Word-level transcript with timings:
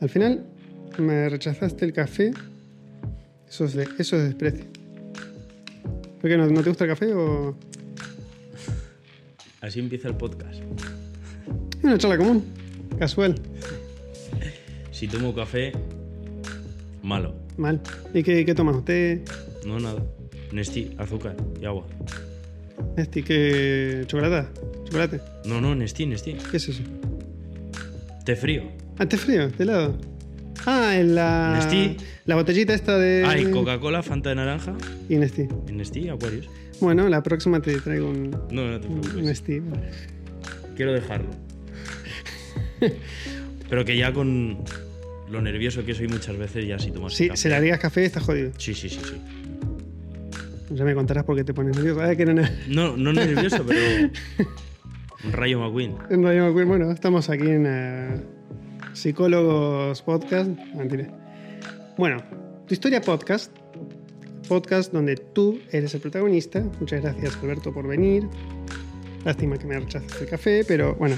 Al 0.00 0.08
final 0.08 0.44
me 0.98 1.28
rechazaste 1.28 1.84
el 1.84 1.92
café. 1.92 2.32
Eso 3.48 3.64
es, 3.64 3.74
de, 3.74 3.88
eso 3.98 4.16
es 4.16 4.24
desprecio. 4.24 4.64
¿Por 6.20 6.30
qué 6.30 6.36
no, 6.36 6.46
no 6.46 6.62
te 6.62 6.68
gusta 6.70 6.84
el 6.84 6.90
café 6.90 7.12
o...? 7.14 7.56
Así 9.60 9.80
empieza 9.80 10.08
el 10.08 10.14
podcast. 10.16 10.60
Una 11.82 11.98
charla 11.98 12.16
común, 12.18 12.44
casual, 12.98 13.34
Si 14.90 15.08
tomo 15.08 15.34
café, 15.34 15.72
malo. 17.02 17.34
mal. 17.56 17.80
¿Y 18.14 18.22
qué, 18.22 18.44
qué 18.44 18.54
tomas? 18.54 18.84
¿Té? 18.84 19.22
No 19.66 19.78
nada. 19.80 20.02
Nestí, 20.52 20.94
azúcar 20.98 21.36
y 21.60 21.64
agua. 21.64 21.86
Este, 22.96 23.22
¿qué? 23.22 24.04
¿Chocolate? 24.06 24.48
¿Chocolate? 24.84 25.20
No, 25.46 25.60
no, 25.60 25.74
Nestí, 25.74 26.06
Nestí. 26.06 26.34
¿Qué 26.50 26.56
es 26.56 26.68
eso? 26.68 26.82
Té 28.24 28.36
frío. 28.36 28.62
Ah, 29.00 29.06
té 29.08 29.16
frío, 29.16 29.48
de 29.48 29.64
helado. 29.64 29.98
Ah, 30.66 30.94
en 30.98 31.14
la... 31.14 31.54
Nestí. 31.56 31.96
La 32.26 32.34
botellita 32.34 32.74
esta 32.74 32.98
de... 32.98 33.24
Ah, 33.26 33.38
y 33.38 33.50
Coca-Cola, 33.50 34.02
Fanta 34.02 34.28
de 34.28 34.34
naranja. 34.36 34.74
Y 35.08 35.16
Nestí. 35.16 35.48
En 35.68 35.78
Nestí, 35.78 36.08
Aquarius. 36.10 36.48
Bueno, 36.80 37.08
la 37.08 37.22
próxima 37.22 37.60
te 37.60 37.80
traigo 37.80 38.10
un, 38.10 38.30
No, 38.50 38.68
no 38.68 38.78
te 38.78 38.86
un 38.88 39.00
preocupes. 39.00 39.24
Nestí. 39.24 39.62
Quiero 40.76 40.92
dejarlo. 40.92 41.30
Pero 43.70 43.84
que 43.86 43.96
ya 43.96 44.12
con 44.12 44.58
lo 45.30 45.40
nervioso 45.40 45.84
que 45.84 45.94
soy 45.94 46.08
muchas 46.08 46.36
veces, 46.36 46.66
ya 46.66 46.78
si 46.78 46.90
tomas 46.90 47.14
Sí, 47.14 47.28
café. 47.28 47.36
si 47.40 47.48
le 47.48 47.54
harías 47.54 47.78
café, 47.78 48.04
estás 48.04 48.22
jodido. 48.24 48.52
Sí, 48.58 48.74
sí, 48.74 48.90
sí, 48.90 49.00
sí. 49.02 49.14
Ya 50.74 50.84
me 50.84 50.94
contarás 50.94 51.24
por 51.24 51.36
qué 51.36 51.44
te 51.44 51.54
pones 51.54 51.74
nervioso. 51.76 52.02
Ah, 52.02 52.14
que 52.14 52.26
no, 52.26 52.34
no. 52.34 52.42
No, 52.68 52.96
no 52.96 53.12
nervioso, 53.14 53.64
pero. 53.66 53.80
Un 55.24 55.32
rayo 55.32 55.58
McQueen. 55.58 55.94
En 56.10 56.22
Radio 56.22 56.46
McQueen, 56.46 56.68
bueno, 56.68 56.90
estamos 56.90 57.28
aquí 57.28 57.46
en 57.48 57.64
eh, 57.66 58.20
Psicólogos 59.00 60.02
Podcast. 60.02 60.50
Mentira. 60.74 61.08
Bueno, 61.96 62.22
tu 62.66 62.74
historia 62.74 63.00
podcast. 63.00 63.50
Podcast 64.46 64.92
donde 64.92 65.16
tú 65.16 65.58
eres 65.72 65.94
el 65.94 66.02
protagonista. 66.02 66.62
Muchas 66.78 67.00
gracias, 67.00 67.38
Alberto, 67.42 67.72
por 67.72 67.88
venir. 67.88 68.28
Lástima 69.24 69.56
que 69.56 69.66
me 69.66 69.80
rechazaste 69.80 70.24
el 70.24 70.28
café, 70.28 70.64
pero 70.68 70.96
bueno. 70.96 71.16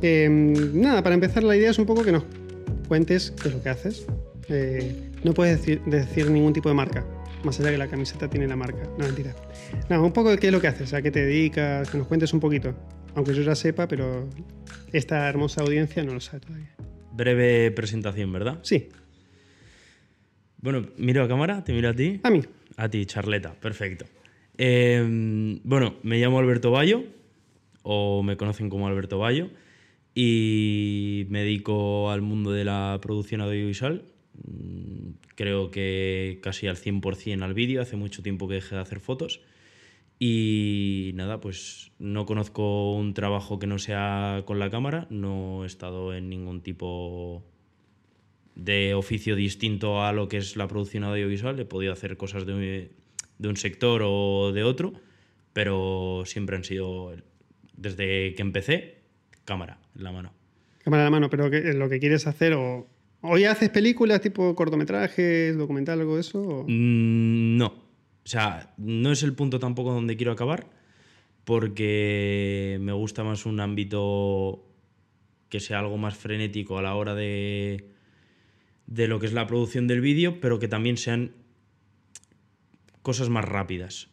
Eh, 0.00 0.26
nada, 0.72 1.02
para 1.02 1.14
empezar, 1.14 1.42
la 1.42 1.54
idea 1.54 1.70
es 1.70 1.78
un 1.78 1.84
poco 1.84 2.02
que 2.02 2.12
nos 2.12 2.24
cuentes 2.88 3.32
qué 3.42 3.48
es 3.48 3.54
lo 3.54 3.62
que 3.62 3.68
haces. 3.68 4.06
Eh, 4.48 5.10
no 5.22 5.34
puedes 5.34 5.58
decir, 5.58 5.82
decir 5.84 6.30
ningún 6.30 6.54
tipo 6.54 6.70
de 6.70 6.76
marca, 6.76 7.04
más 7.44 7.60
allá 7.60 7.72
que 7.72 7.78
la 7.78 7.88
camiseta 7.88 8.30
tiene 8.30 8.48
la 8.48 8.56
marca. 8.56 8.88
No, 8.96 9.04
mentira. 9.04 9.36
Nada, 9.90 10.00
un 10.00 10.12
poco 10.12 10.30
de 10.30 10.38
qué 10.38 10.46
es 10.46 10.52
lo 10.54 10.62
que 10.62 10.68
haces, 10.68 10.94
a 10.94 11.02
qué 11.02 11.10
te 11.10 11.26
dedicas, 11.26 11.90
que 11.90 11.98
nos 11.98 12.06
cuentes 12.06 12.32
un 12.32 12.40
poquito. 12.40 12.74
Aunque 13.14 13.34
yo 13.34 13.42
ya 13.42 13.54
sepa, 13.54 13.86
pero 13.88 14.28
esta 14.92 15.28
hermosa 15.28 15.62
audiencia 15.62 16.02
no 16.04 16.14
lo 16.14 16.20
sabe 16.20 16.40
todavía. 16.40 16.74
Breve 17.12 17.70
presentación, 17.70 18.32
¿verdad? 18.32 18.58
Sí, 18.62 18.88
Bueno, 20.58 20.86
miro 20.96 21.22
a 21.22 21.28
cámara, 21.28 21.62
te 21.62 21.72
miro 21.72 21.90
a 21.90 21.94
ti. 21.94 22.20
a 22.22 22.30
mí. 22.30 22.42
A 22.76 22.88
ti, 22.88 23.04
Charleta, 23.06 23.54
perfecto. 23.54 24.06
Eh, 24.58 25.58
bueno, 25.62 25.96
me 26.02 26.18
llamo 26.18 26.38
Alberto 26.38 26.70
Bayo, 26.70 27.04
o 27.82 28.22
me 28.22 28.36
conocen 28.36 28.68
como 28.70 28.88
Alberto 28.88 29.18
Bayo, 29.18 29.50
y 30.14 31.26
me 31.28 31.40
dedico 31.40 32.10
al 32.10 32.22
mundo 32.22 32.50
de 32.52 32.64
la 32.64 32.98
producción 33.02 33.40
audiovisual. 33.42 34.04
Mm, 34.46 35.10
Creo 35.36 35.70
que 35.72 36.38
casi 36.42 36.68
al 36.68 36.76
100% 36.76 37.42
al 37.42 37.54
vídeo, 37.54 37.82
hace 37.82 37.96
mucho 37.96 38.22
tiempo 38.22 38.46
que 38.48 38.54
dejé 38.54 38.76
de 38.76 38.80
hacer 38.82 39.00
fotos. 39.00 39.40
Y 40.18 41.10
nada, 41.14 41.40
pues 41.40 41.90
no 41.98 42.24
conozco 42.24 42.92
un 42.94 43.14
trabajo 43.14 43.58
que 43.58 43.66
no 43.66 43.78
sea 43.78 44.42
con 44.46 44.58
la 44.58 44.70
cámara, 44.70 45.06
no 45.10 45.64
he 45.64 45.66
estado 45.66 46.14
en 46.14 46.28
ningún 46.28 46.60
tipo 46.62 47.42
de 48.54 48.94
oficio 48.94 49.34
distinto 49.34 50.02
a 50.02 50.12
lo 50.12 50.28
que 50.28 50.36
es 50.36 50.56
la 50.56 50.68
producción 50.68 51.04
audiovisual. 51.04 51.58
He 51.58 51.64
podido 51.64 51.92
hacer 51.92 52.16
cosas 52.16 52.46
de, 52.46 52.54
un- 52.54 52.88
de 53.38 53.48
un 53.48 53.56
sector 53.56 54.02
o 54.04 54.52
de 54.52 54.62
otro, 54.62 54.92
pero 55.52 56.22
siempre 56.26 56.56
han 56.56 56.64
sido, 56.64 57.12
desde 57.76 58.34
que 58.34 58.42
empecé, 58.42 58.98
cámara 59.44 59.78
en 59.96 60.04
la 60.04 60.12
mano. 60.12 60.32
Cámara 60.84 61.02
en 61.02 61.06
la 61.06 61.10
mano, 61.10 61.30
pero 61.30 61.50
¿qué- 61.50 61.72
lo 61.74 61.88
que 61.88 61.98
quieres 61.98 62.26
hacer 62.26 62.54
o... 62.54 62.86
¿O 63.26 63.38
ya 63.38 63.52
haces 63.52 63.70
películas 63.70 64.20
tipo 64.20 64.54
cortometrajes, 64.54 65.56
documental, 65.56 65.98
algo 66.00 66.14
de 66.16 66.20
eso? 66.20 66.40
o- 66.42 66.64
Mm, 66.68 67.56
No. 67.56 67.83
O 68.24 68.28
sea, 68.28 68.72
no 68.76 69.12
es 69.12 69.22
el 69.22 69.34
punto 69.34 69.58
tampoco 69.58 69.92
donde 69.92 70.16
quiero 70.16 70.32
acabar, 70.32 70.70
porque 71.44 72.78
me 72.80 72.92
gusta 72.92 73.22
más 73.22 73.46
un 73.46 73.60
ámbito 73.60 74.64
que 75.48 75.60
sea 75.60 75.80
algo 75.80 75.98
más 75.98 76.16
frenético 76.16 76.78
a 76.78 76.82
la 76.82 76.94
hora 76.94 77.14
de, 77.14 77.90
de 78.86 79.08
lo 79.08 79.20
que 79.20 79.26
es 79.26 79.32
la 79.32 79.46
producción 79.46 79.86
del 79.86 80.00
vídeo, 80.00 80.40
pero 80.40 80.58
que 80.58 80.68
también 80.68 80.96
sean 80.96 81.32
cosas 83.02 83.28
más 83.28 83.44
rápidas. 83.44 84.08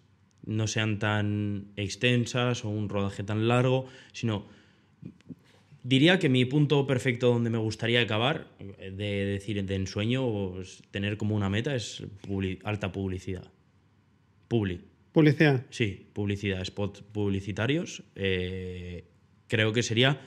No 0.46 0.68
sean 0.68 1.00
tan 1.00 1.68
extensas 1.78 2.66
o 2.66 2.70
un 2.70 2.90
rodaje 2.90 3.24
tan 3.24 3.48
largo, 3.48 3.86
sino 4.12 4.46
Diría 5.84 6.20
que 6.20 6.30
mi 6.30 6.46
punto 6.46 6.86
perfecto 6.86 7.30
donde 7.30 7.50
me 7.50 7.58
gustaría 7.58 8.02
acabar, 8.02 8.48
eh, 8.60 8.92
de 8.92 9.26
decir 9.26 9.64
de 9.66 9.76
ensueño, 9.76 10.52
pues, 10.54 10.84
tener 10.92 11.18
como 11.18 11.36
una 11.36 11.50
meta, 11.50 11.74
es 11.76 12.04
alta 12.64 12.92
publicidad. 12.92 13.52
Publi. 14.52 14.82
Publicidad. 15.14 15.66
Sí, 15.70 16.08
publicidad, 16.12 16.62
spots 16.66 17.04
publicitarios. 17.04 18.04
eh, 18.16 19.06
creo 19.48 19.72
que 19.72 19.82
sería 19.82 20.20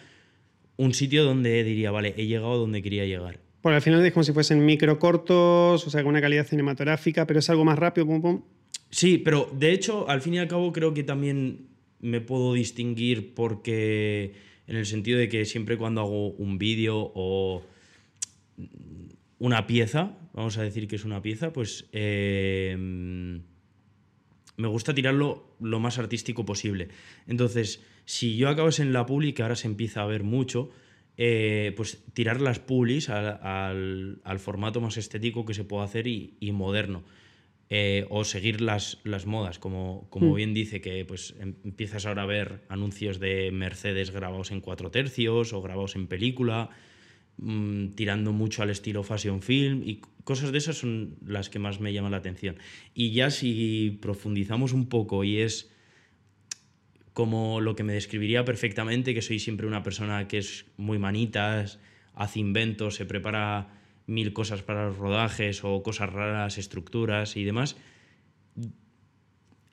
un 0.79 0.95
sitio 0.95 1.25
donde 1.25 1.63
diría, 1.63 1.91
vale, 1.91 2.15
he 2.17 2.25
llegado 2.27 2.57
donde 2.57 2.81
quería 2.81 3.05
llegar. 3.05 3.39
Porque 3.61 3.77
al 3.77 3.83
final 3.83 4.03
es 4.03 4.15
como 4.15 4.25
si 4.25 4.33
fuesen 4.33 4.65
micro 4.65 4.99
cortos, 4.99 5.87
o 5.87 5.91
sea, 5.91 6.03
con 6.03 6.09
una 6.13 6.23
calidad 6.23 6.47
cinematográfica, 6.47 7.27
pero 7.27 7.41
es 7.41 7.51
algo 7.51 7.67
más 7.67 7.79
rápido, 7.79 8.07
pum, 8.07 8.23
pum. 8.23 8.43
Sí, 8.89 9.19
pero 9.19 9.51
de 9.53 9.73
hecho, 9.73 10.09
al 10.09 10.23
fin 10.23 10.33
y 10.35 10.39
al 10.39 10.49
cabo, 10.49 10.73
creo 10.73 10.95
que 10.95 11.03
también 11.03 11.69
me 12.01 12.23
puedo 12.23 12.55
distinguir 12.55 13.35
porque, 13.35 14.33
en 14.67 14.77
el 14.77 14.87
sentido 14.87 15.19
de 15.19 15.29
que 15.29 15.45
siempre 15.45 15.77
cuando 15.77 16.01
hago 16.01 16.29
un 16.31 16.57
vídeo 16.57 17.13
o 17.15 17.63
una 19.39 19.67
pieza, 19.67 20.17
vamos 20.33 20.57
a 20.57 20.63
decir 20.63 20.89
que 20.89 20.97
es 20.97 21.05
una 21.05 21.21
pieza, 21.21 21.53
pues 21.53 21.91
eh, 21.93 22.75
me 24.57 24.69
gusta 24.69 24.95
tirarlo 24.95 25.57
lo 25.61 25.81
más 25.81 25.99
artístico 25.99 26.45
posible. 26.45 26.89
Entonces, 27.27 27.83
si 28.05 28.37
yo 28.37 28.49
acabas 28.49 28.79
en 28.81 28.93
la 28.93 29.07
publi, 29.07 29.33
que 29.33 29.43
ahora 29.43 29.57
se 29.57 29.67
empieza 29.67 30.03
a 30.03 30.07
ver 30.07 30.23
mucho, 30.23 30.71
eh, 31.17 31.73
pues 31.77 32.03
tirar 32.13 32.41
las 32.41 32.59
publis 32.59 33.09
al, 33.09 33.39
al- 33.43 34.21
al 34.25 34.39
formato 34.41 34.81
más 34.81 34.97
estético 34.97 35.45
que 35.45 35.55
se 35.55 35.65
puede 35.65 35.85
hacer 35.85 36.07
y, 36.07 36.35
y 36.41 36.53
moderno. 36.53 37.05
Eh, 37.71 38.07
o 38.11 38.25
seguir 38.25 38.61
las, 38.61 38.99
las 39.05 39.25
modas, 39.27 39.59
como, 39.59 40.07
como 40.11 40.33
Mm. 40.33 40.35
bien 40.37 40.55
dice, 40.55 40.81
que 40.83 41.05
pues 41.07 41.35
em- 41.41 41.55
empiezas 41.65 42.05
ahora 42.05 42.23
a 42.23 42.27
ver 42.27 42.61
anuncios 42.69 43.19
de 43.21 43.51
Mercedes 43.53 44.11
grabados 44.11 44.51
en 44.53 44.61
cuatro 44.61 44.91
tercios 44.91 45.53
o 45.55 45.63
grabados 45.63 45.97
en 45.97 46.07
película, 46.07 46.69
mm, 47.39 47.89
tirando 47.91 48.33
mucho 48.33 48.63
al 48.63 48.71
estilo 48.71 49.03
fashion 49.03 49.43
film 49.43 49.83
y 49.85 50.01
cosas 50.25 50.53
de 50.53 50.59
esas 50.59 50.77
son 50.77 51.17
las 51.25 51.51
que 51.51 51.59
más 51.59 51.81
me 51.81 51.93
llaman 51.93 52.13
la 52.13 52.19
atención. 52.19 52.57
Y 52.95 53.13
ya 53.13 53.31
si 53.31 53.99
profundizamos 54.01 54.73
un 54.73 54.89
poco 54.89 55.25
y 55.25 55.39
es 55.39 55.71
como 57.13 57.61
lo 57.61 57.77
que 57.77 57.85
me 57.85 57.93
describiría 57.93 58.45
perfectamente, 58.45 59.15
que 59.15 59.23
soy 59.23 59.39
siempre 59.39 59.67
una 59.67 59.83
persona 59.83 60.27
que 60.27 60.39
es 60.39 60.67
muy 60.77 60.99
manitas, 60.99 61.79
hace 62.15 62.41
inventos, 62.41 62.97
se 62.97 63.07
prepara 63.07 63.69
mil 64.07 64.33
cosas 64.33 64.63
para 64.63 64.87
los 64.87 64.99
rodajes 64.99 65.65
o 65.65 65.83
cosas 65.83 66.13
raras, 66.13 66.59
estructuras 66.59 67.37
y 67.37 67.45
demás. 67.45 67.77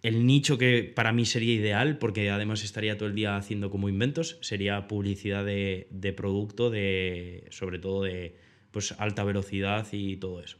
El 0.04 0.26
nicho 0.26 0.58
que 0.58 0.84
para 0.84 1.14
mí 1.14 1.26
sería 1.26 1.54
ideal, 1.54 1.98
porque 2.00 2.30
además 2.32 2.64
estaría 2.64 2.98
todo 2.98 3.08
el 3.08 3.16
día 3.16 3.36
haciendo 3.38 3.70
como 3.70 3.88
inventos, 3.88 4.38
sería 4.42 4.88
publicidad 4.88 5.46
de, 5.46 5.88
de 5.92 6.12
producto, 6.12 6.70
de, 6.72 7.46
sobre 7.52 7.78
todo 7.78 8.04
de 8.04 8.36
pues, 8.72 8.94
alta 8.98 9.24
velocidad 9.24 9.88
y 9.92 10.18
todo 10.18 10.42
eso. 10.42 10.58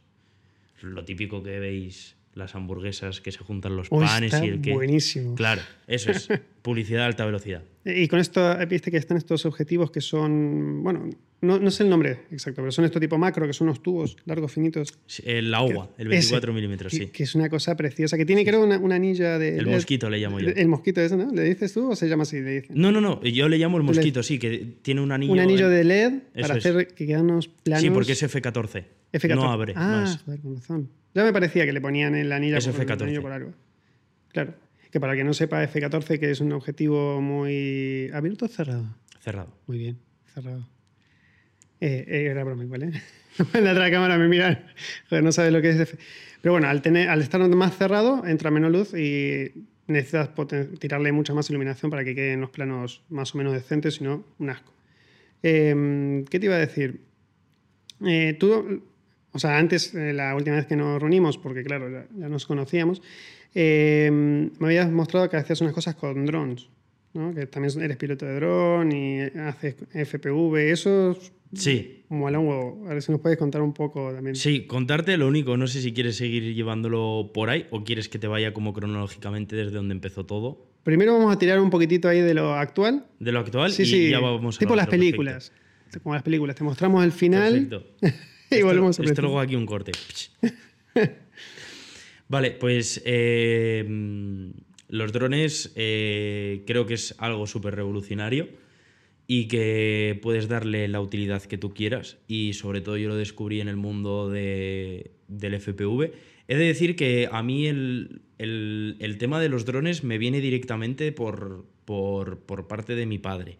Lo 0.80 1.04
típico 1.04 1.42
que 1.42 1.58
veis 1.58 2.16
las 2.34 2.54
hamburguesas 2.54 3.20
que 3.20 3.32
se 3.32 3.38
juntan 3.38 3.76
los 3.76 3.88
Oh, 3.90 4.00
panes 4.00 4.32
está 4.32 4.46
y 4.46 4.50
el 4.50 4.60
que... 4.62 4.72
buenísimo. 4.72 5.34
Claro, 5.34 5.62
eso 5.86 6.10
es 6.10 6.28
publicidad 6.62 7.00
de 7.00 7.06
alta 7.06 7.24
velocidad. 7.24 7.62
Y 7.84 8.06
con 8.06 8.20
esto, 8.20 8.56
viste 8.68 8.90
que 8.92 8.96
están 8.96 9.16
estos 9.16 9.44
objetivos 9.44 9.90
que 9.90 10.00
son, 10.00 10.84
bueno, 10.84 11.10
no, 11.40 11.58
no 11.58 11.70
sé 11.72 11.82
el 11.82 11.90
nombre 11.90 12.20
exacto, 12.30 12.62
pero 12.62 12.70
son 12.70 12.84
estos 12.84 13.00
tipo 13.00 13.18
macro, 13.18 13.44
que 13.46 13.52
son 13.52 13.66
unos 13.66 13.82
tubos 13.82 14.16
largos, 14.24 14.52
finitos. 14.52 14.96
El 15.24 15.52
agua, 15.52 15.90
el 15.98 16.06
Ese, 16.12 16.34
24 16.34 16.52
milímetros, 16.52 16.92
que, 16.92 16.98
sí. 16.98 17.06
que 17.08 17.24
es 17.24 17.34
una 17.34 17.48
cosa 17.48 17.76
preciosa, 17.76 18.16
que 18.16 18.24
tiene 18.24 18.44
creo 18.44 18.62
una, 18.62 18.78
una 18.78 18.94
anilla 18.94 19.36
de... 19.36 19.58
El 19.58 19.64
LED. 19.64 19.72
mosquito 19.72 20.08
le 20.08 20.18
llamo 20.18 20.38
yo. 20.38 20.50
El 20.50 20.68
mosquito 20.68 21.00
ese, 21.00 21.16
¿no? 21.16 21.32
¿Le 21.32 21.42
dices 21.42 21.72
tú 21.72 21.90
o 21.90 21.96
se 21.96 22.08
llama 22.08 22.22
así? 22.22 22.40
Le? 22.40 22.64
No, 22.70 22.92
no, 22.92 23.00
no, 23.00 23.20
yo 23.24 23.48
le 23.48 23.58
llamo 23.58 23.78
el 23.78 23.82
mosquito, 23.82 24.22
sí, 24.22 24.38
que 24.38 24.64
tiene 24.82 25.00
un 25.00 25.10
anillo. 25.10 25.32
un 25.32 25.40
anillo 25.40 25.68
de 25.68 25.82
LED 25.82 26.12
para 26.34 26.56
es. 26.58 26.64
hacer 26.66 26.86
que 26.94 27.06
quedan 27.06 27.30
unos 27.30 27.48
planos... 27.48 27.82
Sí, 27.82 27.90
porque 27.90 28.12
es 28.12 28.22
F14. 28.22 28.84
F14. 29.12 29.34
No 29.34 29.50
abre. 29.50 29.72
Ah, 29.76 30.04
es. 30.06 30.22
joder, 30.22 30.40
con 30.40 30.54
razón. 30.54 30.88
Ya 31.14 31.24
me 31.24 31.32
parecía 31.32 31.66
que 31.66 31.72
le 31.72 31.80
ponían 31.80 32.14
el 32.14 32.30
anillo, 32.30 32.56
Es 32.58 32.68
por, 32.68 32.80
el 32.80 32.86
F14. 32.86 33.02
anillo 33.02 33.22
por 33.22 33.32
algo. 33.32 33.52
Claro. 34.28 34.54
Que 34.92 35.00
para 35.00 35.16
que 35.16 35.24
no 35.24 35.34
sepa, 35.34 35.64
F14, 35.64 36.20
que 36.20 36.30
es 36.30 36.40
un 36.40 36.52
objetivo 36.52 37.20
muy... 37.20 38.10
¿Abierto 38.12 38.44
o 38.44 38.48
cerrado? 38.48 38.94
Cerrado. 39.20 39.52
Muy 39.66 39.78
bien, 39.78 39.98
cerrado. 40.32 40.68
Eh, 41.80 42.04
eh, 42.06 42.26
era 42.30 42.44
broma 42.44 42.62
igual, 42.62 42.84
¿eh? 42.84 43.02
en 43.54 43.64
la 43.64 43.72
otra 43.72 43.90
cámara 43.90 44.18
me 44.18 44.28
miran, 44.28 44.66
joder, 45.08 45.24
no 45.24 45.32
sabes 45.32 45.52
lo 45.52 45.60
que 45.60 45.70
es. 45.70 45.80
F. 45.80 45.98
Pero 46.40 46.52
bueno, 46.52 46.68
al, 46.68 46.82
tener, 46.82 47.08
al 47.08 47.22
estar 47.22 47.40
más 47.48 47.76
cerrado, 47.76 48.26
entra 48.26 48.50
menos 48.50 48.70
luz 48.70 48.94
y 48.94 49.66
necesitas 49.86 50.30
tirarle 50.78 51.12
mucha 51.12 51.34
más 51.34 51.48
iluminación 51.50 51.90
para 51.90 52.04
que 52.04 52.14
queden 52.14 52.40
los 52.40 52.50
planos 52.50 53.02
más 53.08 53.34
o 53.34 53.38
menos 53.38 53.52
decentes, 53.52 53.96
si 53.96 54.04
no, 54.04 54.24
un 54.38 54.50
asco. 54.50 54.72
Em, 55.42 56.24
¿Qué 56.26 56.38
te 56.38 56.46
iba 56.46 56.54
a 56.56 56.58
decir? 56.58 57.00
Eh, 58.04 58.36
tú, 58.38 58.84
o 59.32 59.38
sea, 59.38 59.58
antes, 59.58 59.94
eh, 59.94 60.12
la 60.12 60.34
última 60.34 60.56
vez 60.56 60.66
que 60.66 60.76
nos 60.76 61.00
reunimos, 61.00 61.38
porque 61.38 61.62
claro, 61.62 61.90
ya, 61.90 62.28
nos 62.28 62.46
conocíamos, 62.46 63.02
em, 63.54 64.50
me 64.58 64.66
habías 64.66 64.90
mostrado 64.90 65.28
que 65.28 65.36
hacías 65.36 65.60
unas 65.60 65.72
cosas 65.72 65.94
con 65.94 66.26
drones, 66.26 66.68
¿no? 67.14 67.34
Que 67.34 67.46
también 67.46 67.80
eres 67.80 67.96
piloto 67.96 68.26
de 68.26 68.34
dron 68.36 68.92
y 68.92 69.20
haces 69.20 69.76
FPV, 69.92 70.70
eso 70.70 71.18
Sí. 71.54 72.04
Mola 72.08 72.38
un 72.38 72.88
A 72.88 72.94
ver 72.94 73.02
si 73.02 73.12
nos 73.12 73.20
puedes 73.20 73.38
contar 73.38 73.62
un 73.62 73.72
poco 73.72 74.12
también. 74.12 74.36
Sí, 74.36 74.66
contarte 74.66 75.16
lo 75.16 75.28
único. 75.28 75.56
No 75.56 75.66
sé 75.66 75.82
si 75.82 75.92
quieres 75.92 76.16
seguir 76.16 76.54
llevándolo 76.54 77.30
por 77.32 77.50
ahí 77.50 77.66
o 77.70 77.84
quieres 77.84 78.08
que 78.08 78.18
te 78.18 78.26
vaya 78.26 78.52
como 78.52 78.72
cronológicamente 78.72 79.56
desde 79.56 79.72
donde 79.72 79.92
empezó 79.94 80.24
todo. 80.24 80.66
Primero 80.82 81.12
vamos 81.12 81.34
a 81.34 81.38
tirar 81.38 81.60
un 81.60 81.70
poquitito 81.70 82.08
ahí 82.08 82.20
de 82.20 82.34
lo 82.34 82.54
actual. 82.54 83.06
De 83.20 83.32
lo 83.32 83.40
actual 83.40 83.72
sí, 83.72 83.82
y 83.82 83.86
sí. 83.86 84.10
ya 84.10 84.18
vamos 84.20 84.56
a 84.56 84.58
Tipo 84.58 84.74
las 84.74 84.88
películas. 84.88 85.52
Como 86.02 86.14
las 86.14 86.22
películas. 86.22 86.56
Te 86.56 86.64
mostramos 86.64 87.04
el 87.04 87.12
final. 87.12 87.66
Perfecto. 87.68 87.84
y 88.52 88.58
esto, 88.58 88.66
volvemos 88.66 88.98
a 88.98 89.02
Esto 89.02 89.22
luego 89.22 89.40
aquí 89.40 89.56
un 89.56 89.66
corte. 89.66 89.92
vale, 92.28 92.52
pues 92.52 93.02
eh, 93.04 93.84
los 94.88 95.12
drones 95.12 95.72
eh, 95.74 96.64
creo 96.66 96.86
que 96.86 96.94
es 96.94 97.14
algo 97.18 97.46
súper 97.46 97.74
revolucionario 97.74 98.48
y 99.26 99.48
que 99.48 100.18
puedes 100.20 100.48
darle 100.48 100.88
la 100.88 101.00
utilidad 101.00 101.42
que 101.42 101.56
tú 101.56 101.72
quieras. 101.72 102.18
Y 102.28 102.52
sobre 102.52 102.80
todo 102.80 102.96
yo 102.98 103.08
lo 103.08 103.16
descubrí 103.16 103.60
en 103.60 103.68
el 103.68 103.76
mundo 103.76 104.28
de, 104.28 105.12
del 105.28 105.58
FPV. 105.58 106.12
He 106.48 106.56
de 106.56 106.64
decir 106.66 106.96
que 106.96 107.28
a 107.32 107.42
mí 107.42 107.66
el, 107.66 108.20
el, 108.36 108.96
el 108.98 109.16
tema 109.16 109.40
de 109.40 109.48
los 109.48 109.64
drones 109.64 110.04
me 110.04 110.18
viene 110.18 110.40
directamente 110.40 111.12
por, 111.12 111.64
por, 111.84 112.40
por, 112.40 112.66
parte 112.66 112.94
de 112.94 113.06
mi 113.06 113.18
padre. 113.18 113.56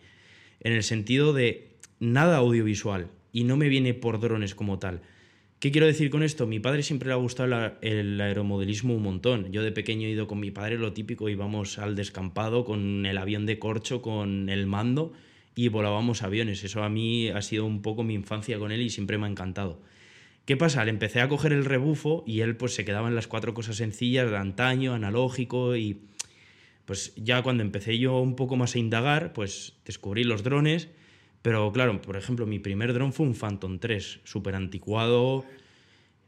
En 0.61 0.73
el 0.73 0.83
sentido 0.83 1.33
de 1.33 1.77
nada 2.01 2.37
audiovisual. 2.39 3.09
Y 3.33 3.45
no 3.45 3.57
me 3.57 3.69
viene 3.69 3.95
por 3.95 4.21
drones 4.21 4.55
como 4.55 4.79
tal. 4.79 5.01
¿Qué 5.59 5.71
quiero 5.71 5.87
decir 5.87 6.11
con 6.11 6.23
esto? 6.23 6.47
Mi 6.47 6.59
padre 6.59 6.83
siempre 6.83 7.09
le 7.09 7.15
ha 7.15 7.17
gustado 7.17 7.73
el 7.83 8.21
aeromodelismo 8.21 8.95
un 8.95 9.03
montón. 9.03 9.53
Yo 9.53 9.63
de 9.63 9.71
pequeño 9.71 10.09
he 10.09 10.11
ido 10.11 10.27
con 10.27 10.41
mi 10.41 10.51
padre, 10.51 10.77
lo 10.77 10.93
típico, 10.93 11.29
íbamos 11.29 11.79
al 11.79 11.95
descampado 11.95 12.65
con 12.65 13.07
el 13.07 13.17
avión 13.17 13.47
de 13.47 13.59
corcho, 13.61 14.03
con 14.03 14.49
el 14.49 14.67
mando 14.67 15.13
y 15.55 15.69
volábamos 15.69 16.23
aviones. 16.23 16.65
Eso 16.65 16.83
a 16.83 16.89
mí 16.89 17.29
ha 17.29 17.43
sido 17.43 17.65
un 17.65 17.81
poco 17.81 18.03
mi 18.03 18.15
infancia 18.15 18.59
con 18.59 18.73
él 18.73 18.83
y 18.83 18.91
siempre 18.91 19.19
me 19.19 19.27
ha 19.27 19.31
encantado. 19.31 19.81
¿Qué 20.45 20.57
pasa? 20.57 20.85
Le 20.85 20.91
empecé 20.91 21.21
a 21.21 21.29
coger 21.29 21.53
el 21.53 21.65
rebufo 21.65 22.25
y 22.27 22.41
él 22.41 22.57
pues 22.57 22.75
se 22.75 22.85
quedaba 22.85 23.07
en 23.07 23.15
las 23.15 23.29
cuatro 23.29 23.55
cosas 23.55 23.77
sencillas 23.77 24.29
de 24.29 24.37
antaño, 24.37 24.95
analógico 24.95 25.77
y 25.77 26.01
pues 26.85 27.15
ya 27.15 27.43
cuando 27.43 27.63
empecé 27.63 27.99
yo 27.99 28.19
un 28.19 28.35
poco 28.35 28.57
más 28.57 28.75
a 28.75 28.81
indagar, 28.81 29.33
pues 29.33 29.75
descubrí 29.85 30.25
los 30.25 30.43
drones, 30.43 30.89
pero 31.43 31.73
claro, 31.73 32.01
por 32.01 32.17
ejemplo, 32.17 32.47
mi 32.47 32.59
primer 32.61 32.93
dron 32.95 33.13
fue 33.13 33.27
un 33.27 33.35
Phantom 33.35 33.79
3, 33.79 34.21
súper 34.25 34.55
anticuado, 34.55 35.45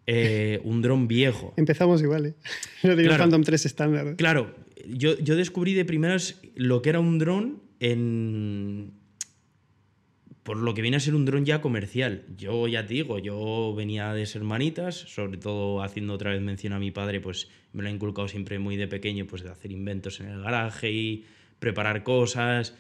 eh, 0.06 0.61
un 0.64 0.82
dron 0.82 1.06
viejo. 1.08 1.55
Empezamos 1.56 2.02
igual, 2.02 2.26
¿eh? 2.26 2.34
Yo 2.82 2.90
tenía 2.90 3.06
Claro. 3.06 3.22
Phantom 3.25 3.43
3 3.43 3.66
estándar. 3.66 4.16
Claro, 4.16 4.55
yo, 4.88 5.19
yo 5.19 5.37
descubrí 5.37 5.72
de 5.75 5.84
primeras 5.84 6.40
lo 6.55 6.82
que 6.82 6.90
era 6.90 7.00
un 7.00 7.19
dron 7.19 7.62
en... 7.81 8.93
Por 10.43 10.58
lo 10.58 10.75
que 10.75 10.82
viene 10.82 10.99
a 10.99 11.00
ser 11.00 11.14
un 11.14 11.25
dron 11.25 11.46
ya 11.46 11.62
comercial. 11.62 12.25
Yo 12.37 12.69
ya 12.69 12.84
te 12.84 12.93
digo, 12.93 13.19
yo 13.19 13.72
venía 13.75 14.12
de 14.12 14.26
ser 14.26 14.43
manitas, 14.44 14.94
sobre 14.94 15.38
todo 15.38 15.82
haciendo 15.82 16.12
otra 16.12 16.32
vez 16.32 16.43
mención 16.43 16.75
a 16.75 16.78
mi 16.78 16.90
padre, 16.90 17.20
pues 17.20 17.49
me 17.72 17.82
lo 17.82 17.88
ha 17.88 17.90
inculcado 17.90 18.28
siempre 18.28 18.58
muy 18.58 18.76
de 18.76 18.87
pequeño, 18.87 19.26
pues 19.26 19.43
de 19.43 19.49
hacer 19.49 19.72
inventos 19.72 20.20
en 20.20 20.28
el 20.28 20.43
garaje 20.43 20.93
y 20.93 21.25
preparar 21.60 22.02
cosas, 22.02 22.75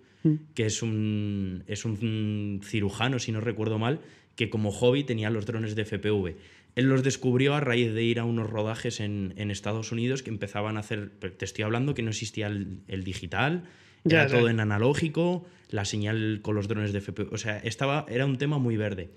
que 0.54 0.66
es 0.66 0.84
un, 0.84 1.64
es 1.68 1.86
un 1.86 2.60
cirujano, 2.66 3.18
si 3.18 3.32
no 3.32 3.40
recuerdo 3.40 3.80
mal, 3.80 4.02
que 4.36 4.50
como 4.50 4.72
hobby 4.72 5.06
tenía 5.06 5.30
los 5.30 5.46
drones 5.46 5.74
de 5.76 5.86
FPV. 5.86 6.36
Él 6.76 6.86
los 6.86 7.04
descubrió 7.04 7.54
a 7.54 7.60
raíz 7.60 7.94
de 7.94 8.04
ir 8.04 8.20
a 8.20 8.24
unos 8.26 8.50
rodajes 8.50 9.00
en, 9.00 9.34
en 9.38 9.52
Estados 9.52 9.92
Unidos 9.92 10.24
que 10.24 10.30
empezaban 10.30 10.78
a 10.78 10.82
hacer, 10.82 11.10
te 11.10 11.46
estoy 11.46 11.64
hablando 11.64 11.94
que 11.94 12.02
no 12.02 12.10
existía 12.12 12.48
el, 12.48 12.80
el 12.88 13.04
digital, 13.04 13.64
Ya, 14.04 14.22
era 14.24 14.30
ya. 14.32 14.38
todo 14.38 14.50
en 14.50 14.60
analógico, 14.60 15.46
la 15.70 15.86
señal 15.86 16.40
con 16.42 16.56
los 16.56 16.68
drones 16.68 16.94
de 16.94 17.02
FPV, 17.02 17.34
o 17.34 17.38
sea, 17.38 17.58
estaba, 17.60 18.06
era 18.10 18.26
un 18.26 18.38
tema 18.38 18.58
muy 18.58 18.78
verde. 18.78 19.10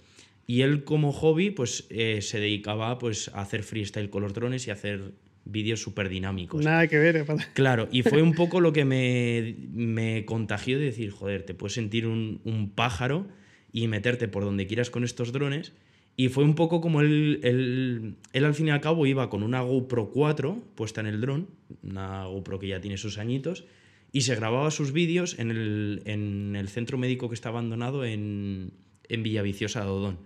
Y 0.47 0.61
él 0.62 0.85
como 0.85 1.12
hobby 1.12 1.51
pues 1.51 1.87
eh, 1.91 2.21
se 2.23 2.39
dedicaba 2.41 2.99
pues 2.99 3.29
a 3.33 3.41
hacer 3.41 3.62
freestyle 3.62 4.11
con 4.11 4.23
los 4.23 4.35
drones 4.35 4.67
y 4.67 4.71
a 4.71 4.75
hacer 4.75 5.12
vídeos 5.47 5.81
súper 5.81 6.09
dinámicos. 6.09 6.65
Nada 6.65 6.87
que 6.87 6.99
ver. 6.99 7.17
¿eh? 7.17 7.25
Claro, 7.55 7.89
y 7.93 8.03
fue 8.03 8.21
un 8.21 8.33
poco 8.35 8.61
lo 8.61 8.73
que 8.73 8.85
me, 8.85 9.55
me 9.73 10.25
contagió 10.25 10.79
de 10.79 10.87
decir, 10.87 11.11
joder, 11.12 11.45
te 11.45 11.55
puedes 11.55 11.75
sentir 11.75 12.07
un, 12.07 12.41
un 12.45 12.71
pájaro 12.71 13.27
y 13.73 13.89
meterte 13.89 14.29
por 14.29 14.45
donde 14.45 14.67
quieras 14.67 14.91
con 14.91 15.05
estos 15.05 15.33
drones. 15.33 15.73
Y 16.16 16.28
fue 16.28 16.44
un 16.44 16.55
poco 16.55 16.81
como 16.81 17.00
él, 17.00 17.40
él, 17.43 18.14
él 18.32 18.44
al 18.44 18.55
fin 18.55 18.69
y 18.69 18.70
al 18.70 18.81
cabo 18.81 19.06
iba 19.06 19.28
con 19.28 19.43
una 19.43 19.62
GoPro 19.62 20.11
4 20.11 20.62
puesta 20.76 21.00
en 21.00 21.08
el 21.08 21.20
dron, 21.20 21.49
una 21.82 22.26
GoPro 22.26 22.61
que 22.61 22.69
ya 22.69 22.81
tiene 22.81 22.96
sus 22.96 23.19
añitos, 23.19 23.64
y 24.12 24.20
se 24.20 24.37
grababa 24.37 24.70
sus 24.70 24.93
vídeos 24.93 25.38
en 25.40 25.50
el, 25.50 26.02
en 26.05 26.55
el 26.55 26.69
centro 26.69 26.99
médico 26.99 27.28
que 27.28 27.34
está 27.34 27.49
abandonado 27.49 28.05
en, 28.05 28.72
en 29.08 29.22
Villaviciosa 29.25 29.81
de 29.81 29.90
Odón. 29.90 30.19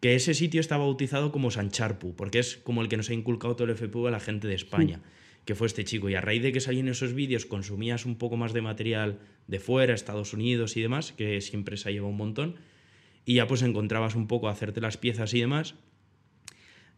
Que 0.00 0.14
ese 0.14 0.34
sitio 0.34 0.60
está 0.60 0.76
bautizado 0.76 1.32
como 1.32 1.50
San 1.50 1.70
Charpu, 1.70 2.14
porque 2.14 2.38
es 2.38 2.58
como 2.58 2.82
el 2.82 2.88
que 2.88 2.98
nos 2.98 3.08
ha 3.08 3.14
inculcado 3.14 3.56
todo 3.56 3.68
el 3.68 3.76
FPV 3.76 4.08
a 4.08 4.10
la 4.10 4.20
gente 4.20 4.46
de 4.46 4.54
España, 4.54 5.00
que 5.46 5.54
fue 5.54 5.66
este 5.66 5.84
chico. 5.84 6.10
Y 6.10 6.14
a 6.14 6.20
raíz 6.20 6.42
de 6.42 6.52
que 6.52 6.60
salían 6.60 6.88
esos 6.88 7.14
vídeos, 7.14 7.46
consumías 7.46 8.04
un 8.04 8.16
poco 8.16 8.36
más 8.36 8.52
de 8.52 8.60
material 8.60 9.20
de 9.46 9.58
fuera, 9.58 9.94
Estados 9.94 10.34
Unidos 10.34 10.76
y 10.76 10.82
demás, 10.82 11.12
que 11.12 11.40
siempre 11.40 11.78
se 11.78 11.88
ha 11.88 11.92
llevado 11.92 12.10
un 12.10 12.18
montón, 12.18 12.56
y 13.24 13.34
ya 13.34 13.46
pues 13.46 13.62
encontrabas 13.62 14.14
un 14.14 14.26
poco 14.26 14.48
a 14.48 14.52
hacerte 14.52 14.80
las 14.80 14.96
piezas 14.96 15.32
y 15.34 15.40
demás. 15.40 15.74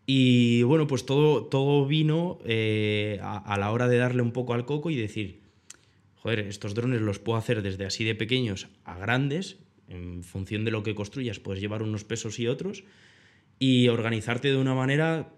Y 0.04 0.62
bueno, 0.64 0.86
pues 0.86 1.06
todo, 1.06 1.44
todo 1.46 1.86
vino 1.86 2.38
eh, 2.44 3.18
a, 3.22 3.38
a 3.38 3.58
la 3.58 3.70
hora 3.70 3.88
de 3.88 3.98
darle 3.98 4.22
un 4.22 4.32
poco 4.32 4.52
al 4.54 4.64
coco 4.64 4.90
y 4.90 4.96
decir, 4.96 5.42
joder, 6.16 6.40
estos 6.40 6.74
drones 6.74 7.00
los 7.00 7.18
puedo 7.20 7.38
hacer 7.38 7.62
desde 7.62 7.84
así 7.84 8.02
de 8.04 8.14
pequeños 8.14 8.68
a 8.84 8.98
grandes, 8.98 9.58
en 9.88 10.24
función 10.24 10.64
de 10.64 10.70
lo 10.72 10.82
que 10.82 10.94
construyas, 10.94 11.38
puedes 11.38 11.60
llevar 11.60 11.82
unos 11.82 12.04
pesos 12.04 12.38
y 12.40 12.48
otros, 12.48 12.84
y 13.60 13.88
organizarte 13.88 14.48
de 14.48 14.56
una 14.56 14.74
manera, 14.74 15.34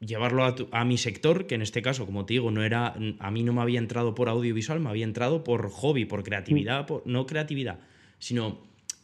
llevarlo 0.00 0.44
a, 0.44 0.54
tu- 0.54 0.68
a 0.72 0.84
mi 0.86 0.96
sector, 0.96 1.46
que 1.46 1.54
en 1.56 1.62
este 1.62 1.82
caso, 1.82 2.06
como 2.06 2.24
te 2.24 2.34
digo, 2.34 2.50
no 2.50 2.62
era, 2.62 2.94
a 3.18 3.30
mí 3.30 3.42
no 3.42 3.52
me 3.52 3.60
había 3.60 3.78
entrado 3.78 4.14
por 4.14 4.30
audiovisual, 4.30 4.80
me 4.80 4.88
había 4.88 5.04
entrado 5.04 5.44
por 5.44 5.68
hobby, 5.70 6.06
por 6.06 6.22
creatividad, 6.22 6.86
por- 6.86 7.06
no 7.06 7.26
creatividad, 7.26 7.80
sino 8.18 8.62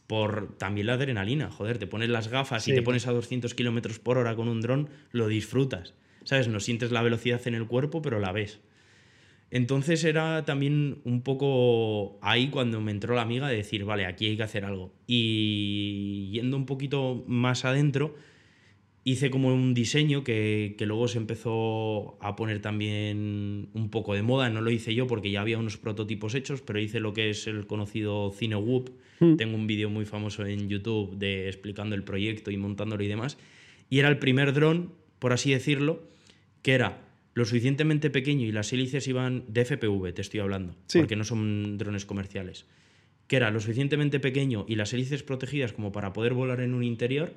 por 0.08 0.56
también 0.56 0.88
la 0.88 0.94
adrenalina. 0.94 1.50
Joder, 1.50 1.78
te 1.78 1.86
pones 1.86 2.08
las 2.08 2.28
gafas 2.28 2.66
y 2.66 2.74
te 2.74 2.82
pones 2.82 3.06
a 3.06 3.12
200 3.12 3.54
kilómetros 3.54 3.98
por 4.00 4.16
hora 4.16 4.34
con 4.34 4.48
un 4.48 4.62
dron, 4.62 4.88
lo 5.12 5.28
disfrutas. 5.28 5.94
¿Sabes? 6.24 6.48
No 6.48 6.60
sientes 6.60 6.90
la 6.90 7.02
velocidad 7.02 7.46
en 7.46 7.54
el 7.54 7.66
cuerpo, 7.66 8.02
pero 8.02 8.18
la 8.18 8.32
ves. 8.32 8.58
Entonces 9.50 10.04
era 10.04 10.44
también 10.46 10.98
un 11.04 11.22
poco 11.22 12.18
ahí 12.22 12.48
cuando 12.48 12.80
me 12.80 12.90
entró 12.90 13.14
la 13.14 13.22
amiga 13.22 13.48
de 13.48 13.56
decir, 13.56 13.84
vale, 13.84 14.06
aquí 14.06 14.26
hay 14.26 14.36
que 14.38 14.42
hacer 14.42 14.64
algo. 14.64 14.94
Y 15.06 16.30
yendo 16.32 16.56
un 16.56 16.64
poquito 16.64 17.22
más 17.26 17.66
adentro, 17.66 18.14
hice 19.04 19.30
como 19.30 19.48
un 19.48 19.74
diseño 19.74 20.24
que, 20.24 20.74
que 20.78 20.86
luego 20.86 21.06
se 21.08 21.18
empezó 21.18 22.16
a 22.22 22.34
poner 22.34 22.62
también 22.62 23.68
un 23.74 23.90
poco 23.90 24.14
de 24.14 24.22
moda. 24.22 24.48
No 24.48 24.62
lo 24.62 24.70
hice 24.70 24.94
yo 24.94 25.06
porque 25.06 25.30
ya 25.30 25.42
había 25.42 25.58
unos 25.58 25.76
prototipos 25.76 26.34
hechos, 26.34 26.62
pero 26.62 26.80
hice 26.80 26.98
lo 26.98 27.12
que 27.12 27.28
es 27.28 27.46
el 27.46 27.66
conocido 27.66 28.32
Cine 28.32 28.56
Whoop. 28.56 28.90
Tengo 29.18 29.56
un 29.56 29.66
vídeo 29.66 29.90
muy 29.90 30.04
famoso 30.04 30.46
en 30.46 30.68
YouTube 30.68 31.16
de 31.16 31.48
explicando 31.48 31.94
el 31.94 32.04
proyecto 32.04 32.50
y 32.50 32.56
montándolo 32.56 33.02
y 33.02 33.08
demás. 33.08 33.36
Y 33.90 33.98
era 33.98 34.08
el 34.08 34.18
primer 34.18 34.52
dron, 34.52 34.92
por 35.18 35.32
así 35.32 35.50
decirlo, 35.52 36.02
que 36.62 36.72
era 36.74 37.02
lo 37.34 37.44
suficientemente 37.44 38.10
pequeño 38.10 38.46
y 38.46 38.52
las 38.52 38.72
hélices 38.72 39.06
iban 39.08 39.44
de 39.48 39.64
FPV, 39.64 40.12
te 40.12 40.22
estoy 40.22 40.40
hablando, 40.40 40.74
Sí. 40.86 40.98
porque 40.98 41.16
no 41.16 41.24
son 41.24 41.78
drones 41.78 42.04
comerciales. 42.04 42.66
Que 43.26 43.36
era 43.36 43.50
lo 43.50 43.60
suficientemente 43.60 44.20
pequeño 44.20 44.64
y 44.68 44.74
las 44.76 44.92
hélices 44.92 45.22
protegidas 45.22 45.72
como 45.72 45.92
para 45.92 46.12
poder 46.12 46.34
volar 46.34 46.60
en 46.60 46.74
un 46.74 46.82
interior, 46.82 47.32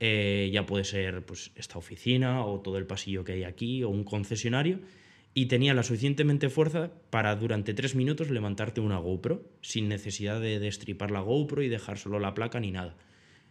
eh, 0.00 0.50
ya 0.52 0.66
puede 0.66 0.84
ser 0.84 1.24
pues, 1.24 1.50
esta 1.56 1.78
oficina 1.78 2.44
o 2.44 2.60
todo 2.60 2.78
el 2.78 2.86
pasillo 2.86 3.24
que 3.24 3.32
hay 3.32 3.44
aquí 3.44 3.82
o 3.82 3.88
un 3.88 4.04
concesionario, 4.04 4.80
y 5.34 5.46
tenía 5.46 5.74
la 5.74 5.82
suficientemente 5.82 6.48
fuerza 6.48 6.92
para 7.10 7.34
durante 7.34 7.74
tres 7.74 7.96
minutos 7.96 8.30
levantarte 8.30 8.80
una 8.80 8.98
GoPro 8.98 9.42
sin 9.60 9.88
necesidad 9.88 10.40
de 10.40 10.60
destripar 10.60 11.10
la 11.10 11.20
GoPro 11.20 11.62
y 11.62 11.68
dejar 11.68 11.98
solo 11.98 12.20
la 12.20 12.34
placa 12.34 12.60
ni 12.60 12.70
nada. 12.70 12.96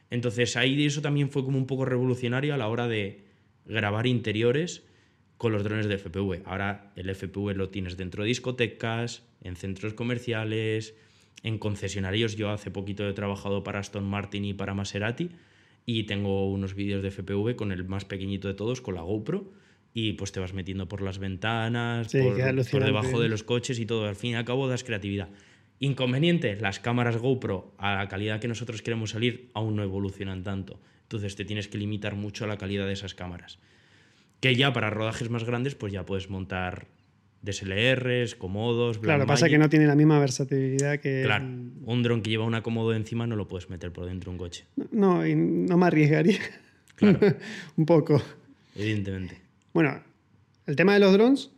Entonces 0.10 0.56
ahí 0.56 0.84
eso 0.86 1.02
también 1.02 1.30
fue 1.30 1.44
como 1.44 1.58
un 1.58 1.68
poco 1.68 1.84
revolucionario 1.84 2.54
a 2.54 2.58
la 2.58 2.70
hora 2.70 2.88
de 2.88 3.26
grabar 3.66 4.08
interiores 4.08 4.84
con 5.38 5.52
los 5.52 5.66
drones 5.66 5.88
de 5.88 5.98
FPV. 5.98 6.44
Ahora 6.46 6.94
el 6.96 7.14
FPV 7.14 7.54
lo 7.54 7.70
tienes 7.70 7.98
dentro 7.98 8.24
de 8.24 8.30
discotecas, 8.30 9.28
en 9.42 9.58
centros 9.58 9.94
comerciales, 9.94 10.96
en 11.44 11.58
concesionarios. 11.58 12.38
Yo 12.38 12.50
hace 12.50 12.72
poquito 12.72 13.08
he 13.08 13.14
trabajado 13.14 13.64
para 13.64 13.80
Aston 13.80 14.06
Martin 14.06 14.46
y 14.46 14.54
para 14.54 14.74
Maserati 14.74 15.32
y 15.86 16.04
tengo 16.04 16.50
unos 16.50 16.76
vídeos 16.76 17.04
de 17.04 17.12
FPV 17.12 17.58
con 17.58 17.74
el 17.74 17.84
más 17.84 18.06
pequeñito 18.06 18.48
de 18.48 18.54
todos, 18.54 18.80
con 18.80 18.96
la 18.96 19.02
GoPro 19.02 19.52
y 19.94 20.14
pues 20.14 20.32
te 20.32 20.40
vas 20.40 20.54
metiendo 20.54 20.88
por 20.88 21.02
las 21.02 21.20
ventanas, 21.20 22.12
por, 22.12 22.72
por, 22.72 22.84
debajo 22.84 23.20
de 23.20 23.30
los 23.30 23.44
coches 23.44 23.80
y 23.80 23.86
todo. 23.86 24.08
Al 24.08 24.16
fin 24.16 24.32
y 24.32 24.36
al 24.36 24.46
cabo 24.46 24.68
das 24.68 24.84
creatividad. 24.84 25.30
Inconveniente, 25.80 26.56
las 26.56 26.80
cámaras 26.80 27.18
GoPro 27.18 27.74
a 27.78 27.96
la 27.96 28.08
calidad 28.08 28.40
que 28.40 28.48
nosotros 28.48 28.82
queremos 28.82 29.12
salir 29.12 29.50
aún 29.54 29.76
no 29.76 29.84
evolucionan 29.84 30.44
tanto. 30.44 30.80
Entonces 31.04 31.36
te 31.36 31.46
tienes 31.46 31.68
que 31.68 31.78
limitar 31.78 32.16
mucho 32.16 32.46
a 32.46 32.48
la 32.48 32.58
calidad 32.58 32.88
de 32.88 32.94
esas 32.94 33.14
cámaras. 33.14 33.60
Que 34.40 34.56
ya 34.56 34.74
para 34.74 34.90
rodajes 34.90 35.30
más 35.30 35.44
grandes 35.44 35.76
pues 35.76 35.94
ya 35.94 36.06
puedes 36.06 36.30
montar 36.30 36.88
DSLRs, 37.44 38.36
comodos. 38.36 38.98
Claro, 38.98 39.28
pasa 39.28 39.50
que 39.50 39.58
no 39.58 39.70
tiene 39.70 39.86
la 39.86 39.96
misma 39.96 40.20
versatilidad 40.20 41.00
que. 41.00 41.22
Claro, 41.24 41.46
un 41.46 42.02
dron 42.02 42.22
que 42.22 42.30
lleva 42.30 42.46
una 42.46 42.64
comodo 42.64 42.94
encima 42.94 43.28
no 43.28 43.36
lo 43.36 43.48
puedes 43.48 43.70
meter 43.70 43.92
por 43.92 44.06
dentro 44.06 44.32
de 44.32 44.36
un 44.36 44.38
coche. 44.38 44.66
No, 44.92 45.28
y 45.28 45.36
no 45.36 45.78
me 45.78 45.86
arriesgaría. 45.86 46.40
Claro. 46.96 47.20
un 47.78 47.86
poco. 47.86 48.22
Evidentemente. 48.76 49.43
Bueno, 49.74 50.04
el 50.68 50.76
tema 50.76 50.94
de 50.94 51.00
los 51.00 51.14
drones 51.14 51.52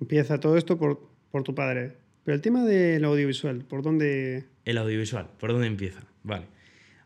empieza 0.00 0.38
todo 0.38 0.56
esto 0.56 0.78
por, 0.78 1.10
por 1.30 1.42
tu 1.42 1.54
padre. 1.54 1.96
Pero 2.24 2.36
el 2.36 2.40
tema 2.40 2.64
del 2.64 3.04
audiovisual, 3.04 3.64
¿por 3.64 3.82
dónde...? 3.82 4.46
El 4.64 4.78
audiovisual, 4.78 5.28
¿por 5.38 5.52
dónde 5.52 5.66
empieza? 5.66 6.00
Vale. 6.22 6.46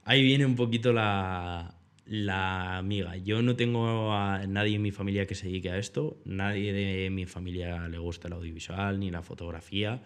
Ahí 0.04 0.22
viene 0.22 0.46
un 0.46 0.56
poquito 0.56 0.92
la, 0.92 1.74
la 2.06 2.78
amiga. 2.78 3.16
Yo 3.16 3.42
no 3.42 3.56
tengo 3.56 4.12
a 4.12 4.46
nadie 4.46 4.76
en 4.76 4.82
mi 4.82 4.92
familia 4.92 5.26
que 5.26 5.34
se 5.34 5.46
dedique 5.46 5.70
a 5.70 5.78
esto. 5.78 6.18
Nadie 6.24 6.72
de 6.72 7.10
mi 7.10 7.26
familia 7.26 7.88
le 7.88 7.98
gusta 7.98 8.28
el 8.28 8.34
audiovisual 8.34 8.98
ni 8.98 9.10
la 9.10 9.22
fotografía. 9.22 10.02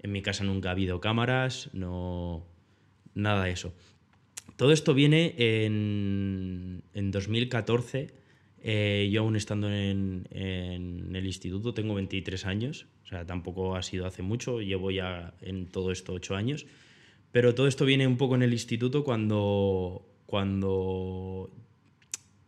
En 0.00 0.12
mi 0.12 0.22
casa 0.22 0.44
nunca 0.44 0.68
ha 0.68 0.72
habido 0.72 1.00
cámaras, 1.00 1.70
no... 1.72 2.44
Nada 3.14 3.44
de 3.44 3.50
eso. 3.50 3.74
Todo 4.56 4.72
esto 4.72 4.94
viene 4.94 5.34
en, 5.36 6.82
en 6.94 7.10
2014 7.10 8.19
eh, 8.62 9.08
yo 9.10 9.22
aún 9.22 9.36
estando 9.36 9.70
en, 9.72 10.28
el 10.30 11.26
instituto, 11.26 11.74
tengo 11.74 11.94
23 11.94 12.46
años, 12.46 12.86
o 13.04 13.06
sea, 13.06 13.26
tampoco 13.26 13.76
ha 13.76 13.82
sido 13.82 14.06
hace 14.06 14.22
mucho, 14.22 14.60
llevo 14.60 14.90
ya 14.90 15.34
en 15.40 15.66
todo 15.66 15.92
esto 15.92 16.12
8 16.12 16.36
años, 16.36 16.66
pero 17.32 17.54
todo 17.54 17.66
esto 17.66 17.84
viene 17.84 18.06
un 18.06 18.16
poco 18.16 18.34
en 18.34 18.42
el 18.42 18.52
instituto 18.52 19.04
cuando, 19.04 20.06
cuando 20.26 21.50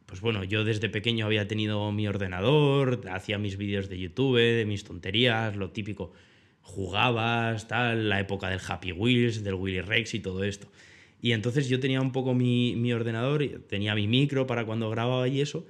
pues 0.07 0.21
bueno, 0.21 0.45
yo 0.45 0.63
desde 0.63 0.91
pequeño 0.91 1.25
había 1.25 1.49
tenido 1.49 1.91
mi 1.91 2.07
ordenador, 2.07 3.01
hacía 3.11 3.39
mis 3.39 3.57
vídeos 3.57 3.89
de 3.89 3.99
YouTube, 3.99 4.37
de 4.37 4.67
mis 4.67 4.85
tonterías, 4.85 5.57
lo 5.57 5.71
típico, 5.71 6.13
jugabas, 6.61 7.67
tal, 7.67 8.11
la 8.11 8.21
época 8.21 8.51
del 8.51 8.61
Happy 8.67 8.93
Wheels, 8.93 9.43
del 9.43 9.55
Willy 9.55 9.81
Rex 9.81 10.13
y 10.13 10.21
todo 10.21 10.45
esto. 10.45 10.69
Y 11.23 11.33
entonces 11.33 11.69
yo 11.69 11.81
tenía 11.81 12.03
un 12.03 12.13
poco 12.13 12.35
mi, 12.35 12.77
mi 12.77 12.93
ordenador, 12.93 13.43
tenía 13.69 13.95
mi 13.95 14.07
micro 14.07 14.47
para 14.47 14.67
cuando 14.67 14.91
grababa 14.91 15.29
y 15.29 15.41
eso, 15.41 15.65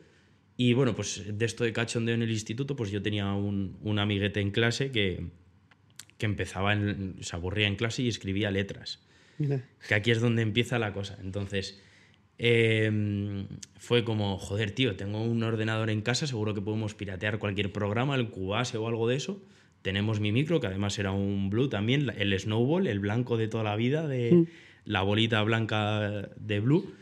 y 0.64 0.74
bueno, 0.74 0.94
pues 0.94 1.24
de 1.26 1.44
esto 1.44 1.64
de 1.64 1.72
cachondeo 1.72 2.14
en 2.14 2.22
el 2.22 2.30
instituto, 2.30 2.76
pues 2.76 2.92
yo 2.92 3.02
tenía 3.02 3.32
un, 3.32 3.78
un 3.82 3.98
amiguete 3.98 4.38
en 4.38 4.52
clase 4.52 4.92
que, 4.92 5.26
que 6.18 6.26
empezaba, 6.26 6.72
en, 6.72 7.16
se 7.20 7.34
aburría 7.34 7.66
en 7.66 7.74
clase 7.74 8.02
y 8.02 8.08
escribía 8.08 8.48
letras. 8.52 9.00
Que 9.88 9.94
aquí 9.96 10.12
es 10.12 10.20
donde 10.20 10.42
empieza 10.42 10.78
la 10.78 10.92
cosa. 10.92 11.18
Entonces, 11.20 11.82
em, 12.38 13.48
fue 13.76 14.04
como, 14.04 14.38
joder, 14.38 14.70
tío, 14.70 14.94
tengo 14.94 15.20
un 15.20 15.42
ordenador 15.42 15.90
en 15.90 16.00
casa, 16.00 16.28
seguro 16.28 16.54
que 16.54 16.60
podemos 16.60 16.94
piratear 16.94 17.40
cualquier 17.40 17.72
programa, 17.72 18.14
el 18.14 18.30
Cubase 18.30 18.78
o 18.78 18.86
algo 18.86 19.08
de 19.08 19.16
eso. 19.16 19.42
Tenemos 19.82 20.20
mi 20.20 20.30
micro, 20.30 20.60
que 20.60 20.68
además 20.68 20.96
era 20.96 21.10
un 21.10 21.50
Blue 21.50 21.68
también, 21.68 22.08
el 22.16 22.38
Snowball, 22.38 22.86
el 22.86 23.00
blanco 23.00 23.36
de 23.36 23.48
toda 23.48 23.64
la 23.64 23.74
vida, 23.74 24.06
de 24.06 24.32
mm. 24.32 24.46
la 24.84 25.02
bolita 25.02 25.42
blanca 25.42 26.30
de 26.36 26.60
Blue. 26.60 26.94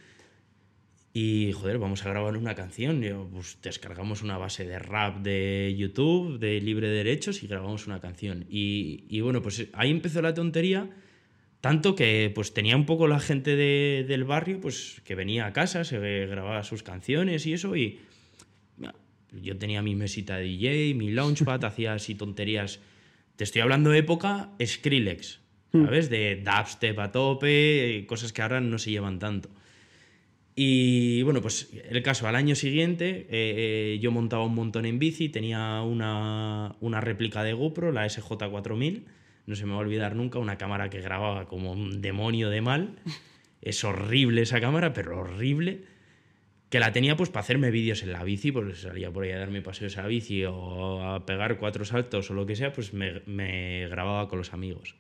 Y 1.13 1.53
joder, 1.53 1.79
vamos 1.79 2.05
a 2.07 2.11
grabar 2.11 2.37
una 2.37 2.55
canción. 2.55 3.05
Pues 3.33 3.59
descargamos 3.63 4.23
una 4.23 4.39
base 4.39 4.65
de 4.65 4.79
rap 4.79 5.19
de 5.19 5.75
YouTube, 5.77 6.39
de 6.39 6.61
libre 6.61 6.89
derechos, 6.89 7.43
y 7.43 7.49
grabamos 7.49 7.87
una 7.87 8.01
canción. 8.01 8.47
Y, 8.49 9.05
y 9.09 9.21
bueno, 9.21 9.43
pues 9.43 9.67
ahí 9.73 9.91
empezó 9.91 10.23
la 10.23 10.35
tontería. 10.35 10.89
Tanto 11.61 11.95
que 11.95 12.33
pues 12.35 12.55
tenía 12.55 12.75
un 12.75 12.87
poco 12.87 13.07
la 13.07 13.21
gente 13.21 13.55
de, 13.55 14.07
del 14.09 14.25
barrio 14.25 14.61
pues 14.61 15.03
que 15.05 15.15
venía 15.15 15.45
a 15.47 15.53
casa, 15.53 15.85
se 15.85 16.27
grababa 16.27 16.63
sus 16.65 16.83
canciones 16.83 17.45
y 17.47 17.53
eso. 17.53 17.77
Y 17.77 18.01
yo 19.33 19.57
tenía 19.59 19.83
mi 19.83 19.95
mesita 19.95 20.37
de 20.37 20.45
DJ, 20.45 20.95
mi 20.95 21.11
launchpad, 21.11 21.65
hacía 21.65 21.95
así 21.95 22.15
tonterías. 22.15 22.81
Te 23.37 23.45
estoy 23.45 23.61
hablando 23.61 23.91
de 23.91 23.99
época 23.99 24.51
Skrillex, 24.65 25.41
hmm. 25.73 25.85
¿sabes? 25.85 26.11
De 26.11 26.43
dubstep 26.43 26.99
a 26.99 27.13
tope, 27.13 28.05
cosas 28.09 28.33
que 28.33 28.43
ahora 28.43 28.61
no 28.61 28.79
se 28.79 28.91
llevan 28.91 29.19
tanto. 29.19 29.51
Y 30.63 31.23
bueno, 31.23 31.41
pues 31.41 31.71
el 31.89 32.03
caso, 32.03 32.29
al 32.29 32.37
año 32.37 32.55
siguiente 32.55 33.27
eh, 33.31 33.95
eh, 33.95 33.99
yo 34.03 34.11
montaba 34.11 34.45
un 34.45 34.55
montón 34.55 34.85
en 34.85 34.99
bici, 34.99 35.31
tenía 35.31 35.81
una, 35.81 36.77
una 36.81 37.01
réplica 37.01 37.43
de 37.43 37.55
GoPro, 37.55 37.93
la 37.93 38.05
SJ4000, 38.05 39.05
no 39.47 39.57
se 39.57 39.65
me 39.65 39.73
va 39.73 39.79
a 39.79 39.81
olvidar 39.81 40.15
nunca, 40.17 40.39
una 40.39 40.59
cámara 40.59 40.91
que 40.91 41.01
grababa 41.01 41.47
como 41.47 41.73
un 41.73 42.03
demonio 42.03 42.51
de 42.51 42.61
mal. 42.61 42.99
Es 43.63 43.85
horrible 43.85 44.43
esa 44.43 44.61
cámara, 44.61 44.93
pero 44.93 45.19
horrible. 45.21 45.85
Que 46.69 46.79
la 46.79 46.93
tenía 46.93 47.17
pues 47.17 47.31
para 47.31 47.41
hacerme 47.41 47.71
vídeos 47.71 48.03
en 48.03 48.13
la 48.13 48.23
bici, 48.23 48.53
pues 48.53 48.83
salía 48.83 49.11
por 49.11 49.25
ahí 49.25 49.31
a 49.31 49.39
darme 49.39 49.63
paseos 49.63 49.97
a 49.97 50.03
la 50.03 50.09
bici 50.09 50.45
o 50.45 51.03
a 51.03 51.25
pegar 51.25 51.57
cuatro 51.57 51.87
saltos 51.87 52.31
o 52.31 52.35
lo 52.35 52.45
que 52.45 52.55
sea, 52.55 52.75
pues 52.75 52.93
me, 52.93 53.23
me 53.25 53.89
grababa 53.89 54.29
con 54.29 54.37
los 54.37 54.53
amigos. 54.53 54.95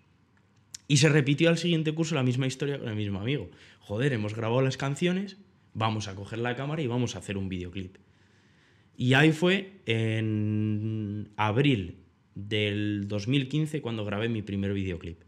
Y 0.88 0.96
se 0.96 1.10
repitió 1.10 1.50
al 1.50 1.58
siguiente 1.58 1.92
curso 1.92 2.14
la 2.14 2.22
misma 2.22 2.46
historia 2.46 2.78
con 2.78 2.88
el 2.88 2.96
mismo 2.96 3.20
amigo. 3.20 3.50
Joder, 3.80 4.14
hemos 4.14 4.34
grabado 4.34 4.62
las 4.62 4.78
canciones, 4.78 5.36
vamos 5.74 6.08
a 6.08 6.14
coger 6.14 6.38
la 6.38 6.56
cámara 6.56 6.82
y 6.82 6.86
vamos 6.86 7.16
a 7.16 7.18
hacer 7.18 7.36
un 7.36 7.48
videoclip. 7.48 7.96
Y 8.96 9.14
ahí 9.14 9.32
fue 9.32 9.80
en 9.86 11.30
abril 11.36 12.04
del 12.34 13.08
2015 13.08 13.80
cuando 13.80 14.04
grabé 14.04 14.28
mi 14.28 14.42
primer 14.42 14.74
videoclip. 14.74 15.22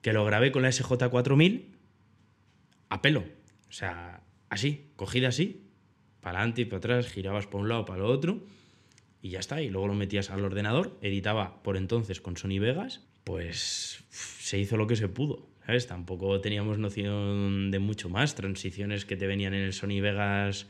Que 0.00 0.12
lo 0.12 0.24
grabé 0.24 0.52
con 0.52 0.62
la 0.62 0.68
SJ4000 0.68 1.64
a 2.88 3.00
pelo. 3.00 3.24
O 3.68 3.72
sea, 3.72 4.22
así, 4.50 4.90
cogida 4.96 5.28
así, 5.28 5.62
para 6.20 6.38
adelante 6.38 6.62
y 6.62 6.64
para 6.66 6.78
atrás, 6.78 7.08
girabas 7.08 7.46
por 7.46 7.62
un 7.62 7.68
lado, 7.68 7.84
para 7.84 8.00
el 8.00 8.10
otro, 8.10 8.44
y 9.22 9.30
ya 9.30 9.38
está. 9.38 9.62
Y 9.62 9.70
luego 9.70 9.88
lo 9.88 9.94
metías 9.94 10.30
al 10.30 10.44
ordenador, 10.44 10.98
editaba 11.00 11.62
por 11.62 11.76
entonces 11.76 12.20
con 12.20 12.36
Sony 12.36 12.58
Vegas, 12.60 13.06
pues 13.24 14.04
se 14.10 14.58
hizo 14.58 14.76
lo 14.76 14.86
que 14.86 14.96
se 14.96 15.08
pudo. 15.08 15.48
¿Sabes? 15.66 15.86
Tampoco 15.86 16.40
teníamos 16.40 16.78
noción 16.78 17.70
de 17.70 17.78
mucho 17.78 18.08
más, 18.08 18.34
transiciones 18.34 19.04
que 19.04 19.16
te 19.16 19.26
venían 19.26 19.54
en 19.54 19.62
el 19.62 19.72
Sony 19.72 20.00
Vegas 20.00 20.66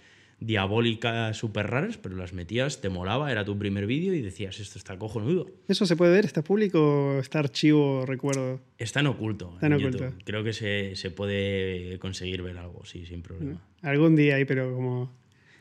diabólicas 0.46 1.36
súper 1.36 1.68
raras, 1.68 1.98
pero 1.98 2.16
las 2.16 2.32
metías, 2.32 2.80
te 2.80 2.88
molaba, 2.88 3.30
era 3.30 3.44
tu 3.44 3.58
primer 3.58 3.86
vídeo 3.86 4.14
y 4.14 4.20
decías, 4.20 4.58
esto 4.60 4.78
está 4.78 4.98
cojonudo. 4.98 5.46
¿Eso 5.68 5.86
se 5.86 5.96
puede 5.96 6.12
ver? 6.12 6.24
¿Está 6.24 6.42
público? 6.42 7.18
¿Está 7.20 7.38
archivo, 7.38 8.04
recuerdo? 8.06 8.60
Está 8.78 9.00
en 9.00 9.06
oculto. 9.06 9.52
Está 9.54 9.66
en, 9.66 9.74
oculto. 9.74 10.12
Creo 10.24 10.42
que 10.44 10.52
se, 10.52 10.96
se, 10.96 11.10
puede 11.10 11.98
conseguir 11.98 12.42
ver 12.42 12.58
algo, 12.58 12.84
sí, 12.84 13.06
sin 13.06 13.22
problema. 13.22 13.62
Algún 13.82 14.16
día 14.16 14.36
ahí, 14.36 14.44
pero 14.44 14.74
como... 14.74 15.12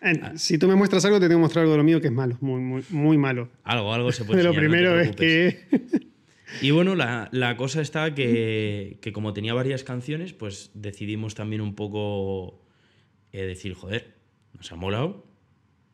Ah. 0.01 0.31
Si 0.35 0.57
tú 0.57 0.67
me 0.67 0.73
muestras 0.73 1.05
algo, 1.05 1.19
te 1.19 1.27
tengo 1.27 1.39
que 1.39 1.43
mostrar 1.43 1.61
algo 1.61 1.73
de 1.73 1.77
lo 1.77 1.83
mío 1.83 2.01
que 2.01 2.07
es 2.07 2.13
malo, 2.13 2.38
muy, 2.41 2.59
muy, 2.59 2.83
muy 2.89 3.17
malo. 3.17 3.50
Algo, 3.63 3.93
algo 3.93 4.11
se 4.11 4.25
puede 4.25 4.43
Lo 4.43 4.53
primero 4.53 5.00
es 5.00 5.15
que... 5.15 5.59
Y 6.60 6.72
bueno, 6.72 6.96
la, 6.96 7.29
la 7.31 7.55
cosa 7.55 7.81
está 7.81 8.13
que, 8.13 8.98
que, 9.01 9.13
como 9.13 9.34
tenía 9.34 9.53
varias 9.53 9.84
canciones, 9.84 10.34
pues 10.34 10.72
decidimos 10.74 11.34
también 11.34 11.62
un 11.62 11.75
poco 11.75 12.62
eh, 13.31 13.43
decir, 13.43 13.74
joder, 13.74 14.15
nos 14.53 14.72
ha 14.72 14.75
molado, 14.75 15.25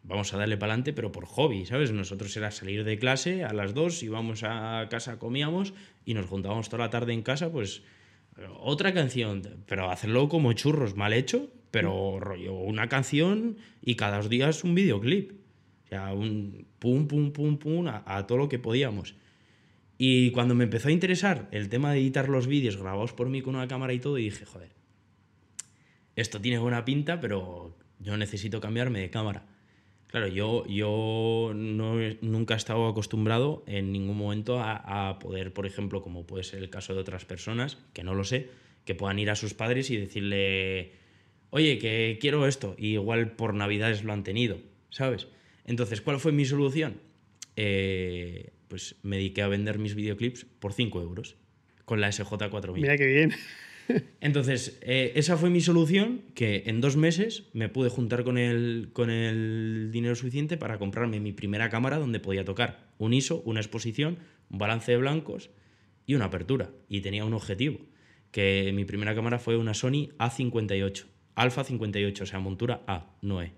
vamos 0.03 0.33
a 0.33 0.37
darle 0.37 0.57
para 0.57 0.73
adelante, 0.73 0.93
pero 0.93 1.11
por 1.11 1.25
hobby, 1.25 1.65
¿sabes? 1.65 1.91
Nosotros 1.91 2.35
era 2.37 2.51
salir 2.51 2.83
de 2.83 2.97
clase 2.97 3.43
a 3.43 3.53
las 3.53 3.73
dos, 3.73 4.01
íbamos 4.01 4.43
a 4.43 4.87
casa, 4.89 5.19
comíamos 5.19 5.73
y 6.05 6.15
nos 6.15 6.25
juntábamos 6.25 6.69
toda 6.69 6.85
la 6.85 6.89
tarde 6.89 7.13
en 7.13 7.21
casa, 7.21 7.51
pues 7.51 7.83
otra 8.59 8.93
canción, 8.93 9.41
pero 9.67 9.89
hacerlo 9.89 10.29
como 10.29 10.53
churros, 10.53 10.95
mal 10.95 11.13
hecho, 11.13 11.49
pero 11.71 12.19
rollo, 12.19 12.53
una 12.53 12.87
canción 12.87 13.57
y 13.81 13.95
cada 13.95 14.17
dos 14.17 14.29
días 14.29 14.63
un 14.63 14.75
videoclip. 14.75 15.31
O 15.85 15.87
sea, 15.87 16.13
un 16.13 16.67
pum, 16.79 17.07
pum, 17.07 17.31
pum, 17.31 17.57
pum, 17.57 17.87
a 17.87 18.27
todo 18.27 18.37
lo 18.37 18.49
que 18.49 18.59
podíamos. 18.59 19.15
Y 19.97 20.31
cuando 20.31 20.53
me 20.53 20.65
empezó 20.65 20.89
a 20.89 20.91
interesar 20.91 21.47
el 21.51 21.69
tema 21.69 21.91
de 21.91 21.99
editar 21.99 22.29
los 22.29 22.47
vídeos 22.47 22.77
grabados 22.77 23.13
por 23.13 23.29
mí 23.29 23.41
con 23.41 23.55
una 23.55 23.67
cámara 23.67 23.93
y 23.93 23.99
todo, 23.99 24.15
dije, 24.15 24.45
joder, 24.45 24.69
esto 26.15 26.39
tiene 26.39 26.59
buena 26.59 26.85
pinta, 26.85 27.19
pero 27.19 27.75
yo 27.99 28.15
necesito 28.17 28.61
cambiarme 28.61 28.99
de 28.99 29.09
cámara. 29.09 29.45
Claro, 30.07 30.27
yo, 30.27 30.65
yo 30.67 31.51
no, 31.53 31.95
nunca 32.21 32.53
he 32.53 32.57
estado 32.57 32.87
acostumbrado 32.87 33.63
en 33.67 33.91
ningún 33.91 34.17
momento 34.17 34.59
a, 34.59 35.09
a 35.09 35.19
poder, 35.19 35.51
por 35.53 35.65
ejemplo, 35.65 36.01
como 36.01 36.25
puede 36.25 36.43
ser 36.43 36.59
el 36.59 36.69
caso 36.69 36.93
de 36.93 37.01
otras 37.01 37.25
personas, 37.25 37.77
que 37.93 38.03
no 38.03 38.15
lo 38.15 38.23
sé, 38.23 38.49
que 38.85 38.95
puedan 38.95 39.19
ir 39.19 39.29
a 39.29 39.35
sus 39.35 39.53
padres 39.53 39.89
y 39.89 39.97
decirle, 39.97 40.93
oye, 41.49 41.77
que 41.77 42.17
quiero 42.21 42.47
esto, 42.47 42.75
y 42.77 42.93
igual 42.93 43.33
por 43.33 43.53
Navidades 43.53 44.03
lo 44.03 44.13
han 44.13 44.23
tenido, 44.23 44.59
¿sabes? 44.89 45.27
Entonces, 45.65 46.01
¿cuál 46.01 46.19
fue 46.19 46.31
mi 46.31 46.45
solución? 46.45 47.01
Eh, 47.57 48.51
pues 48.67 48.95
me 49.03 49.17
dediqué 49.17 49.41
a 49.41 49.47
vender 49.47 49.79
mis 49.79 49.95
videoclips 49.95 50.45
por 50.45 50.73
5 50.73 51.01
euros, 51.01 51.35
con 51.85 52.01
la 52.01 52.09
SJ4000. 52.09 52.73
Mira 52.73 52.97
qué 52.97 53.07
bien. 53.07 53.33
Entonces, 54.21 54.79
eh, 54.81 55.13
esa 55.15 55.37
fue 55.37 55.49
mi 55.49 55.61
solución, 55.61 56.21
que 56.35 56.63
en 56.65 56.81
dos 56.81 56.97
meses 56.97 57.43
me 57.53 57.69
pude 57.69 57.89
juntar 57.89 58.23
con 58.23 58.37
el, 58.37 58.89
con 58.93 59.09
el 59.09 59.89
dinero 59.91 60.15
suficiente 60.15 60.57
para 60.57 60.77
comprarme 60.77 61.19
mi 61.19 61.31
primera 61.31 61.69
cámara 61.69 61.97
donde 61.97 62.19
podía 62.19 62.45
tocar 62.45 62.87
un 62.97 63.13
ISO, 63.13 63.41
una 63.45 63.59
exposición, 63.59 64.17
un 64.49 64.57
balance 64.57 64.91
de 64.91 64.97
blancos 64.97 65.49
y 66.05 66.15
una 66.15 66.25
apertura. 66.25 66.71
Y 66.89 67.01
tenía 67.01 67.25
un 67.25 67.33
objetivo, 67.33 67.79
que 68.31 68.71
mi 68.73 68.85
primera 68.85 69.15
cámara 69.15 69.39
fue 69.39 69.57
una 69.57 69.73
Sony 69.73 70.09
A58, 70.17 71.05
Alpha 71.35 71.63
58, 71.63 72.23
o 72.23 72.27
sea, 72.27 72.39
montura 72.39 72.83
A, 72.87 73.15
no 73.21 73.41
E. 73.41 73.53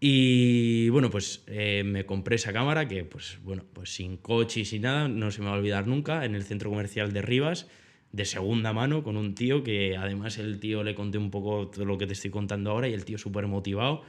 Y 0.00 0.88
bueno, 0.90 1.10
pues 1.10 1.42
eh, 1.48 1.82
me 1.84 2.06
compré 2.06 2.36
esa 2.36 2.52
cámara 2.52 2.86
que, 2.86 3.04
pues 3.04 3.38
bueno, 3.42 3.64
pues 3.72 3.90
sin 3.90 4.16
coche 4.16 4.60
y 4.60 4.64
sin 4.64 4.82
nada, 4.82 5.08
no 5.08 5.30
se 5.32 5.40
me 5.40 5.46
va 5.46 5.54
a 5.54 5.58
olvidar 5.58 5.88
nunca, 5.88 6.24
en 6.24 6.36
el 6.36 6.44
centro 6.44 6.70
comercial 6.70 7.12
de 7.12 7.20
Rivas, 7.20 7.66
de 8.12 8.24
segunda 8.24 8.72
mano, 8.72 9.02
con 9.02 9.16
un 9.16 9.34
tío 9.34 9.64
que 9.64 9.96
además 9.96 10.38
el 10.38 10.60
tío 10.60 10.84
le 10.84 10.94
conté 10.94 11.18
un 11.18 11.30
poco 11.30 11.68
todo 11.68 11.84
lo 11.84 11.98
que 11.98 12.06
te 12.06 12.12
estoy 12.12 12.30
contando 12.30 12.70
ahora 12.70 12.88
y 12.88 12.92
el 12.92 13.04
tío 13.04 13.18
súper 13.18 13.48
motivado, 13.48 14.02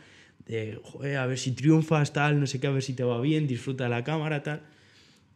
de, 0.45 0.79
joder, 0.83 1.17
a 1.17 1.25
ver 1.25 1.39
si 1.39 1.51
triunfas, 1.53 2.13
tal, 2.13 2.39
no 2.39 2.45
sé 2.45 2.59
qué, 2.59 2.67
a 2.67 2.71
ver 2.71 2.83
si 2.83 2.93
te 2.93 3.03
va 3.03 3.19
bien, 3.19 3.47
disfruta 3.47 3.85
de 3.85 3.89
la 3.89 4.03
cámara, 4.03 4.43
tal. 4.43 4.61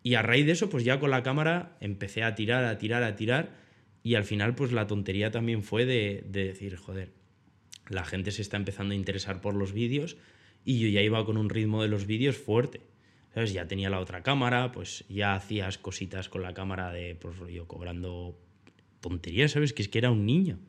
Y 0.04 0.16
a 0.16 0.22
raíz 0.22 0.46
de 0.46 0.52
eso, 0.52 0.70
pues 0.70 0.84
ya 0.84 1.00
con 1.00 1.10
la 1.10 1.24
cámara 1.24 1.78
empecé 1.82 2.24
a 2.24 2.36
tirar, 2.36 2.64
a 2.66 2.78
tirar, 2.78 3.04
a 3.04 3.16
tirar. 3.16 3.56
Y 4.04 4.16
al 4.16 4.26
final, 4.26 4.54
pues 4.54 4.72
la 4.72 4.86
tontería 4.86 5.32
también 5.32 5.64
fue 5.64 5.86
de, 5.86 6.26
de 6.28 6.46
decir, 6.46 6.76
joder, 6.76 7.12
la 7.90 8.06
gente 8.06 8.32
se 8.32 8.42
está 8.42 8.58
empezando 8.58 8.94
a 8.94 8.98
interesar 8.98 9.42
por 9.42 9.56
los 9.56 9.72
vídeos 9.72 10.18
y 10.66 10.80
yo 10.80 10.88
ya 10.88 11.02
iba 11.02 11.26
con 11.26 11.38
un 11.38 11.50
ritmo 11.50 11.82
de 11.82 11.90
los 11.90 12.06
vídeos 12.06 12.38
fuerte. 12.38 12.82
¿Sabes? 13.34 13.52
Ya 13.52 13.68
tenía 13.68 13.90
la 13.90 14.00
otra 14.00 14.22
cámara, 14.22 14.72
pues 14.72 15.06
ya 15.10 15.34
hacías 15.34 15.80
cositas 15.80 16.30
con 16.30 16.44
la 16.44 16.54
cámara 16.54 16.92
de, 16.92 17.16
pues 17.16 17.36
yo 17.52 17.68
cobrando 17.68 18.38
tonterías, 19.00 19.52
¿sabes? 19.52 19.74
Que 19.74 19.82
es 19.82 19.90
que 19.90 19.98
era 19.98 20.12
un 20.12 20.26
niño. 20.26 20.60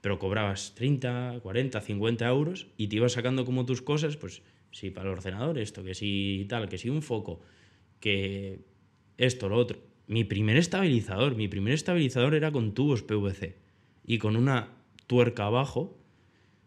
Pero 0.00 0.18
cobrabas 0.18 0.74
30, 0.76 1.40
40, 1.42 1.80
50 1.80 2.28
euros 2.28 2.68
y 2.76 2.86
te 2.86 2.96
ibas 2.96 3.12
sacando 3.12 3.44
como 3.44 3.66
tus 3.66 3.82
cosas, 3.82 4.16
pues 4.16 4.42
sí, 4.70 4.90
para 4.90 5.08
el 5.08 5.16
ordenador 5.16 5.58
esto, 5.58 5.82
que 5.82 5.94
sí 5.94 6.46
tal, 6.48 6.68
que 6.68 6.78
sí 6.78 6.88
un 6.88 7.02
foco, 7.02 7.40
que 7.98 8.60
esto, 9.16 9.48
lo 9.48 9.56
otro. 9.56 9.78
Mi 10.06 10.22
primer 10.24 10.56
estabilizador, 10.56 11.34
mi 11.34 11.48
primer 11.48 11.72
estabilizador 11.72 12.34
era 12.34 12.52
con 12.52 12.74
tubos 12.74 13.02
PVC 13.02 13.56
y 14.06 14.18
con 14.18 14.36
una 14.36 14.68
tuerca 15.06 15.46
abajo 15.46 15.98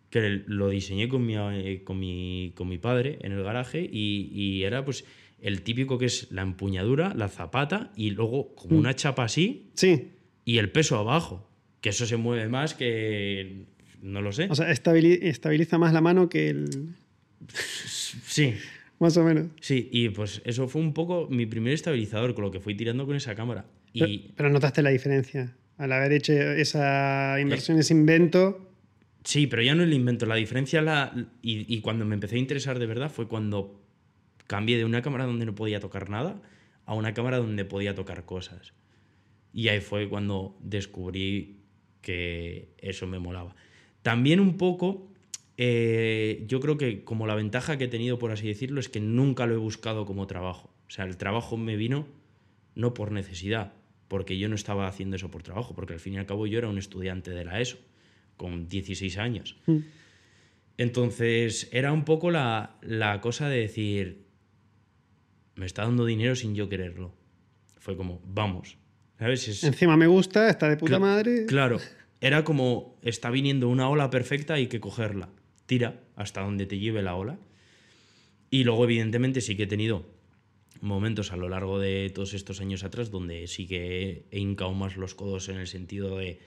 que 0.09 0.43
lo 0.47 0.69
diseñé 0.69 1.09
con 1.09 1.25
mi, 1.25 1.35
eh, 1.37 1.81
con 1.83 1.99
mi, 1.99 2.53
con 2.55 2.67
mi 2.69 2.77
padre 2.77 3.17
en 3.21 3.31
el 3.33 3.43
garaje 3.43 3.81
y, 3.91 4.29
y 4.33 4.63
era 4.63 4.85
pues 4.85 5.03
el 5.41 5.61
típico 5.61 5.97
que 5.97 6.05
es 6.05 6.31
la 6.31 6.41
empuñadura, 6.41 7.13
la 7.13 7.27
zapata 7.27 7.91
y 7.95 8.11
luego 8.11 8.55
como 8.55 8.77
una 8.77 8.95
chapa 8.95 9.23
así 9.25 9.69
Sí. 9.73 10.09
y 10.45 10.57
el 10.59 10.71
peso 10.71 10.97
abajo, 10.97 11.47
que 11.81 11.89
eso 11.89 12.05
se 12.05 12.17
mueve 12.17 12.47
más 12.47 12.73
que 12.73 13.65
no 14.01 14.21
lo 14.21 14.31
sé. 14.31 14.47
O 14.49 14.55
sea, 14.55 14.71
estabili- 14.71 15.19
estabiliza 15.21 15.77
más 15.77 15.91
la 15.93 16.01
mano 16.01 16.29
que 16.29 16.49
el. 16.49 16.95
sí, 17.53 18.53
Más 18.99 19.15
o 19.17 19.23
menos. 19.23 19.47
sí, 19.61 19.89
y 19.91 20.09
pues 20.09 20.41
eso 20.45 20.67
fue 20.67 20.81
un 20.81 20.93
poco 20.93 21.27
mi 21.29 21.45
primer 21.45 21.73
estabilizador 21.73 22.33
con 22.33 22.43
lo 22.45 22.51
que 22.51 22.59
fui 22.59 22.75
tirando 22.75 23.05
con 23.05 23.15
esa 23.15 23.35
cámara. 23.35 23.65
Pero, 23.93 24.07
Y 24.07 24.33
pero 24.35 24.49
notaste 24.49 24.81
la 24.81 24.89
diferencia. 24.89 25.55
Al 25.77 25.91
haber 25.91 26.13
hecho 26.13 26.33
esa 26.33 27.37
inversión, 27.39 27.77
ese 27.77 27.93
invento. 27.93 28.66
Sí, 29.27 29.47
pero 29.47 29.61
ya 29.61 29.75
no 29.75 29.83
el 29.83 29.93
invento, 29.93 30.25
la 30.25 30.35
diferencia 30.35 30.81
la, 30.81 31.13
y, 31.41 31.73
y 31.73 31.81
cuando 31.81 32.05
me 32.05 32.15
empecé 32.15 32.35
a 32.35 32.39
interesar 32.39 32.79
de 32.79 32.85
verdad 32.85 33.11
fue 33.11 33.27
cuando 33.27 33.83
cambié 34.47 34.77
de 34.77 34.85
una 34.85 35.01
cámara 35.01 35.25
donde 35.25 35.45
no 35.45 35.53
podía 35.53 35.79
tocar 35.79 36.09
nada 36.09 36.41
a 36.85 36.93
una 36.93 37.13
cámara 37.13 37.37
donde 37.37 37.65
podía 37.65 37.93
tocar 37.93 38.25
cosas. 38.25 38.73
Y 39.53 39.67
ahí 39.67 39.81
fue 39.81 40.07
cuando 40.07 40.57
descubrí 40.61 41.57
que 42.01 42.69
eso 42.77 43.05
me 43.07 43.19
molaba. 43.19 43.55
También 44.01 44.39
un 44.39 44.55
poco, 44.55 45.11
eh, 45.57 46.45
yo 46.47 46.61
creo 46.61 46.77
que 46.77 47.03
como 47.03 47.27
la 47.27 47.35
ventaja 47.35 47.77
que 47.77 47.85
he 47.85 47.89
tenido, 47.89 48.17
por 48.19 48.31
así 48.31 48.47
decirlo, 48.47 48.79
es 48.79 48.87
que 48.87 49.01
nunca 49.01 49.45
lo 49.45 49.55
he 49.55 49.57
buscado 49.57 50.05
como 50.05 50.27
trabajo. 50.27 50.69
O 50.87 50.91
sea, 50.91 51.03
el 51.03 51.17
trabajo 51.17 51.57
me 51.57 51.75
vino 51.75 52.07
no 52.75 52.93
por 52.93 53.11
necesidad, 53.11 53.73
porque 54.07 54.37
yo 54.37 54.47
no 54.47 54.55
estaba 54.55 54.87
haciendo 54.87 55.17
eso 55.17 55.29
por 55.29 55.43
trabajo, 55.43 55.75
porque 55.75 55.93
al 55.93 55.99
fin 55.99 56.13
y 56.13 56.17
al 56.19 56.25
cabo 56.25 56.47
yo 56.47 56.59
era 56.59 56.69
un 56.69 56.77
estudiante 56.77 57.31
de 57.31 57.43
la 57.43 57.59
ESO, 57.59 57.77
con 58.37 58.69
16 58.69 59.17
años. 59.17 59.57
Mm. 59.65 59.77
Entonces 60.77 61.69
era 61.71 61.91
un 61.91 62.05
poco 62.05 62.29
la, 62.31 62.77
la 62.81 63.19
cosa 63.19 63.49
de 63.49 63.59
decir, 63.59 64.25
me 65.55 65.65
está 65.65 65.83
dando 65.83 66.05
dinero 66.05 66.35
sin 66.35 66.55
yo 66.55 66.69
quererlo. 66.69 67.13
Fue 67.79 67.97
como, 67.97 68.21
vamos. 68.25 68.77
¿Sabes? 69.17 69.47
Es- 69.47 69.63
Encima 69.63 69.97
me 69.97 70.07
gusta, 70.07 70.49
está 70.49 70.69
de 70.69 70.77
puta 70.77 70.97
Cla- 70.97 70.99
madre. 71.01 71.45
Claro, 71.47 71.79
era 72.21 72.43
como 72.43 72.99
está 73.01 73.31
viniendo 73.31 73.69
una 73.69 73.89
ola 73.89 74.09
perfecta, 74.09 74.53
hay 74.55 74.67
que 74.67 74.79
cogerla. 74.79 75.29
Tira 75.65 76.01
hasta 76.15 76.41
donde 76.41 76.65
te 76.65 76.77
lleve 76.79 77.01
la 77.01 77.15
ola. 77.15 77.39
Y 78.49 78.63
luego, 78.63 78.85
evidentemente, 78.85 79.41
sí 79.41 79.57
que 79.57 79.63
he 79.63 79.67
tenido 79.67 80.05
momentos 80.79 81.31
a 81.33 81.37
lo 81.37 81.49
largo 81.49 81.79
de 81.79 82.11
todos 82.13 82.35
estos 82.35 82.61
años 82.61 82.83
atrás 82.83 83.09
donde 83.09 83.47
sí 83.47 83.65
que 83.67 84.25
he 84.29 84.39
hincado 84.39 84.73
más 84.73 84.95
los 84.95 85.15
codos 85.15 85.49
en 85.49 85.57
el 85.57 85.65
sentido 85.67 86.17
de, 86.17 86.39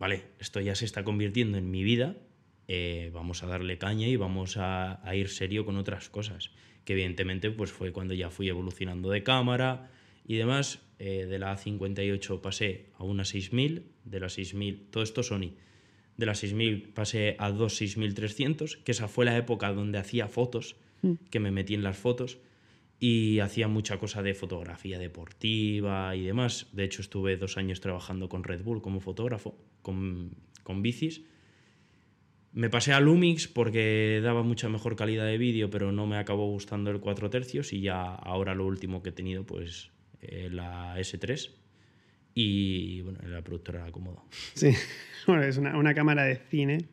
vale, 0.00 0.24
esto 0.40 0.60
ya 0.60 0.74
se 0.74 0.84
está 0.84 1.04
convirtiendo 1.04 1.58
en 1.58 1.70
mi 1.70 1.84
vida, 1.84 2.16
eh, 2.66 3.10
vamos 3.14 3.44
a 3.44 3.46
darle 3.46 3.78
caña 3.78 4.08
y 4.08 4.16
vamos 4.16 4.56
a, 4.56 5.06
a 5.08 5.14
ir 5.14 5.28
serio 5.28 5.64
con 5.64 5.76
otras 5.76 6.08
cosas. 6.08 6.50
Que 6.84 6.94
evidentemente 6.94 7.52
pues 7.52 7.70
fue 7.70 7.92
cuando 7.92 8.14
ya 8.14 8.30
fui 8.30 8.48
evolucionando 8.48 9.10
de 9.10 9.22
cámara 9.22 9.90
y 10.26 10.36
demás. 10.36 10.80
eh, 11.00 11.24
de 11.26 11.38
la 11.38 11.56
A58 11.56 12.40
pasé 12.42 12.90
a 12.98 13.04
una 13.04 13.24
6000, 13.24 13.86
de 14.04 14.20
la 14.20 14.28
6000, 14.28 14.88
todo 14.90 15.02
esto 15.02 15.22
Sony. 15.22 15.54
De 16.18 16.26
la 16.26 16.34
6000 16.34 16.90
pasé 16.92 17.36
a 17.38 17.50
dos 17.50 17.76
6300, 17.76 18.76
que 18.76 18.92
esa 18.92 19.08
fue 19.08 19.24
la 19.24 19.36
época 19.36 19.72
donde 19.72 19.98
hacía 19.98 20.28
fotos, 20.28 20.76
que 21.30 21.40
me 21.40 21.50
metí 21.50 21.72
en 21.72 21.82
las 21.82 21.96
fotos 21.96 22.38
y 23.02 23.40
hacía 23.40 23.66
mucha 23.66 23.98
cosa 23.98 24.22
de 24.22 24.34
fotografía 24.34 24.98
deportiva 24.98 26.14
y 26.14 26.22
demás. 26.22 26.68
De 26.72 26.84
hecho, 26.84 27.00
estuve 27.00 27.38
dos 27.38 27.56
años 27.56 27.80
trabajando 27.80 28.28
con 28.28 28.44
Red 28.44 28.62
Bull 28.62 28.82
como 28.82 29.00
fotógrafo, 29.00 29.56
con, 29.80 30.36
con 30.62 30.82
bicis. 30.82 31.22
Me 32.52 32.68
pasé 32.68 32.92
a 32.92 33.00
Lumix 33.00 33.48
porque 33.48 34.20
daba 34.22 34.42
mucha 34.42 34.68
mejor 34.68 34.96
calidad 34.96 35.24
de 35.24 35.38
vídeo, 35.38 35.70
pero 35.70 35.92
no 35.92 36.06
me 36.06 36.18
acabó 36.18 36.48
gustando 36.50 36.90
el 36.90 37.00
4 37.00 37.30
tercios 37.30 37.72
y 37.72 37.80
ya 37.80 38.02
ahora 38.02 38.54
lo 38.54 38.66
último 38.66 39.02
que 39.02 39.08
he 39.08 39.12
tenido, 39.12 39.46
pues 39.46 39.92
eh, 40.20 40.50
la 40.50 40.98
S3 40.98 41.52
y 42.34 43.00
bueno, 43.00 43.20
la 43.22 43.42
productora 43.42 43.80
era 43.80 43.92
cómodo. 43.92 44.24
Sí. 44.54 44.72
Bueno, 45.26 45.42
es 45.42 45.58
una 45.58 45.92
cámara 45.92 46.24
de 46.24 46.36
cine. 46.36 46.88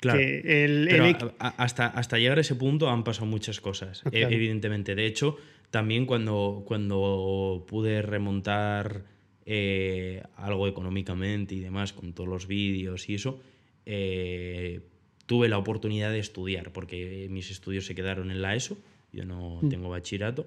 Claro. 0.00 0.18
Que 0.18 0.64
el, 0.64 0.86
Pero 0.88 1.06
el- 1.06 1.16
hasta, 1.38 1.86
hasta 1.88 2.18
llegar 2.18 2.38
a 2.38 2.42
ese 2.42 2.54
punto 2.54 2.88
han 2.88 3.02
pasado 3.04 3.26
muchas 3.26 3.60
cosas, 3.60 4.02
e- 4.06 4.10
claro. 4.20 4.34
evidentemente. 4.34 4.94
De 4.94 5.06
hecho, 5.06 5.36
también 5.70 6.06
cuando, 6.06 6.62
cuando 6.66 7.64
pude 7.68 8.00
remontar 8.02 9.04
eh, 9.44 10.22
algo 10.36 10.68
económicamente 10.68 11.54
y 11.54 11.60
demás, 11.60 11.92
con 11.92 12.12
todos 12.12 12.28
los 12.28 12.46
vídeos 12.46 13.08
y 13.08 13.14
eso, 13.14 13.40
eh, 13.86 14.80
tuve 15.26 15.48
la 15.48 15.58
oportunidad 15.58 16.10
de 16.12 16.18
estudiar, 16.20 16.72
porque 16.72 17.26
mis 17.30 17.50
estudios 17.50 17.84
se 17.86 17.94
quedaron 17.94 18.30
en 18.30 18.40
la 18.42 18.54
ESO, 18.54 18.78
yo 19.12 19.24
no 19.24 19.58
Mm. 19.62 19.68
tengo 19.68 19.88
bachillerato, 19.88 20.46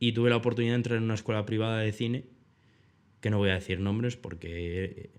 y 0.00 0.12
tuve 0.12 0.30
la 0.30 0.36
oportunidad 0.36 0.72
de 0.72 0.76
entrar 0.76 0.96
en 0.98 1.04
una 1.04 1.14
escuela 1.14 1.44
privada 1.44 1.80
de 1.80 1.92
cine, 1.92 2.24
que 3.20 3.30
no 3.30 3.38
voy 3.38 3.50
a 3.50 3.54
decir 3.54 3.80
nombres 3.80 4.16
porque 4.16 4.84
eh, 4.84 5.10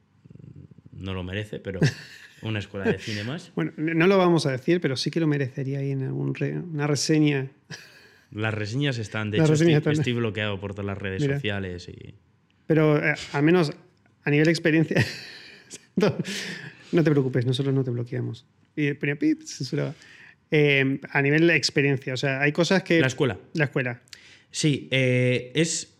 no 0.94 1.14
lo 1.14 1.24
merece, 1.24 1.60
pero 1.60 1.80
una 2.42 2.60
escuela 2.60 2.86
de 2.92 2.98
cine 3.00 3.24
más. 3.24 3.52
Bueno, 3.56 3.72
no 3.78 4.08
lo 4.08 4.18
vamos 4.18 4.46
a 4.46 4.52
decir, 4.52 4.80
pero 4.82 4.96
sí 4.98 5.12
que 5.12 5.20
lo 5.20 5.28
merecería 5.28 5.80
ahí 5.80 5.92
en 5.92 6.04
algún 6.04 6.34
re- 6.36 6.58
una 6.60 6.88
reseña. 6.88 7.50
Las 8.32 8.54
reseñas 8.54 8.98
están, 9.00 9.32
de 9.32 9.38
Las 9.40 9.50
hecho, 9.50 9.54
estoy, 9.56 9.74
están. 9.74 9.94
estoy 9.94 10.14
bloqueado 10.14 10.60
por 10.60 10.74
todas 10.74 10.86
las 10.86 10.98
redes 10.98 11.22
Mira. 11.22 11.36
sociales 11.36 11.90
y... 11.90 12.14
Pero 12.68 13.04
eh, 13.04 13.16
al 13.34 13.44
menos 13.44 13.72
a 14.24 14.30
nivel 14.30 14.46
de 14.46 14.52
experiencia. 14.52 15.04
no, 15.96 16.16
no 16.92 17.04
te 17.04 17.10
preocupes, 17.12 17.46
nosotros 17.46 17.74
no 17.74 17.84
te 17.84 17.90
bloqueamos. 17.92 18.46
Y 18.76 18.94
ponía 18.94 19.16
pip, 19.16 19.42
censuraba. 19.44 19.96
Eh, 20.52 21.00
a 21.12 21.22
nivel 21.22 21.48
de 21.48 21.56
experiencia, 21.56 22.14
o 22.14 22.18
sea, 22.18 22.42
hay 22.42 22.52
cosas 22.52 22.84
que. 22.84 23.00
La 23.02 23.08
escuela. 23.08 23.40
La 23.54 23.66
escuela. 23.66 24.02
Sí, 24.52 24.88
eh, 24.92 25.52
es... 25.56 25.96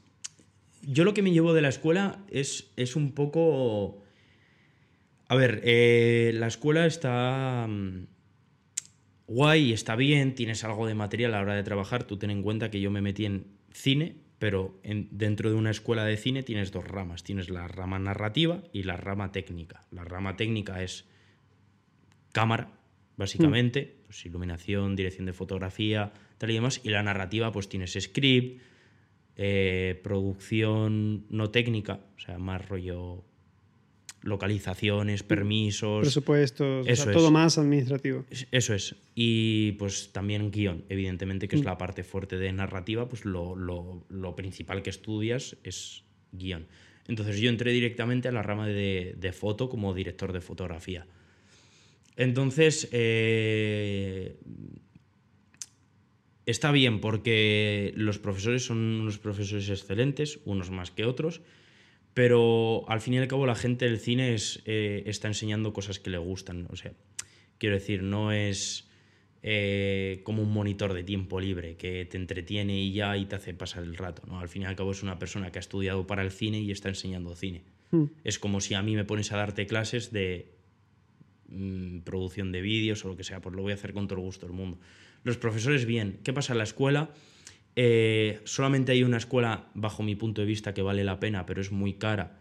Yo 0.84 1.04
lo 1.04 1.14
que 1.14 1.22
me 1.22 1.32
llevo 1.32 1.54
de 1.54 1.62
la 1.62 1.70
escuela 1.70 2.20
es, 2.32 2.72
es 2.78 2.96
un 2.96 3.12
poco... 3.14 3.99
A 5.30 5.36
ver, 5.36 5.62
eh, 5.64 6.32
la 6.34 6.48
escuela 6.48 6.86
está 6.86 7.66
mm, 7.70 8.08
guay, 9.28 9.72
está 9.74 9.96
bien, 9.96 10.34
tienes 10.36 10.64
algo 10.64 10.88
de 10.88 10.96
material 10.96 11.34
a 11.34 11.38
la 11.38 11.44
hora 11.44 11.56
de 11.56 11.64
trabajar. 11.64 12.04
Tú 12.04 12.18
ten 12.18 12.32
en 12.32 12.42
cuenta 12.44 12.70
que 12.72 12.82
yo 12.82 12.90
me 12.92 13.02
metí 13.02 13.26
en 13.26 13.46
cine, 13.72 14.16
pero 14.40 14.80
en- 14.84 15.08
dentro 15.12 15.50
de 15.50 15.56
una 15.56 15.70
escuela 15.70 16.04
de 16.04 16.18
cine 16.18 16.42
tienes 16.44 16.72
dos 16.72 16.84
ramas. 16.86 17.24
Tienes 17.24 17.50
la 17.50 17.68
rama 17.68 18.00
narrativa 18.00 18.64
y 18.74 18.84
la 18.84 18.98
rama 18.98 19.32
técnica. 19.32 19.86
La 19.92 20.04
rama 20.04 20.36
técnica 20.36 20.82
es 20.84 21.06
cámara, 22.32 22.72
básicamente, 23.18 23.98
pues 24.06 24.26
iluminación, 24.26 24.96
dirección 24.96 25.26
de 25.28 25.34
fotografía, 25.34 26.12
tal 26.40 26.50
y 26.50 26.56
demás. 26.56 26.82
Y 26.84 26.90
la 26.90 27.04
narrativa, 27.04 27.52
pues 27.52 27.70
tienes 27.70 27.94
script, 28.00 28.62
eh, 29.36 30.00
producción 30.04 31.26
no 31.30 31.50
técnica, 31.52 32.00
o 32.18 32.20
sea, 32.20 32.40
más 32.40 32.68
rollo 32.68 33.24
localizaciones, 34.22 35.24
permisos. 35.24 36.02
Presupuestos, 36.02 36.82
o 36.82 36.84
sea, 36.84 36.94
Eso 36.94 37.10
es. 37.10 37.16
todo 37.16 37.32
más 37.32 37.58
administrativo. 37.58 38.26
Es- 38.30 38.48
Eso 38.52 38.74
es. 38.74 38.96
Y 39.16 39.74
pues 39.74 40.12
también 40.12 40.52
guion, 40.52 40.84
evidentemente, 40.90 41.48
que 41.48 41.56
es 41.56 41.64
la 41.64 41.78
parte 41.78 42.04
fuerte 42.04 42.38
de 42.38 42.52
narrativa, 42.52 43.08
pues 43.08 43.26
lo, 43.26 43.56
lo- 43.56 44.06
lo 44.10 44.36
principal 44.36 44.82
que 44.82 44.90
estudias 44.90 45.56
es 45.64 46.04
guion. 46.32 46.68
Entonces 47.08 47.40
yo 47.40 47.50
entré 47.50 47.72
directamente 47.72 48.28
a 48.28 48.32
la 48.32 48.44
rama 48.44 48.68
de, 48.68 49.16
de 49.18 49.32
foto 49.32 49.68
como 49.70 49.94
director 49.94 50.32
de 50.34 50.42
fotografía. 50.42 51.08
Entonces, 52.18 52.88
eh, 52.92 54.36
está 56.46 56.72
bien 56.72 57.00
porque 57.00 57.94
los 57.96 58.20
profesores 58.20 58.66
son 58.66 58.78
unos 58.78 59.18
profesores 59.20 59.70
excelentes, 59.70 60.40
unos 60.46 60.70
más 60.72 60.92
que 60.92 61.06
otros, 61.06 61.42
pero 62.20 62.84
al 62.90 63.00
fin 63.00 63.14
y 63.14 63.18
al 63.18 63.30
cabo 63.30 63.46
la 63.46 63.56
gente 63.56 63.86
del 63.86 63.98
cine 63.98 64.34
es, 64.34 64.62
eh, 64.66 65.04
está 65.06 65.30
enseñando 65.30 65.72
cosas 65.72 66.00
que 66.00 66.10
le 66.10 66.18
gustan. 66.18 66.68
O 66.70 66.76
sea, 66.76 66.92
quiero 67.58 67.76
decir, 67.76 68.04
no 68.04 68.34
es 68.34 68.90
eh, 69.42 70.20
como 70.26 70.44
un 70.44 70.52
monitor 70.52 70.92
de 70.92 71.06
tiempo 71.06 71.40
libre 71.40 71.78
que 71.78 72.04
te 72.04 72.18
entretiene 72.18 72.78
y 72.78 72.92
ya 72.92 73.16
y 73.16 73.26
te 73.26 73.38
hace 73.38 73.54
pasar 73.54 73.84
el 73.84 73.96
rato. 73.96 74.24
¿no? 74.28 74.42
Al 74.42 74.50
fin 74.50 74.64
y 74.64 74.66
al 74.66 74.76
cabo 74.76 74.92
es 74.92 75.02
una 75.02 75.18
persona 75.18 75.50
que 75.50 75.60
ha 75.60 75.62
estudiado 75.62 76.08
para 76.08 76.22
el 76.22 76.32
cine 76.32 76.60
y 76.60 76.72
está 76.72 76.90
enseñando 76.90 77.34
cine. 77.38 77.64
Mm. 77.92 78.08
Es 78.26 78.38
como 78.38 78.60
si 78.60 78.74
a 78.74 78.82
mí 78.82 78.98
me 78.98 79.06
pones 79.06 79.32
a 79.32 79.38
darte 79.38 79.66
clases 79.66 80.12
de 80.12 80.52
mm, 81.48 82.00
producción 82.00 82.52
de 82.52 82.60
vídeos 82.60 83.06
o 83.06 83.08
lo 83.08 83.16
que 83.16 83.24
sea, 83.24 83.40
pues 83.40 83.56
lo 83.56 83.62
voy 83.62 83.72
a 83.72 83.76
hacer 83.76 83.94
con 83.94 84.10
todo 84.10 84.20
el 84.20 84.26
gusto 84.26 84.46
del 84.46 84.58
mundo. 84.58 84.78
Los 85.24 85.38
profesores, 85.38 85.86
bien. 85.86 86.20
¿Qué 86.26 86.34
pasa 86.34 86.52
en 86.52 86.58
la 86.58 86.66
escuela? 86.66 87.12
Eh, 87.82 88.42
solamente 88.44 88.92
hay 88.92 89.04
una 89.04 89.16
escuela, 89.16 89.70
bajo 89.74 90.04
mi 90.04 90.14
punto 90.14 90.42
de 90.42 90.48
vista, 90.48 90.74
que 90.74 90.82
vale 90.82 91.06
la 91.06 91.18
pena, 91.22 91.46
pero 91.46 91.62
es 91.62 91.72
muy 91.72 91.94
cara 91.94 92.38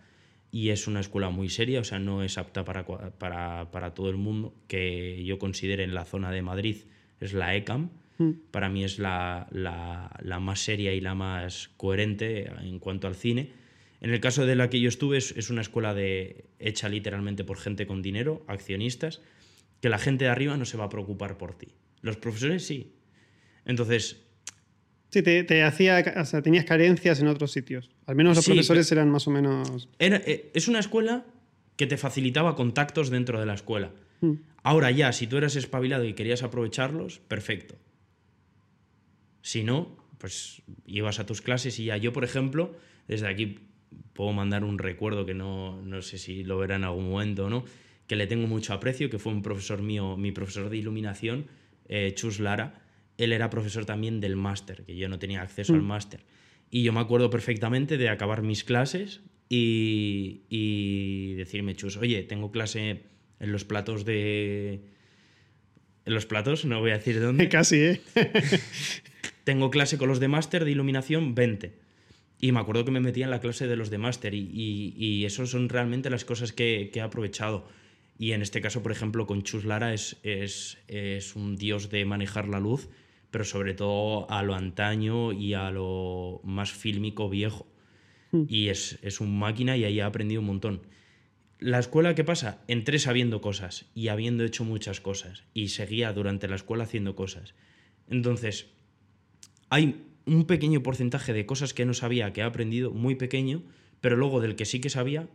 y 0.50 0.70
es 0.70 0.88
una 0.88 0.98
escuela 0.98 1.30
muy 1.30 1.48
seria, 1.48 1.78
o 1.78 1.84
sea, 1.84 2.00
no 2.00 2.24
es 2.24 2.38
apta 2.38 2.64
para, 2.64 2.84
para, 2.84 3.70
para 3.70 3.94
todo 3.94 4.10
el 4.10 4.16
mundo, 4.16 4.52
que 4.66 5.22
yo 5.24 5.38
considero 5.38 5.84
en 5.84 5.94
la 5.94 6.04
zona 6.04 6.32
de 6.32 6.42
Madrid 6.42 6.76
es 7.20 7.34
la 7.34 7.54
ECAM. 7.54 7.90
Mm. 8.18 8.30
Para 8.50 8.68
mí 8.68 8.82
es 8.82 8.98
la, 8.98 9.46
la- 9.52 10.10
la 10.24 10.40
más 10.40 10.58
seria 10.58 10.92
y 10.92 11.00
la 11.00 11.14
más 11.14 11.68
coherente 11.76 12.50
en 12.62 12.80
cuanto 12.80 13.06
al 13.06 13.14
cine. 13.14 13.52
En 14.00 14.10
el 14.10 14.18
caso 14.18 14.44
de 14.44 14.56
la 14.56 14.68
que 14.70 14.80
yo 14.80 14.88
estuve, 14.88 15.18
es, 15.18 15.30
es 15.36 15.50
una 15.50 15.60
escuela 15.60 15.94
de, 15.94 16.46
hecha 16.58 16.88
literalmente 16.88 17.44
por 17.44 17.58
gente 17.58 17.86
con 17.86 18.02
dinero, 18.02 18.42
accionistas, 18.48 19.20
que 19.80 19.88
la 19.88 19.98
gente 19.98 20.24
de 20.24 20.30
arriba 20.30 20.56
no 20.56 20.64
se 20.64 20.76
va 20.76 20.86
a 20.86 20.88
preocupar 20.88 21.38
por 21.38 21.56
ti. 21.56 21.68
Los 22.00 22.16
profesores 22.16 22.66
sí. 22.66 22.94
Entonces, 23.64 24.24
Sí, 25.10 25.22
te, 25.22 25.42
te 25.44 25.62
hacía, 25.62 26.04
o 26.20 26.24
sea, 26.24 26.42
tenías 26.42 26.64
carencias 26.64 27.20
en 27.20 27.28
otros 27.28 27.50
sitios. 27.52 27.90
Al 28.06 28.14
menos 28.14 28.36
los 28.36 28.44
Sí, 28.44 28.50
profesores 28.52 28.92
eran 28.92 29.10
más 29.10 29.26
o 29.26 29.30
menos. 29.30 29.88
Era- 29.98 30.18
eh, 30.26 30.50
es 30.54 30.68
una 30.68 30.78
escuela 30.80 31.24
que 31.76 31.86
te 31.86 31.96
facilitaba 31.96 32.54
contactos 32.56 33.08
dentro 33.08 33.40
de 33.40 33.46
la 33.46 33.54
escuela. 33.54 33.90
Mm. 34.20 34.32
Ahora 34.62 34.90
ya, 34.90 35.12
si 35.12 35.26
tú 35.26 35.36
eras 35.38 35.56
espabilado 35.56 36.04
y 36.04 36.12
querías 36.12 36.42
aprovecharlos, 36.42 37.20
perfecto. 37.20 37.76
Si 39.42 39.62
no, 39.62 39.96
pues 40.18 40.62
ibas 40.86 41.20
a 41.20 41.26
tus 41.26 41.40
clases 41.40 41.78
y 41.78 41.84
ya. 41.86 41.96
Yo, 41.96 42.12
por 42.12 42.24
ejemplo, 42.24 42.76
desde 43.06 43.28
aquí 43.28 43.58
puedo 44.12 44.32
mandar 44.32 44.64
un 44.64 44.78
recuerdo 44.78 45.24
que 45.24 45.34
no, 45.34 45.80
no 45.82 46.02
sé 46.02 46.18
si 46.18 46.44
lo 46.44 46.58
verá 46.58 46.76
en 46.76 46.84
algún 46.84 47.08
momento 47.10 47.46
o 47.46 47.50
no, 47.50 47.64
que 48.06 48.16
le 48.16 48.26
tengo 48.26 48.46
mucho 48.46 48.74
aprecio, 48.74 49.08
que 49.10 49.18
fue 49.18 49.32
un 49.32 49.42
profesor 49.42 49.80
mío, 49.80 50.16
mi 50.16 50.32
profesor 50.32 50.68
de 50.68 50.76
iluminación, 50.76 51.46
eh, 51.88 52.12
Chus 52.14 52.40
Lara. 52.40 52.82
Él 53.18 53.32
era 53.32 53.50
profesor 53.50 53.84
también 53.84 54.20
del 54.20 54.36
máster, 54.36 54.84
que 54.84 54.96
yo 54.96 55.08
no 55.08 55.18
tenía 55.18 55.42
acceso 55.42 55.74
al 55.74 55.82
máster. 55.82 56.24
Y 56.70 56.82
yo 56.84 56.92
me 56.92 57.00
acuerdo 57.00 57.30
perfectamente 57.30 57.98
de 57.98 58.08
acabar 58.08 58.42
mis 58.42 58.64
clases 58.64 59.20
y, 59.48 60.42
y 60.48 61.34
decirme, 61.34 61.74
Chus, 61.74 61.96
oye, 61.96 62.22
tengo 62.22 62.50
clase 62.50 63.02
en 63.40 63.52
los 63.52 63.64
platos 63.64 64.04
de... 64.04 64.80
En 66.04 66.14
los 66.14 66.24
platos, 66.24 66.64
no 66.64 66.80
voy 66.80 66.92
a 66.92 66.98
decir 66.98 67.20
dónde. 67.20 67.48
Casi, 67.50 67.76
¿eh? 67.76 68.00
tengo 69.44 69.70
clase 69.70 69.98
con 69.98 70.08
los 70.08 70.20
de 70.20 70.28
máster 70.28 70.64
de 70.64 70.70
iluminación 70.70 71.34
20. 71.34 71.74
Y 72.40 72.52
me 72.52 72.60
acuerdo 72.60 72.84
que 72.84 72.92
me 72.92 73.00
metía 73.00 73.24
en 73.24 73.30
la 73.30 73.40
clase 73.40 73.66
de 73.66 73.76
los 73.76 73.90
de 73.90 73.98
máster 73.98 74.32
y, 74.32 74.48
y, 74.52 74.94
y 74.96 75.24
eso 75.24 75.44
son 75.46 75.68
realmente 75.68 76.08
las 76.08 76.24
cosas 76.24 76.52
que, 76.52 76.90
que 76.92 77.00
he 77.00 77.02
aprovechado. 77.02 77.66
Y 78.18 78.32
en 78.32 78.42
este 78.42 78.60
caso, 78.60 78.82
por 78.82 78.92
ejemplo, 78.92 79.26
con 79.26 79.42
Chus 79.42 79.64
Lara 79.64 79.92
es, 79.92 80.16
es, 80.22 80.78
es 80.88 81.36
un 81.36 81.56
dios 81.56 81.88
de 81.90 82.04
manejar 82.04 82.48
la 82.48 82.60
luz, 82.60 82.88
pero 83.30 83.44
sobre 83.44 83.74
todo 83.74 84.30
a 84.30 84.42
lo 84.42 84.54
antaño 84.54 85.32
y 85.32 85.54
a 85.54 85.70
lo 85.70 86.40
más 86.44 86.72
fílmico 86.72 87.28
viejo. 87.28 87.66
Y 88.46 88.68
es, 88.68 88.98
es 89.02 89.20
un 89.20 89.38
máquina 89.38 89.76
y 89.76 89.84
ahí 89.84 90.00
he 90.00 90.02
aprendido 90.02 90.42
un 90.42 90.48
montón. 90.48 90.82
La 91.58 91.78
escuela, 91.78 92.14
¿qué 92.14 92.24
pasa? 92.24 92.62
Entré 92.68 92.98
sabiendo 92.98 93.40
cosas 93.40 93.86
y 93.94 94.08
habiendo 94.08 94.44
hecho 94.44 94.64
muchas 94.64 95.00
cosas 95.00 95.44
y 95.54 95.68
seguía 95.68 96.12
durante 96.12 96.46
la 96.46 96.56
escuela 96.56 96.84
haciendo 96.84 97.16
cosas. 97.16 97.54
Entonces, 98.08 98.70
hay 99.70 100.04
un 100.26 100.44
pequeño 100.44 100.82
porcentaje 100.82 101.32
de 101.32 101.46
cosas 101.46 101.74
que 101.74 101.86
no 101.86 101.94
sabía, 101.94 102.32
que 102.32 102.42
he 102.42 102.44
aprendido, 102.44 102.92
muy 102.92 103.14
pequeño, 103.14 103.62
pero 104.00 104.16
luego 104.16 104.40
del 104.40 104.56
que 104.56 104.66
sí 104.66 104.80
que 104.80 104.90
sabía, 104.90 105.28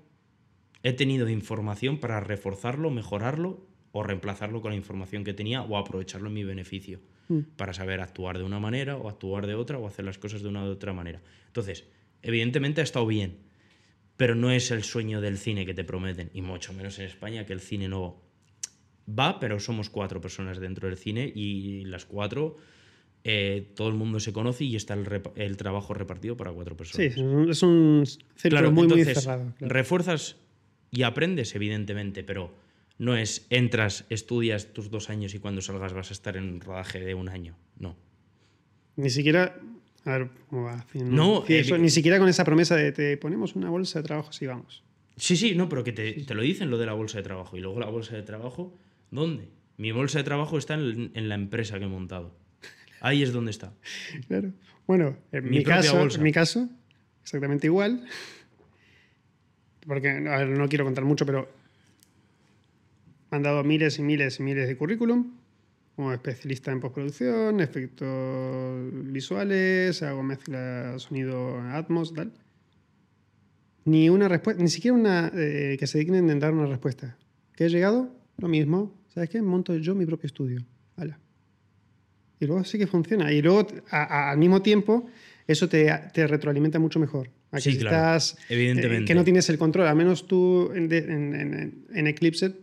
he 0.83 0.93
tenido 0.93 1.27
información 1.29 1.99
para 1.99 2.19
reforzarlo, 2.19 2.89
mejorarlo 2.91 3.67
o 3.95 4.03
reemplazarlo 4.03 4.59
con 4.61 4.71
la 4.71 4.75
información 4.77 5.23
que 5.23 5.33
tenía 5.33 5.61
o 5.61 5.77
aprovecharlo 5.77 6.27
en 6.27 6.33
mi 6.33 6.43
beneficio, 6.43 6.99
para 7.55 7.73
saber 7.73 8.01
actuar 8.01 8.37
de 8.37 8.43
una 8.43 8.59
manera 8.59 8.97
o 8.97 9.07
actuar 9.07 9.47
de 9.47 9.55
otra 9.55 9.77
o 9.77 9.87
hacer 9.87 10.03
las 10.03 10.17
cosas 10.17 10.41
de 10.41 10.49
una 10.49 10.63
u 10.65 10.67
otra 10.67 10.93
manera. 10.93 11.21
Entonces, 11.47 11.85
evidentemente 12.21 12.81
ha 12.81 12.83
estado 12.83 13.05
bien, 13.07 13.37
pero 14.17 14.35
no 14.35 14.51
es 14.51 14.71
el 14.71 14.83
sueño 14.83 15.21
del 15.21 15.37
cine 15.37 15.65
que 15.65 15.73
te 15.73 15.83
prometen, 15.83 16.29
y 16.33 16.41
mucho 16.41 16.73
menos 16.73 16.97
en 16.99 17.05
España, 17.05 17.45
que 17.45 17.53
el 17.53 17.61
cine 17.61 17.87
no 17.87 18.19
va, 19.07 19.39
pero 19.39 19.59
somos 19.59 19.89
cuatro 19.89 20.19
personas 20.21 20.59
dentro 20.59 20.87
del 20.87 20.97
cine 20.97 21.31
y 21.33 21.85
las 21.85 22.05
cuatro, 22.05 22.57
eh, 23.23 23.71
todo 23.75 23.87
el 23.89 23.93
mundo 23.93 24.19
se 24.19 24.33
conoce 24.33 24.63
y 24.65 24.75
está 24.75 24.95
el, 25.35 25.57
trabajo 25.57 25.93
repartido 25.93 26.35
para 26.35 26.51
cuatro 26.51 26.75
Sí, 26.75 26.77
personas. 26.77 27.17
un, 27.17 27.49
es 27.49 27.63
un 27.63 28.03
círculo 28.05 28.49
Claro, 28.49 28.71
muy, 28.71 28.87
muy 28.87 28.99
entonces, 29.01 29.23
cerrado. 29.23 29.53
claro. 29.57 29.73
refuerzas 29.73 30.35
y 30.91 31.03
aprendes, 31.03 31.55
evidentemente, 31.55 32.23
pero 32.23 32.51
no 32.97 33.15
es 33.17 33.45
entras, 33.49 34.05
estudias 34.09 34.73
tus 34.73 34.89
dos 34.89 35.09
años 35.09 35.33
y 35.33 35.39
cuando 35.39 35.61
salgas 35.61 35.93
vas 35.93 36.09
a 36.11 36.13
estar 36.13 36.37
en 36.37 36.43
un 36.45 36.61
rodaje 36.61 36.99
de 36.99 37.13
un 37.15 37.29
año. 37.29 37.57
No. 37.77 37.95
Ni 38.95 39.09
siquiera. 39.09 39.59
A 40.05 40.17
ver, 40.17 40.29
¿cómo 40.49 40.63
va? 40.63 40.85
No, 40.93 41.43
Sí, 41.47 41.53
eh, 41.55 41.77
ni 41.79 41.89
siquiera 41.89 42.19
con 42.19 42.27
esa 42.27 42.43
promesa 42.43 42.75
de 42.75 42.91
te 42.91 43.17
ponemos 43.17 43.55
una 43.55 43.69
bolsa 43.69 43.99
de 43.99 44.03
trabajo 44.03 44.31
si 44.33 44.45
vamos. 44.45 44.83
Sí, 45.15 45.37
sí, 45.37 45.55
no, 45.55 45.69
pero 45.69 45.83
que 45.83 45.91
te, 45.93 46.11
te 46.13 46.33
lo 46.35 46.41
dicen 46.41 46.69
lo 46.69 46.77
de 46.77 46.85
la 46.85 46.93
bolsa 46.93 47.17
de 47.19 47.23
trabajo. 47.23 47.55
Y 47.57 47.61
luego 47.61 47.79
la 47.79 47.85
bolsa 47.89 48.15
de 48.15 48.23
trabajo, 48.23 48.75
¿dónde? 49.11 49.47
Mi 49.77 49.91
bolsa 49.91 50.17
de 50.19 50.23
trabajo 50.25 50.57
está 50.57 50.73
en, 50.75 51.11
en 51.13 51.29
la 51.29 51.35
empresa 51.35 51.79
que 51.79 51.85
he 51.85 51.87
montado. 51.87 52.35
Ahí 52.99 53.23
es 53.23 53.31
donde 53.33 53.51
está. 53.51 53.73
Claro. 54.27 54.51
Bueno, 54.85 55.17
en 55.31 55.49
Mi 55.49 55.63
caso, 55.63 55.97
bolsa. 55.97 56.17
en 56.17 56.23
mi 56.23 56.31
caso, 56.33 56.67
exactamente 57.21 57.67
igual. 57.67 58.05
Porque, 59.87 60.09
a 60.09 60.37
ver, 60.37 60.49
no 60.49 60.67
quiero 60.67 60.85
contar 60.85 61.05
mucho, 61.05 61.25
pero 61.25 61.49
me 63.33 63.37
han 63.37 63.43
dado 63.43 63.63
miles 63.63 63.97
y 63.97 64.03
miles 64.03 64.39
y 64.39 64.43
miles 64.43 64.67
de 64.67 64.77
currículum 64.77 65.33
como 65.95 66.13
especialista 66.13 66.71
en 66.71 66.79
postproducción, 66.79 67.59
efectos 67.61 68.91
visuales, 69.11 70.03
hago 70.03 70.21
mezcla 70.21 70.93
sonido 70.99 71.59
Atmos, 71.61 72.13
tal. 72.13 72.31
Ni 73.85 74.07
una 74.09 74.27
respuesta, 74.27 74.61
ni 74.61 74.69
siquiera 74.69 74.95
una 74.95 75.31
eh, 75.35 75.77
que 75.79 75.87
se 75.87 75.97
dignen 75.99 76.29
en 76.29 76.39
dar 76.39 76.53
una 76.53 76.67
respuesta. 76.67 77.17
¿Qué 77.55 77.65
he 77.65 77.69
llegado? 77.69 78.15
Lo 78.37 78.47
mismo. 78.47 78.93
¿Sabes 79.13 79.29
qué? 79.31 79.41
Monto 79.41 79.75
yo 79.77 79.93
mi 79.95 80.05
propio 80.05 80.27
estudio. 80.27 80.63
Hala. 80.95 81.19
Y 82.39 82.45
luego 82.45 82.63
sí 82.63 82.77
que 82.77 82.85
funciona. 82.87 83.31
Y 83.31 83.41
luego, 83.41 83.67
a- 83.89 84.03
a- 84.03 84.31
al 84.31 84.37
mismo 84.37 84.61
tiempo, 84.61 85.07
eso 85.47 85.67
te, 85.69 85.91
te 86.13 86.27
retroalimenta 86.27 86.77
mucho 86.79 86.99
mejor. 86.99 87.29
A 87.51 87.57
que 87.57 87.61
Sí, 87.63 87.71
si 87.73 87.77
claro. 87.79 87.95
estás, 87.97 88.33
eh, 88.49 88.53
Evidentemente. 88.55 89.05
que 89.05 89.15
no 89.15 89.23
tienes 89.23 89.47
el 89.49 89.57
control. 89.59 89.87
Al 89.87 89.95
menos 89.95 90.27
tú 90.27 90.71
en, 90.73 90.87
de- 90.87 90.97
en- 90.99 91.35
en- 91.35 91.85
en 91.93 92.07
Eclipse, 92.07 92.55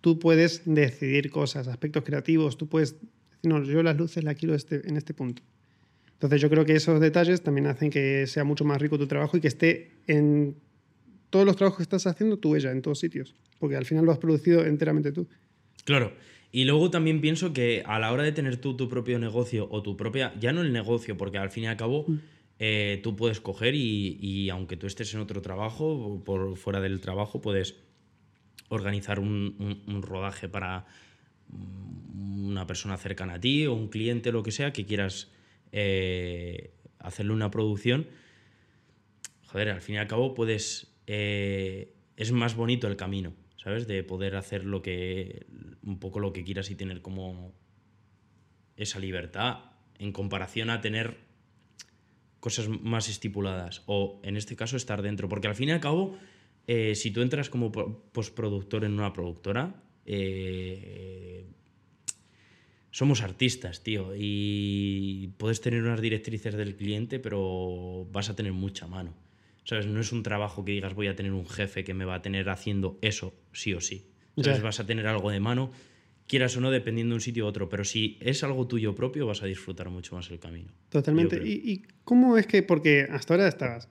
tú 0.00 0.18
puedes 0.18 0.62
decidir 0.64 1.30
cosas, 1.30 1.68
aspectos 1.68 2.04
creativos. 2.04 2.56
Tú 2.56 2.68
puedes 2.68 2.94
decir, 2.94 3.08
no, 3.42 3.62
yo 3.62 3.82
las 3.82 3.96
luces 3.96 4.24
las 4.24 4.34
quiero 4.36 4.54
este, 4.54 4.88
en 4.88 4.96
este 4.96 5.14
punto. 5.14 5.42
Entonces 6.12 6.40
yo 6.40 6.50
creo 6.50 6.64
que 6.64 6.74
esos 6.74 7.00
detalles 7.00 7.42
también 7.42 7.66
hacen 7.68 7.90
que 7.90 8.26
sea 8.26 8.42
mucho 8.44 8.64
más 8.64 8.80
rico 8.80 8.98
tu 8.98 9.06
trabajo 9.06 9.36
y 9.36 9.40
que 9.40 9.48
esté 9.48 9.92
en 10.06 10.56
todos 11.30 11.46
los 11.46 11.56
trabajos 11.56 11.76
que 11.76 11.82
estás 11.84 12.06
haciendo 12.06 12.38
tu 12.38 12.50
huella, 12.52 12.72
en 12.72 12.82
todos 12.82 12.98
sitios. 12.98 13.34
Porque 13.58 13.76
al 13.76 13.84
final 13.84 14.04
lo 14.04 14.12
has 14.12 14.18
producido 14.18 14.64
enteramente 14.64 15.12
tú. 15.12 15.28
Claro. 15.84 16.12
Y 16.50 16.64
luego 16.64 16.90
también 16.90 17.20
pienso 17.20 17.52
que 17.52 17.82
a 17.86 17.98
la 17.98 18.10
hora 18.10 18.22
de 18.22 18.32
tener 18.32 18.56
tú 18.56 18.76
tu 18.76 18.88
propio 18.88 19.18
negocio 19.18 19.68
o 19.70 19.82
tu 19.82 19.96
propia, 19.96 20.34
ya 20.40 20.52
no 20.52 20.62
el 20.62 20.72
negocio, 20.72 21.16
porque 21.16 21.38
al 21.38 21.50
fin 21.50 21.64
y 21.64 21.66
al 21.66 21.76
cabo 21.76 22.04
Mm. 22.08 22.16
eh, 22.58 23.00
tú 23.02 23.14
puedes 23.14 23.40
coger 23.40 23.74
y, 23.74 24.18
y 24.20 24.48
aunque 24.50 24.76
tú 24.76 24.86
estés 24.86 25.12
en 25.14 25.20
otro 25.20 25.42
trabajo, 25.42 25.84
o 25.86 26.24
por 26.24 26.56
fuera 26.56 26.80
del 26.80 27.00
trabajo, 27.00 27.40
puedes 27.40 27.76
organizar 28.68 29.20
un, 29.20 30.02
rodaje 30.02 30.48
para 30.48 30.86
una 31.50 32.66
persona 32.66 32.96
cercana 32.96 33.34
a 33.34 33.40
ti 33.40 33.66
o 33.66 33.74
un 33.74 33.88
cliente, 33.88 34.32
lo 34.32 34.42
que 34.42 34.50
sea, 34.50 34.72
que 34.72 34.84
quieras 34.86 35.30
eh, 35.72 36.72
hacerle 36.98 37.32
una 37.32 37.50
producción. 37.50 38.06
Joder, 39.46 39.70
al 39.70 39.80
fin 39.80 39.96
y 39.96 39.98
al 39.98 40.06
cabo 40.06 40.34
puedes... 40.34 40.94
eh, 41.06 41.94
es 42.16 42.32
más 42.32 42.56
bonito 42.56 42.88
el 42.88 42.96
camino, 42.96 43.32
¿sabes? 43.56 43.86
De 43.86 44.02
poder 44.02 44.36
hacer 44.36 44.64
lo 44.64 44.82
que... 44.82 45.46
un 45.82 45.98
poco 45.98 46.20
lo 46.20 46.32
que 46.32 46.44
quieras 46.44 46.70
y 46.70 46.74
tener 46.74 47.00
como 47.00 47.54
esa 48.76 48.98
libertad 48.98 49.58
en 49.98 50.12
comparación 50.12 50.70
a 50.70 50.80
tener 50.80 51.18
cosas 52.40 52.68
más 52.68 53.08
estipuladas 53.08 53.82
o 53.86 54.20
en 54.22 54.36
este 54.36 54.56
caso 54.56 54.76
estar 54.76 55.02
dentro 55.02 55.28
porque 55.28 55.48
al 55.48 55.56
fin 55.56 55.68
y 55.68 55.72
al 55.72 55.80
cabo 55.80 56.16
eh, 56.68 56.94
si 56.94 57.10
tú 57.10 57.22
entras 57.22 57.48
como 57.50 57.72
po- 57.72 58.04
postproductor 58.12 58.84
en 58.84 58.92
una 58.92 59.12
productora 59.12 59.82
eh, 60.06 61.44
somos 62.90 63.22
artistas 63.22 63.82
tío 63.82 64.12
y 64.16 65.32
puedes 65.36 65.60
tener 65.60 65.82
unas 65.82 66.00
directrices 66.00 66.54
del 66.54 66.74
cliente 66.76 67.18
pero 67.18 68.06
vas 68.12 68.30
a 68.30 68.36
tener 68.36 68.52
mucha 68.52 68.86
mano 68.86 69.14
sabes 69.64 69.86
no 69.86 70.00
es 70.00 70.12
un 70.12 70.22
trabajo 70.22 70.64
que 70.64 70.72
digas 70.72 70.94
voy 70.94 71.06
a 71.08 71.16
tener 71.16 71.32
un 71.32 71.46
jefe 71.46 71.84
que 71.84 71.94
me 71.94 72.04
va 72.04 72.14
a 72.16 72.22
tener 72.22 72.48
haciendo 72.48 72.98
eso 73.02 73.34
sí 73.52 73.74
o 73.74 73.80
sí. 73.80 74.06
Ya. 74.36 74.56
vas 74.60 74.78
a 74.80 74.86
tener 74.86 75.06
algo 75.06 75.30
de 75.30 75.40
mano 75.40 75.70
quieras 76.26 76.56
o 76.56 76.60
no 76.60 76.70
dependiendo 76.70 77.12
de 77.12 77.16
un 77.16 77.20
sitio 77.20 77.44
u 77.44 77.48
otro 77.48 77.68
pero 77.68 77.84
si 77.84 78.16
es 78.20 78.42
algo 78.44 78.66
tuyo 78.66 78.94
propio 78.94 79.26
vas 79.26 79.42
a 79.42 79.46
disfrutar 79.46 79.90
mucho 79.90 80.14
más 80.16 80.30
el 80.30 80.38
camino 80.38 80.70
Totalmente. 80.90 81.36
Yo 81.36 81.42
creo. 81.42 81.52
¿Y, 81.52 81.70
y 81.72 81.82
cómo 82.04 82.36
es 82.38 82.46
que, 82.46 82.62
porque 82.62 83.06
hasta 83.10 83.34
ahora 83.34 83.48
estabas, 83.48 83.88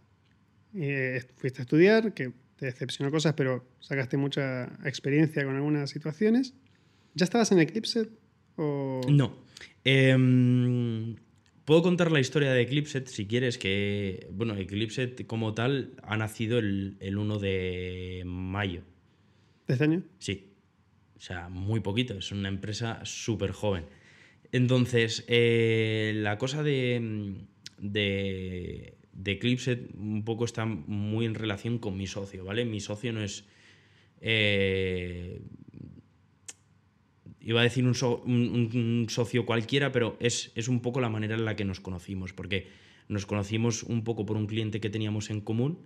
eh, 0.73 1.21
fuiste 1.35 1.61
a 1.61 1.63
estudiar, 1.63 2.13
que 2.15 2.31
te 2.57 2.65
decepcionó 2.65 3.11
cosas, 3.11 3.33
pero 3.35 3.65
sacaste 3.79 4.17
mucha 4.17 4.65
experiencia 4.83 5.45
con 5.45 5.55
algunas 5.55 5.89
situaciones? 5.89 6.53
¿Ya 7.13 7.23
estabas 7.23 7.51
en 7.51 7.59
Eclipse? 7.59 8.09
O... 8.57 9.01
No. 9.09 9.37
Em, 9.83 11.15
Puedo 11.67 11.81
contar 11.81 12.13
la 12.13 12.21
historia 12.21 12.53
de 12.53 12.61
Eclipset 12.61 13.07
si 13.07 13.27
quieres, 13.27 13.57
que, 13.57 14.29
bueno, 14.31 14.55
Eclipset 14.55 15.27
como 15.27 15.53
tal 15.53 15.95
ha 16.01 16.15
nacido 16.15 16.59
el, 16.59 16.95
el 17.01 17.17
1 17.17 17.39
de 17.39 18.23
mayo. 18.25 18.83
¿De 19.67 19.73
este 19.73 19.83
año? 19.83 20.03
Sí. 20.17 20.53
O 21.17 21.19
sea, 21.19 21.49
muy 21.49 21.81
poquito. 21.81 22.13
Es 22.13 22.31
una 22.31 22.47
empresa 22.47 23.01
súper 23.03 23.51
joven. 23.51 23.83
Entonces, 24.53 25.25
eh, 25.27 26.13
la 26.15 26.37
cosa 26.37 26.63
de, 26.63 27.35
de, 27.79 28.96
de 29.17 29.31
Eclipset 29.33 29.89
un 29.95 30.23
poco 30.23 30.45
está 30.45 30.65
muy 30.65 31.25
en 31.25 31.33
relación 31.35 31.79
con 31.79 31.97
mi 31.97 32.07
socio, 32.07 32.45
¿vale? 32.45 32.63
Mi 32.65 32.79
socio 32.79 33.11
no 33.11 33.21
es... 33.23 33.43
eh, 34.21 35.41
iba 37.41 37.61
a 37.61 37.63
decir 37.63 37.85
un, 37.85 37.95
so- 37.95 38.21
un- 38.25 38.49
un- 38.73 38.77
un 38.77 39.09
socio 39.09 39.45
cualquiera, 39.45 39.91
pero 39.91 40.17
es, 40.19 40.51
es 40.55 40.67
un 40.67 40.81
poco 40.81 40.99
la 41.01 41.09
manera 41.09 41.35
en 41.35 41.45
la 41.45 41.55
que 41.55 41.65
nos 41.65 41.79
conocimos, 41.79 42.33
porque 42.33 42.67
nos 43.07 43.25
conocimos 43.25 43.83
un 43.83 44.03
poco 44.03 44.25
por 44.25 44.35
un 44.37 44.47
cliente 44.47 44.79
que 44.81 44.89
teníamos 44.89 45.29
en 45.29 45.41
común, 45.41 45.79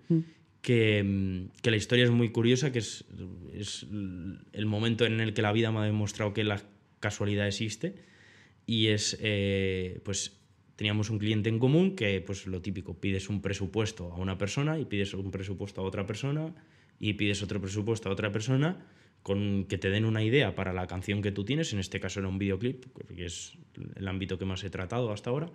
que, 0.61 1.03
mm, 1.03 1.61
que 1.61 1.71
la 1.71 1.77
historia 1.77 2.03
es 2.05 2.11
muy 2.11 2.29
curiosa, 2.31 2.71
que 2.71 2.79
es, 2.79 3.05
es 3.53 3.83
el 4.53 4.65
momento 4.65 5.05
en 5.05 5.19
el 5.19 5.33
que 5.33 5.41
la 5.41 5.51
vida 5.51 5.71
me 5.71 5.79
ha 5.79 5.83
demostrado 5.83 6.33
que 6.33 6.43
la 6.43 6.61
casualidad 6.99 7.47
existe, 7.47 7.95
y 8.65 8.87
es, 8.87 9.17
eh, 9.21 9.99
pues, 10.03 10.40
teníamos 10.81 11.11
un 11.11 11.19
cliente 11.19 11.47
en 11.47 11.59
común 11.59 11.95
que, 11.95 12.21
pues, 12.21 12.47
lo 12.47 12.59
típico, 12.63 12.95
pides 12.95 13.29
un 13.29 13.39
presupuesto 13.39 14.11
a 14.11 14.15
una 14.17 14.39
persona 14.39 14.79
y 14.79 14.85
pides 14.85 15.13
un 15.13 15.29
presupuesto 15.29 15.79
a 15.81 15.83
otra 15.83 16.07
persona 16.07 16.55
y 16.99 17.13
pides 17.13 17.43
otro 17.43 17.61
presupuesto 17.61 18.09
a 18.09 18.11
otra 18.11 18.31
persona 18.31 18.83
con 19.21 19.65
que 19.65 19.77
te 19.77 19.91
den 19.91 20.05
una 20.05 20.23
idea 20.23 20.55
para 20.55 20.73
la 20.73 20.87
canción 20.87 21.21
que 21.21 21.31
tú 21.31 21.45
tienes, 21.45 21.71
en 21.73 21.77
este 21.79 21.99
caso 21.99 22.19
era 22.19 22.29
un 22.29 22.39
videoclip, 22.39 22.85
que 23.15 23.25
es 23.27 23.53
el 23.95 24.07
ámbito 24.07 24.39
que 24.39 24.45
más 24.45 24.63
he 24.63 24.71
tratado 24.71 25.11
hasta 25.11 25.29
ahora. 25.29 25.51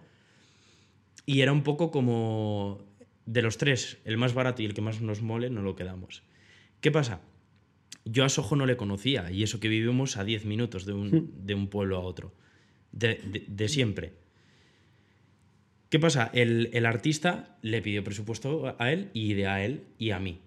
Y 1.26 1.40
era 1.40 1.50
un 1.52 1.64
poco 1.64 1.90
como 1.90 2.86
de 3.24 3.42
los 3.42 3.58
tres, 3.58 3.98
el 4.04 4.18
más 4.18 4.32
barato 4.32 4.62
y 4.62 4.66
el 4.66 4.74
que 4.74 4.80
más 4.80 5.00
nos 5.00 5.22
mole, 5.22 5.50
no 5.50 5.60
lo 5.62 5.74
quedamos. 5.74 6.22
¿Qué 6.80 6.92
pasa? 6.92 7.20
Yo 8.04 8.24
a 8.24 8.28
Sojo 8.28 8.54
no 8.54 8.64
le 8.64 8.76
conocía, 8.76 9.32
y 9.32 9.42
eso 9.42 9.58
que 9.58 9.66
vivimos 9.66 10.16
a 10.18 10.22
10 10.22 10.44
minutos 10.44 10.86
de 10.86 10.92
un, 10.92 11.32
de 11.44 11.54
un 11.56 11.66
pueblo 11.66 11.96
a 11.96 12.00
otro, 12.00 12.32
de, 12.92 13.16
de- 13.24 13.44
de 13.48 13.68
siempre. 13.68 14.24
¿Qué 15.88 15.98
pasa? 16.00 16.30
El, 16.34 16.70
el 16.72 16.86
artista 16.86 17.58
le 17.62 17.80
pidió 17.82 18.02
presupuesto 18.02 18.74
a 18.78 18.92
él 18.92 19.10
y 19.12 19.34
de 19.34 19.46
a 19.46 19.64
él 19.64 19.84
y 19.98 20.10
a 20.10 20.18
mí. 20.18 20.40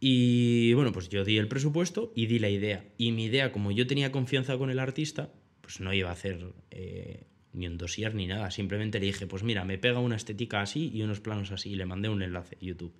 Y 0.00 0.72
bueno, 0.74 0.90
pues 0.90 1.08
yo 1.10 1.24
di 1.24 1.38
el 1.38 1.46
presupuesto 1.46 2.12
y 2.16 2.26
di 2.26 2.40
la 2.40 2.48
idea. 2.48 2.84
Y 2.98 3.12
mi 3.12 3.26
idea, 3.26 3.52
como 3.52 3.70
yo 3.70 3.86
tenía 3.86 4.10
confianza 4.10 4.58
con 4.58 4.68
el 4.68 4.80
artista, 4.80 5.32
pues 5.60 5.78
no 5.78 5.94
iba 5.94 6.08
a 6.08 6.12
hacer 6.12 6.54
eh, 6.72 7.28
ni 7.52 7.68
un 7.68 7.78
dossier 7.78 8.12
ni 8.16 8.26
nada. 8.26 8.50
Simplemente 8.50 8.98
le 8.98 9.06
dije, 9.06 9.28
pues 9.28 9.44
mira, 9.44 9.64
me 9.64 9.78
pega 9.78 10.00
una 10.00 10.16
estética 10.16 10.60
así 10.60 10.90
y 10.92 11.02
unos 11.02 11.20
planos 11.20 11.52
así. 11.52 11.70
Y 11.70 11.76
le 11.76 11.86
mandé 11.86 12.08
un 12.08 12.20
enlace, 12.20 12.58
YouTube. 12.60 12.92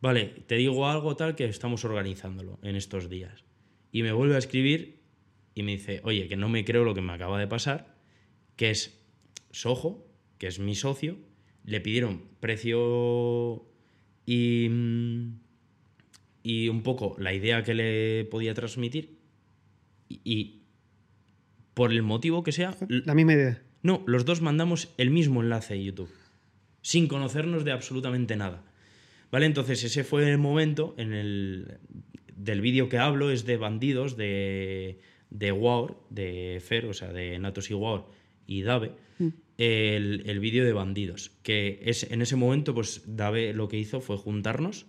Vale, 0.00 0.44
te 0.46 0.54
digo 0.54 0.86
algo 0.88 1.16
tal 1.16 1.34
que 1.34 1.46
estamos 1.46 1.84
organizándolo 1.84 2.60
en 2.62 2.76
estos 2.76 3.08
días. 3.10 3.44
Y 3.90 4.04
me 4.04 4.12
vuelve 4.12 4.36
a 4.36 4.38
escribir 4.38 5.00
y 5.56 5.64
me 5.64 5.72
dice, 5.72 6.00
oye, 6.04 6.28
que 6.28 6.36
no 6.36 6.48
me 6.48 6.64
creo 6.64 6.84
lo 6.84 6.94
que 6.94 7.00
me 7.00 7.12
acaba 7.12 7.40
de 7.40 7.48
pasar, 7.48 7.96
que 8.54 8.70
es 8.70 9.04
Soho, 9.50 10.06
que 10.38 10.46
es 10.46 10.58
mi 10.58 10.74
socio, 10.74 11.16
le 11.64 11.80
pidieron 11.80 12.22
precio 12.40 13.64
y, 14.26 14.68
y 16.42 16.68
un 16.68 16.82
poco 16.82 17.16
la 17.18 17.32
idea 17.34 17.62
que 17.62 17.74
le 17.74 18.24
podía 18.26 18.54
transmitir 18.54 19.18
y, 20.08 20.20
y 20.24 20.62
por 21.74 21.92
el 21.92 22.02
motivo 22.02 22.42
que 22.42 22.52
sea, 22.52 22.76
La 22.88 23.14
misma 23.14 23.34
idea. 23.34 23.62
no, 23.82 24.02
los 24.06 24.24
dos 24.24 24.40
mandamos 24.40 24.94
el 24.96 25.10
mismo 25.10 25.42
enlace 25.42 25.74
de 25.74 25.84
YouTube, 25.84 26.10
sin 26.82 27.06
conocernos 27.08 27.64
de 27.64 27.72
absolutamente 27.72 28.36
nada. 28.36 28.64
¿Vale? 29.32 29.46
Entonces 29.46 29.82
ese 29.82 30.04
fue 30.04 30.30
el 30.30 30.38
momento 30.38 30.94
en 30.98 31.12
el 31.12 31.78
del 32.36 32.60
vídeo 32.60 32.88
que 32.88 32.98
hablo, 32.98 33.30
es 33.30 33.44
de 33.44 33.56
bandidos 33.56 34.16
de, 34.16 35.00
de 35.30 35.52
War, 35.52 35.96
de 36.10 36.62
Fer, 36.64 36.86
o 36.86 36.94
sea, 36.94 37.12
de 37.12 37.36
Natos 37.38 37.70
y 37.70 37.74
War 37.74 38.04
y 38.46 38.62
Dave, 38.62 38.92
el, 39.58 40.22
el 40.26 40.40
vídeo 40.40 40.64
de 40.64 40.72
bandidos, 40.72 41.30
que 41.42 41.80
es, 41.84 42.10
en 42.10 42.20
ese 42.22 42.36
momento, 42.36 42.74
pues 42.74 43.02
Dave 43.06 43.52
lo 43.54 43.68
que 43.68 43.78
hizo 43.78 44.00
fue 44.00 44.16
juntarnos 44.16 44.86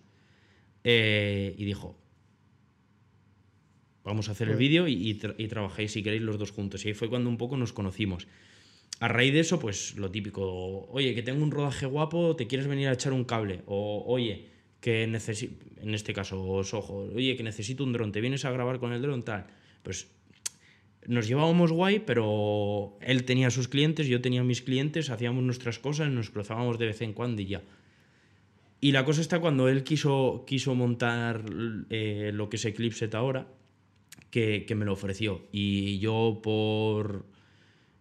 eh, 0.84 1.56
y 1.58 1.66
dijo, 1.66 1.98
vamos 4.04 4.30
a 4.30 4.32
hacer 4.34 4.48
el 4.48 4.56
Joder. 4.56 4.68
vídeo 4.70 4.88
y, 4.88 4.94
y 5.10 5.20
tra- 5.20 5.36
y 5.38 5.48
trabajáis 5.48 5.92
si 5.92 6.04
queréis 6.04 6.22
los 6.22 6.38
dos 6.38 6.52
juntos. 6.52 6.86
Y 6.86 6.90
ahí 6.90 6.94
fue 6.94 7.10
cuando 7.10 7.30
un 7.30 7.38
poco 7.38 7.58
nos 7.58 7.74
conocimos. 7.74 8.28
A 9.00 9.08
raíz 9.08 9.34
de 9.34 9.42
eso, 9.42 9.60
pues 9.60 9.96
lo 9.96 10.10
típico, 10.10 10.88
oye, 10.90 11.14
que 11.14 11.22
tengo 11.24 11.44
un 11.44 11.52
rodaje 11.52 11.86
guapo, 11.86 12.36
¿te 12.36 12.48
quieres 12.48 12.68
venir 12.68 12.88
a 12.88 12.94
echar 12.94 13.14
un 13.14 13.26
cable? 13.26 13.62
O, 13.68 14.04
oye, 14.08 14.48
que 14.80 15.06
necesito, 15.08 15.64
en 15.82 15.94
este 15.94 16.14
caso, 16.14 16.64
Soho, 16.64 17.12
oye, 17.14 17.36
que 17.36 17.44
necesito 17.44 17.84
un 17.84 17.94
dron, 17.94 18.12
¿te 18.12 18.22
vienes 18.22 18.44
a 18.46 18.52
grabar 18.52 18.80
con 18.80 18.94
el 18.94 19.02
dron? 19.02 19.24
Tal. 19.24 19.46
Pues 19.84 20.10
nos 21.08 21.28
llevábamos 21.28 21.72
guay, 21.72 22.00
pero 22.00 22.98
él 23.02 23.24
tenía 23.24 23.50
sus 23.50 23.68
clientes, 23.68 24.08
yo 24.08 24.22
tenía 24.22 24.44
mis 24.44 24.62
clientes, 24.62 25.10
hacíamos 25.10 25.44
nuestras 25.44 25.80
cosas, 25.80 26.12
nos 26.12 26.30
cruzábamos 26.30 26.78
de 26.78 26.88
vez 26.88 27.02
en 27.02 27.14
cuando 27.14 27.42
y 27.42 27.46
ya. 27.46 27.64
Y 28.80 28.92
la 28.92 29.06
cosa 29.06 29.22
está 29.22 29.40
cuando 29.40 29.70
él 29.70 29.84
quiso, 29.84 30.44
quiso 30.46 30.76
montar 30.76 31.46
eh, 31.90 32.32
lo 32.34 32.50
que 32.50 32.58
es 32.58 32.66
Eclipse 32.66 33.10
ahora, 33.14 33.48
que, 34.30 34.66
que 34.68 34.76
me 34.76 34.86
lo 34.86 34.94
ofreció. 34.94 35.48
Y 35.52 35.98
yo 36.00 36.40
por... 36.44 37.26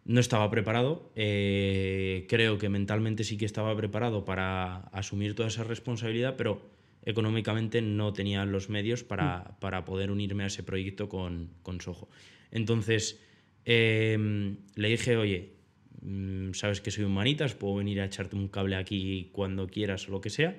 No 0.05 0.21
estaba 0.21 0.49
preparado, 0.51 1.11
eh, 1.17 2.27
creo 2.29 2.59
que 2.59 2.69
mentalmente 2.69 3.25
sí 3.25 3.37
que 3.37 3.45
estaba 3.45 3.77
preparado 3.77 4.25
para 4.25 4.77
asumir 4.93 5.35
toda 5.35 5.49
esa 5.49 5.65
responsabilidad, 5.65 6.37
pero 6.37 6.63
económicamente 7.03 7.83
no 7.83 8.13
tenía 8.13 8.45
los 8.45 8.71
medios 8.71 9.03
para, 9.03 9.57
para 9.59 9.85
poder 9.85 10.13
unirme 10.13 10.45
a 10.45 10.47
ese 10.47 10.63
proyecto 10.63 11.09
con, 11.09 11.51
con 11.65 11.81
Soho. 11.81 12.09
Entonces 12.51 13.21
eh, 13.65 14.57
le 14.75 14.89
dije, 14.89 15.17
oye, 15.17 15.55
mm, 16.03 16.53
sabes 16.53 16.81
que 16.81 16.91
soy 16.91 17.05
un 17.05 17.13
manitas, 17.13 17.55
puedo 17.55 17.75
venir 17.77 18.01
a 18.01 18.05
echarte 18.07 18.37
un 18.37 18.49
cable 18.49 18.77
aquí 18.77 19.31
cuando 19.33 19.67
quieras 19.67 20.09
o 20.09 20.13
lo 20.13 20.21
que 20.21 20.31
sea. 20.31 20.57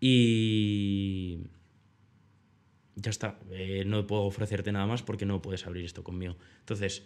Y 0.00 1.38
ya 2.96 3.10
está, 3.10 3.38
eh, 3.50 3.84
no 3.86 4.06
puedo 4.06 4.22
ofrecerte 4.22 4.72
nada 4.72 4.86
más 4.86 5.02
porque 5.02 5.26
no 5.26 5.42
puedes 5.42 5.66
abrir 5.66 5.84
esto 5.84 6.02
conmigo. 6.02 6.36
Entonces, 6.60 7.04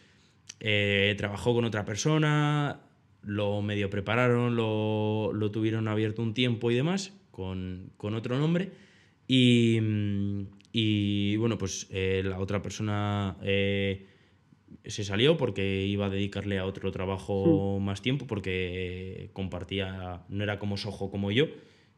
eh, 0.61 1.15
trabajó 1.19 1.55
con 1.55 1.65
otra 1.65 1.85
persona, 1.85 2.81
lo 3.23 3.61
medio 3.63 3.91
prepararon, 3.91 4.57
lo, 4.57 5.33
lo 5.33 5.51
tuvieron 5.51 5.89
abierto 5.89 6.23
un 6.23 6.35
tiempo 6.35 6.71
y 6.71 6.77
demás, 6.77 7.13
con, 7.31 7.91
con 7.97 8.15
otro 8.15 8.39
nombre, 8.39 8.71
Y, 9.29 9.79
mm, 9.81 10.41
y, 10.73 11.37
bueno, 11.37 11.59
pues 11.59 11.87
eh, 11.91 12.23
la 12.25 12.39
otra 12.39 12.63
persona 12.63 13.37
eh, 13.43 14.07
se 14.85 15.05
salió 15.05 15.37
porque 15.37 15.87
iba 15.87 16.07
a 16.07 16.11
dedicarle 16.11 16.59
a 16.59 16.67
otro 16.67 16.93
trabajo 16.93 17.79
más 17.81 18.03
tiempo 18.03 18.27
porque 18.27 19.31
compartía, 19.33 20.23
no 20.29 20.45
era 20.45 20.59
como 20.59 20.77
Sojo 20.77 21.11
como 21.11 21.31
yo, 21.31 21.47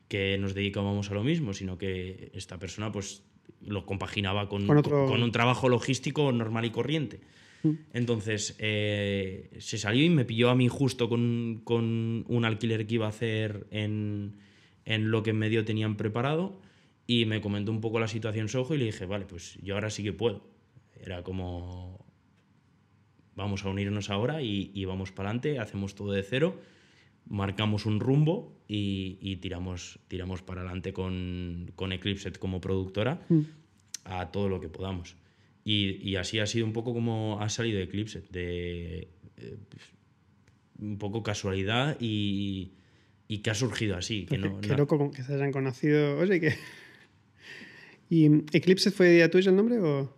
que 0.08 0.38
nos 0.38 0.54
dedicábamos 0.54 1.10
a 1.10 1.14
lo 1.14 1.22
mismo, 1.24 1.52
sino 1.52 1.76
que 1.76 2.30
esta 2.34 2.58
persona 2.58 2.92
pues 2.92 3.22
lo 3.60 3.84
compaginaba 3.84 4.48
con, 4.48 4.66
Con 4.66 4.78
otro- 4.78 5.06
con 5.06 5.22
un 5.22 5.32
trabajo 5.32 5.68
logístico 5.68 6.30
normal 6.32 6.64
y 6.64 6.70
corriente. 6.70 7.20
Mm. 7.64 7.70
Entonces 7.92 8.56
eh, 8.60 9.50
se 9.58 9.76
salió 9.78 10.04
y 10.04 10.10
me 10.10 10.24
pilló 10.24 10.48
a 10.50 10.54
mí 10.54 10.68
justo 10.68 11.08
con, 11.08 11.60
con 11.64 12.24
un 12.28 12.44
alquiler 12.44 12.86
que 12.86 12.94
iba 12.94 13.06
a 13.06 13.10
hacer 13.10 13.66
en, 13.70 14.36
en 14.84 15.10
lo 15.10 15.22
que 15.22 15.30
en 15.30 15.38
medio 15.38 15.64
tenían 15.64 15.96
preparado 15.96 16.60
y 17.08 17.24
me 17.24 17.40
comentó 17.40 17.72
un 17.72 17.80
poco 17.80 17.98
la 17.98 18.06
situación 18.06 18.48
Sojo 18.48 18.74
y 18.74 18.78
le 18.78 18.84
dije, 18.84 19.06
vale, 19.06 19.24
pues 19.24 19.58
yo 19.62 19.74
ahora 19.74 19.90
sí 19.90 20.04
que 20.04 20.12
puedo. 20.12 20.44
Era 21.02 21.22
como, 21.24 22.04
vamos 23.34 23.64
a 23.64 23.68
unirnos 23.70 24.10
ahora 24.10 24.42
y, 24.42 24.70
y 24.74 24.84
vamos 24.84 25.10
para 25.10 25.30
adelante, 25.30 25.58
hacemos 25.58 25.94
todo 25.94 26.12
de 26.12 26.22
cero, 26.22 26.60
marcamos 27.26 27.86
un 27.86 27.98
rumbo 28.00 28.60
y, 28.68 29.18
y 29.20 29.36
tiramos, 29.36 29.98
tiramos 30.08 30.42
para 30.42 30.60
adelante 30.62 30.92
con, 30.92 31.72
con 31.76 31.92
Eclipse 31.92 32.30
como 32.32 32.60
productora 32.60 33.24
Mm. 33.28 33.40
a 34.04 34.30
todo 34.30 34.48
lo 34.48 34.60
que 34.60 34.68
podamos. 34.68 35.16
Y, 35.64 35.96
y 36.08 36.16
así 36.16 36.38
ha 36.40 36.46
sido 36.46 36.66
un 36.66 36.72
poco 36.72 36.92
como 36.94 37.40
ha 37.40 37.48
salido 37.48 37.80
Eclipse, 37.80 38.22
de 38.30 39.08
eh, 39.38 39.56
pues, 39.68 39.82
un 40.80 40.98
poco 40.98 41.22
casualidad 41.22 41.96
y, 42.00 42.72
y 43.28 43.38
que 43.38 43.50
ha 43.50 43.54
surgido 43.54 43.96
así. 43.96 44.24
Que 44.26 44.36
Qué- 44.36 44.38
no, 44.38 44.60
na- 44.60 44.76
loco 44.76 44.98
como 44.98 45.10
que 45.10 45.22
se 45.22 45.34
hayan 45.34 45.52
conocido. 45.52 46.18
Oye, 46.18 46.40
que. 46.40 46.54
¿Y 48.10 48.26
Eclipse 48.52 48.90
fue 48.90 49.14
idea 49.14 49.30
tuya 49.30 49.50
el 49.50 49.56
nombre 49.56 49.78
o.? 49.78 50.14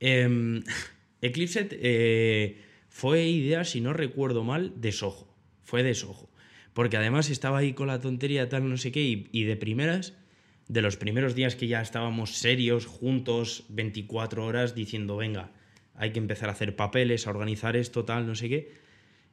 Em, 0.00 0.62
Eclipse 1.22 1.68
eh, 1.70 2.60
fue 2.88 3.24
idea, 3.26 3.64
si 3.64 3.80
no 3.80 3.92
recuerdo 3.92 4.44
mal, 4.44 4.72
de 4.80 4.92
Soho. 4.92 5.28
Fue 5.62 5.82
de 5.82 5.94
Soho. 5.94 6.30
Porque 6.72 6.96
además 6.96 7.30
estaba 7.30 7.58
ahí 7.58 7.72
con 7.72 7.86
la 7.86 8.00
tontería 8.00 8.48
tal, 8.48 8.68
no 8.68 8.76
sé 8.76 8.92
qué, 8.92 9.02
y, 9.02 9.28
y 9.32 9.44
de 9.44 9.56
primeras, 9.56 10.14
de 10.68 10.82
los 10.82 10.96
primeros 10.96 11.34
días 11.34 11.56
que 11.56 11.68
ya 11.68 11.80
estábamos 11.80 12.36
serios, 12.36 12.86
juntos, 12.86 13.64
24 13.70 14.44
horas, 14.44 14.74
diciendo, 14.74 15.16
venga, 15.16 15.52
hay 15.94 16.12
que 16.12 16.18
empezar 16.18 16.48
a 16.48 16.52
hacer 16.52 16.76
papeles, 16.76 17.26
a 17.26 17.30
organizar 17.30 17.76
esto, 17.76 18.04
tal, 18.04 18.26
no 18.26 18.34
sé 18.34 18.48
qué. 18.48 18.72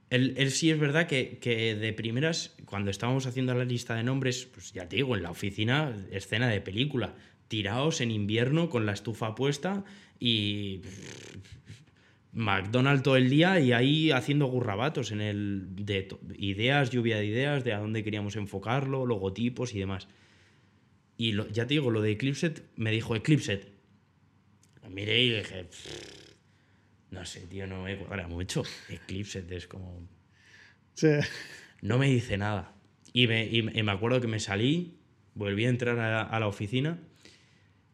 Él, 0.10 0.36
él 0.38 0.52
sí 0.52 0.70
es 0.70 0.80
verdad 0.80 1.08
que, 1.08 1.40
que 1.40 1.76
de 1.76 1.92
primeras, 1.92 2.56
cuando 2.66 2.92
estábamos 2.92 3.26
haciendo 3.26 3.54
la 3.56 3.66
lista 3.66 3.96
de 3.96 4.04
nombres, 4.04 4.46
pues 4.46 4.72
ya 4.72 4.88
te 4.88 4.98
digo, 4.98 5.16
en 5.16 5.24
la 5.24 5.32
oficina, 5.32 6.06
escena 6.12 6.48
de 6.48 6.62
película, 6.62 7.16
tiraos 7.48 8.02
en 8.02 8.12
invierno 8.12 8.70
con 8.70 8.86
la 8.86 8.94
estufa 8.94 9.36
puesta 9.36 9.84
y 10.20 10.82
McDonald's 12.32 13.04
todo 13.04 13.16
el 13.16 13.30
día 13.30 13.60
y 13.60 13.74
ahí 13.74 14.12
haciendo 14.12 14.48
gurrabatos 14.48 15.12
en 15.12 15.22
el 15.22 15.68
de 15.76 16.08
ideas, 16.38 16.90
lluvia 16.90 17.18
de 17.18 17.26
ideas, 17.26 17.64
de 17.64 17.74
a 17.74 17.80
dónde 17.80 18.04
queríamos 18.04 18.36
enfocarlo, 18.36 19.06
logotipos 19.06 19.76
y 19.76 19.80
demás. 19.80 20.08
Y 21.16 21.34
lo- 21.34 21.48
ya 21.50 21.68
te 21.68 21.76
digo, 21.76 21.92
lo 21.92 22.02
de 22.02 22.12
Eclipset, 22.12 22.64
me 22.76 22.92
dijo 22.92 23.16
Eclipset. 23.16 23.72
Lo 24.82 24.90
miré 24.90 25.22
y 25.24 25.30
dije, 25.30 25.64
"Pff, 25.66 26.34
no 27.12 27.24
sé, 27.26 27.42
tío, 27.48 27.68
no 27.68 27.84
me 27.84 27.98
cuadra 27.98 28.28
mucho. 28.28 28.64
Eclipset 28.90 29.50
es 29.52 29.68
como, 29.68 30.08
no 31.82 31.98
me 32.00 32.08
dice 32.08 32.38
nada. 32.38 32.74
Y 33.14 33.28
me, 33.28 33.46
y 33.46 33.62
me- 33.62 33.72
y 33.80 33.84
me 33.84 33.92
acuerdo 33.92 34.20
que 34.22 34.28
me 34.28 34.40
salí, 34.40 34.98
volví 35.36 35.66
a 35.66 35.70
entrar 35.70 36.00
a, 36.00 36.24
a 36.24 36.40
la 36.40 36.48
oficina 36.48 37.00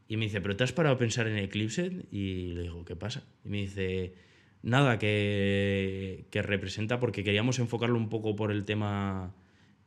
y 0.10 0.18
me 0.18 0.26
dice, 0.26 0.42
¿pero 0.42 0.58
te 0.58 0.64
has 0.64 0.74
parado 0.74 0.96
a 0.96 0.98
pensar 0.98 1.28
en 1.28 1.38
Eclipse? 1.38 2.08
Y 2.12 2.54
le 2.54 2.64
digo, 2.64 2.84
¿qué 2.84 2.96
pasa? 2.96 3.24
Y 3.46 3.50
me 3.50 3.58
dice, 3.58 4.16
nada, 4.64 4.98
que, 4.98 6.26
que 6.32 6.42
representa, 6.42 7.00
porque 7.00 7.24
queríamos 7.24 7.60
enfocarlo 7.60 7.96
un 7.96 8.10
poco 8.10 8.36
por 8.36 8.52
el 8.52 8.66
tema 8.66 9.36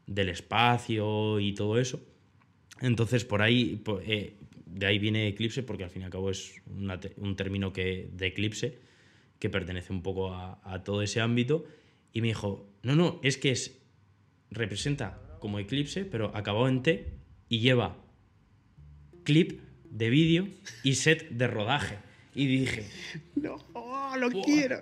del 0.06 0.28
espacio 0.28 1.40
y 1.40 1.54
todo 1.54 1.76
eso. 1.76 2.00
Entonces, 2.80 3.24
por 3.24 3.42
ahí, 3.42 3.82
eh, 4.06 4.36
de 4.64 4.86
ahí 4.86 5.00
viene 5.00 5.26
Eclipse, 5.26 5.64
porque 5.64 5.82
al 5.82 5.90
fin 5.90 6.02
y 6.02 6.04
al 6.04 6.12
cabo 6.12 6.30
es 6.30 6.54
un 7.16 7.34
término 7.34 7.72
que, 7.72 8.08
de 8.12 8.28
eclipse 8.28 8.78
que 9.40 9.50
pertenece 9.50 9.92
un 9.92 10.02
poco 10.02 10.32
a, 10.32 10.60
a 10.62 10.84
todo 10.84 11.02
ese 11.02 11.20
ámbito. 11.20 11.64
Y 12.12 12.20
me 12.20 12.28
dijo, 12.28 12.72
no, 12.84 12.94
no, 12.94 13.18
es 13.24 13.38
que 13.38 13.50
es, 13.50 13.82
representa 14.52 15.20
como 15.40 15.58
eclipse, 15.58 16.04
pero 16.04 16.30
acabado 16.36 16.68
en 16.68 16.84
T 16.84 17.12
y 17.48 17.58
lleva 17.58 17.96
clip 19.24 19.71
de 19.92 20.10
vídeo 20.10 20.48
y 20.82 20.94
set 20.94 21.28
de 21.30 21.46
rodaje. 21.46 21.98
Y 22.34 22.46
dije, 22.46 22.84
no, 23.36 23.58
oh, 23.74 24.14
lo 24.18 24.30
quiero. 24.30 24.78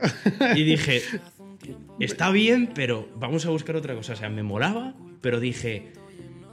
y 0.54 0.62
dije, 0.62 1.02
está 1.98 2.30
bien, 2.30 2.70
pero 2.74 3.08
vamos 3.16 3.44
a 3.44 3.50
buscar 3.50 3.76
otra 3.76 3.94
cosa. 3.94 4.12
O 4.12 4.16
sea, 4.16 4.30
me 4.30 4.42
molaba, 4.42 4.94
pero 5.20 5.40
dije, 5.40 5.92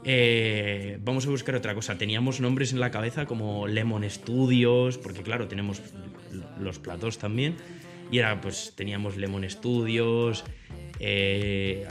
eh, 0.04 0.98
vamos 1.04 1.28
a 1.28 1.30
buscar 1.30 1.56
otra 1.56 1.76
cosa. 1.76 1.98
Teníamos 1.98 2.40
nombres 2.40 2.74
en 2.74 2.80
la 2.80 2.90
cabeza 2.90 3.26
como 3.28 3.68
Lemon 3.68 4.10
Studios, 4.10 4.98
porque 4.98 5.22
claro, 5.22 5.48
tenemos 5.48 5.82
los 6.60 6.80
platos 6.80 7.20
también. 7.20 7.56
Y 8.12 8.20
era, 8.20 8.42
pues, 8.42 8.74
teníamos 8.76 9.18
Lemon 9.18 9.48
Studios. 9.50 10.46
Eh, 11.00 11.88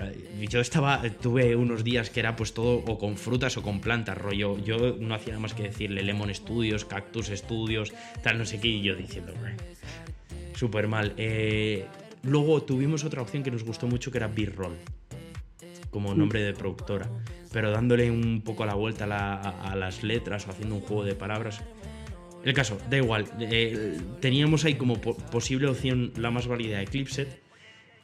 yo 0.48 0.60
estaba, 0.60 1.02
tuve 1.20 1.54
unos 1.56 1.84
días 1.84 2.10
que 2.10 2.20
era 2.20 2.36
pues 2.36 2.52
todo 2.54 2.82
o 2.86 2.98
con 2.98 3.16
frutas 3.16 3.56
o 3.56 3.62
con 3.62 3.80
plantas, 3.80 4.16
rollo. 4.18 4.58
Yo 4.64 4.96
no 4.98 5.14
hacía 5.14 5.32
nada 5.34 5.40
más 5.40 5.54
que 5.54 5.64
decirle 5.64 6.02
Lemon 6.02 6.34
Studios, 6.34 6.84
Cactus 6.84 7.26
Studios, 7.28 7.92
tal, 8.22 8.38
no 8.38 8.44
sé 8.44 8.58
qué, 8.60 8.68
y 8.68 8.82
yo 8.82 8.94
diciendo, 8.94 9.32
"Bueno, 9.40 9.56
Súper 10.54 10.88
mal. 10.88 11.12
Eh, 11.18 11.84
luego 12.22 12.62
tuvimos 12.62 13.04
otra 13.04 13.20
opción 13.20 13.42
que 13.42 13.50
nos 13.50 13.62
gustó 13.62 13.86
mucho 13.86 14.10
que 14.10 14.16
era 14.18 14.26
B-Roll, 14.28 14.74
como 15.90 16.14
nombre 16.14 16.40
de 16.42 16.54
productora, 16.54 17.10
pero 17.52 17.70
dándole 17.70 18.10
un 18.10 18.40
poco 18.42 18.64
la 18.64 18.74
vuelta 18.74 19.04
a, 19.04 19.06
la- 19.06 19.34
a- 19.34 19.72
a 19.72 19.76
las 19.76 20.02
letras 20.02 20.46
o 20.46 20.50
haciendo 20.50 20.74
un 20.74 20.80
juego 20.80 21.04
de 21.04 21.14
palabras. 21.14 21.60
El 22.42 22.54
caso, 22.54 22.78
da 22.88 22.96
igual. 22.96 23.26
eh, 23.40 23.98
teníamos 24.20 24.64
ahí 24.64 24.74
como 24.76 24.98
po- 25.00 25.16
posible 25.16 25.66
opción 25.68 26.12
la 26.16 26.30
más 26.30 26.46
válida 26.46 26.80
Eclipse. 26.80 27.26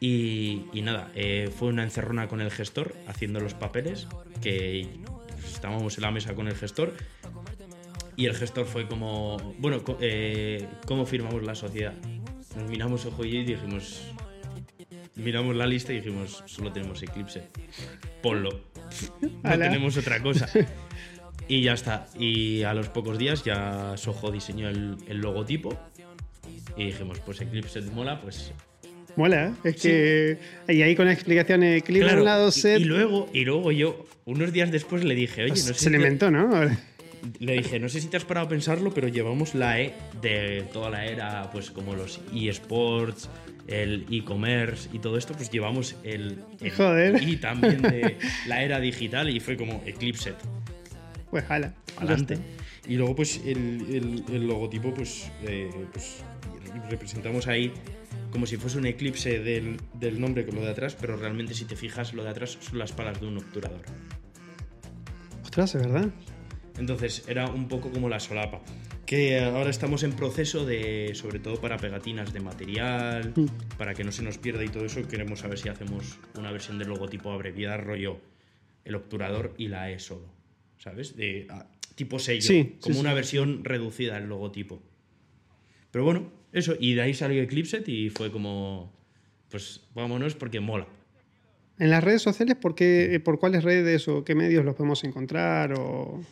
Y, 0.03 0.65
y 0.73 0.83
nada, 0.83 1.13
eh, 1.15 1.49
fue 1.57 1.69
una 1.69 1.85
encerrona 1.85 2.27
con 2.27 2.41
el 2.41 2.51
gestor 2.51 2.93
haciendo 3.07 3.39
los 3.39 3.55
papeles, 3.55 4.09
que 4.41 4.89
estábamos 5.47 5.97
en 5.97 6.03
la 6.03 6.11
mesa 6.11 6.35
con 6.35 6.49
el 6.49 6.57
gestor. 6.57 6.93
Y 8.17 8.27
el 8.27 8.35
gestor 8.35 8.67
fue 8.67 8.89
como, 8.89 9.37
bueno, 9.59 9.81
eh, 10.01 10.67
¿cómo 10.87 11.07
firmamos 11.07 11.45
la 11.45 11.55
sociedad? 11.55 11.95
Nos 12.57 12.69
miramos 12.69 13.07
ojo 13.07 13.25
y 13.25 13.45
dijimos, 13.45 14.03
miramos 15.15 15.55
la 15.55 15.69
lista 15.69 15.93
y 15.93 16.01
dijimos, 16.01 16.43
solo 16.47 16.73
tenemos 16.73 17.01
Eclipse. 17.01 17.47
Ponlo. 18.25 18.51
No 19.45 19.51
tenemos 19.51 19.97
otra 19.97 20.21
cosa. 20.21 20.49
Y 21.49 21.63
ya 21.63 21.75
está. 21.75 22.09
Y 22.19 22.63
a 22.63 22.75
los 22.75 22.89
pocos 22.89 23.19
días 23.19 23.45
ya 23.45 23.97
Soho 23.97 24.33
diseñó 24.33 24.69
el, 24.69 24.97
el 25.07 25.19
logotipo. 25.19 25.79
Y 26.77 26.87
dijimos, 26.87 27.21
pues 27.21 27.41
Eclipse 27.41 27.83
mola, 27.83 28.21
pues 28.21 28.53
Mola, 29.17 29.49
¿eh? 29.65 29.69
es 29.69 29.77
que. 29.77 30.39
Y 30.69 30.83
ahí 30.83 30.95
con 30.97 31.09
explicaciones, 31.09 31.83
clip 31.83 32.03
a 32.03 32.07
Claro, 32.07 32.19
un 32.21 32.25
lado, 32.25 32.51
set. 32.51 32.81
Y, 32.81 32.85
luego, 32.85 33.29
y 33.33 33.45
luego 33.45 33.71
yo, 33.73 34.07
unos 34.25 34.53
días 34.53 34.71
después, 34.71 35.05
le 35.05 35.15
dije, 35.15 35.43
oye, 35.45 35.51
no 35.51 35.57
sé 35.57 35.75
se 35.75 35.81
si 35.81 35.85
le 35.87 35.91
te- 35.93 35.97
inventó, 36.05 36.31
¿no? 36.31 36.51
le 37.39 37.53
dije, 37.53 37.79
no 37.79 37.89
sé 37.89 38.01
si 38.01 38.09
te 38.09 38.17
has 38.17 38.25
parado 38.25 38.47
a 38.47 38.51
pensarlo, 38.51 38.93
pero 38.93 39.07
llevamos 39.07 39.55
la 39.55 39.81
E 39.81 39.95
de 40.21 40.65
toda 40.73 40.91
la 40.91 41.07
era, 41.07 41.51
pues 41.53 41.71
como 41.71 41.95
los 41.95 42.21
eSports, 42.35 43.29
el 43.69 44.07
e-commerce 44.11 44.89
y 44.93 44.99
todo 44.99 45.17
esto, 45.17 45.33
pues 45.35 45.49
llevamos 45.49 45.95
el, 46.03 46.39
el 46.61 46.71
Joder. 46.73 47.23
y 47.23 47.37
también 47.37 47.81
de 47.81 48.17
la 48.49 48.65
era 48.65 48.81
digital 48.81 49.31
y 49.31 49.39
fue 49.39 49.57
como 49.57 49.83
Eclipse, 49.87 50.33
Pues 51.31 51.45
hala. 51.49 51.73
ya 51.95 52.01
adelante. 52.01 52.39
Y 52.89 52.97
luego 52.97 53.15
pues 53.15 53.41
el, 53.47 53.85
el- 53.93 54.25
el 54.35 54.47
logotipo 54.49 54.93
pues, 54.93 55.31
eh, 55.47 55.71
pues 55.93 56.25
representamos 56.91 57.47
ahí 57.47 57.71
como 58.33 58.47
si 58.47 58.57
fuese 58.57 58.79
un 58.79 58.87
eclipse 58.87 59.39
del, 59.39 59.77
del 59.95 60.21
nombre 60.21 60.45
con 60.45 60.57
lo 60.57 60.63
de 60.63 60.71
atrás, 60.71 60.97
pero 61.01 61.17
realmente 61.17 61.55
si 61.55 61.65
te 61.67 61.77
fijas 61.77 62.13
lo 62.15 62.25
de 62.25 62.31
atrás 62.31 62.59
son 62.61 62.79
las 62.79 62.91
palas 62.93 63.21
de 63.21 63.27
un 63.27 63.39
obturador. 63.39 63.83
Ostras, 65.43 65.75
es 65.75 65.83
verdad. 65.83 66.09
Entonces 66.79 67.25
era 67.29 67.47
un 67.49 67.69
poco 67.69 67.91
como 67.91 68.09
la 68.09 68.19
solapa. 68.21 68.61
Que 69.05 69.41
ahora 69.41 69.69
estamos 69.69 70.05
en 70.05 70.13
proceso 70.13 70.65
de, 70.65 71.11
sobre 71.15 71.39
todo 71.39 71.61
para 71.61 71.77
pegatinas 71.77 72.33
de 72.33 72.41
material, 72.41 73.33
Mm. 73.37 73.47
para 73.77 73.93
que 73.95 74.05
no 74.05 74.13
se 74.13 74.23
nos 74.23 74.39
pierda 74.39 74.65
y 74.65 74.69
todo 74.69 74.87
eso, 74.87 75.07
queremos 75.07 75.41
saber 75.41 75.59
si 75.59 75.69
hacemos 75.69 76.19
una 76.39 76.51
versión 76.51 76.79
del 76.79 76.89
logotipo 76.89 77.31
abreviada, 77.31 77.77
rollo 77.77 78.21
el 78.85 78.95
obturador 78.95 79.55
y 79.59 79.69
la 79.69 79.91
E 79.91 79.99
solo. 79.99 80.27
¿Sabes? 80.79 81.15
De, 81.17 81.47
ah, 81.51 81.67
tipo 81.95 82.19
sello, 82.19 82.41
Sí, 82.43 82.77
como 82.81 82.95
sí, 82.95 83.01
una 83.01 83.13
versión 83.15 83.65
reducida 83.65 84.15
del 84.15 84.29
logotipo. 84.29 84.83
Pero 85.91 86.05
bueno, 86.05 86.33
eso, 86.53 86.75
y 86.79 86.95
de 86.95 87.03
ahí 87.03 87.15
salió 87.15 87.43
Eclipse 87.43 87.83
y 87.87 88.11
fue 88.11 88.31
como, 88.31 88.93
pues 89.51 89.81
vámonos 89.95 90.35
porque 90.35 90.61
mola. 90.61 90.87
En 91.79 91.91
las 91.91 92.05
redes 92.05 92.23
sociales, 92.23 92.57
¿por, 92.57 92.75
qué, 92.75 93.21
¿por 93.25 93.39
cuáles 93.39 93.65
redes 93.65 94.07
o 94.09 94.25
qué 94.25 94.35
medios 94.35 94.65
los 94.65 94.75
podemos 94.75 95.03
encontrar? 95.05 95.73
O... 95.79 96.23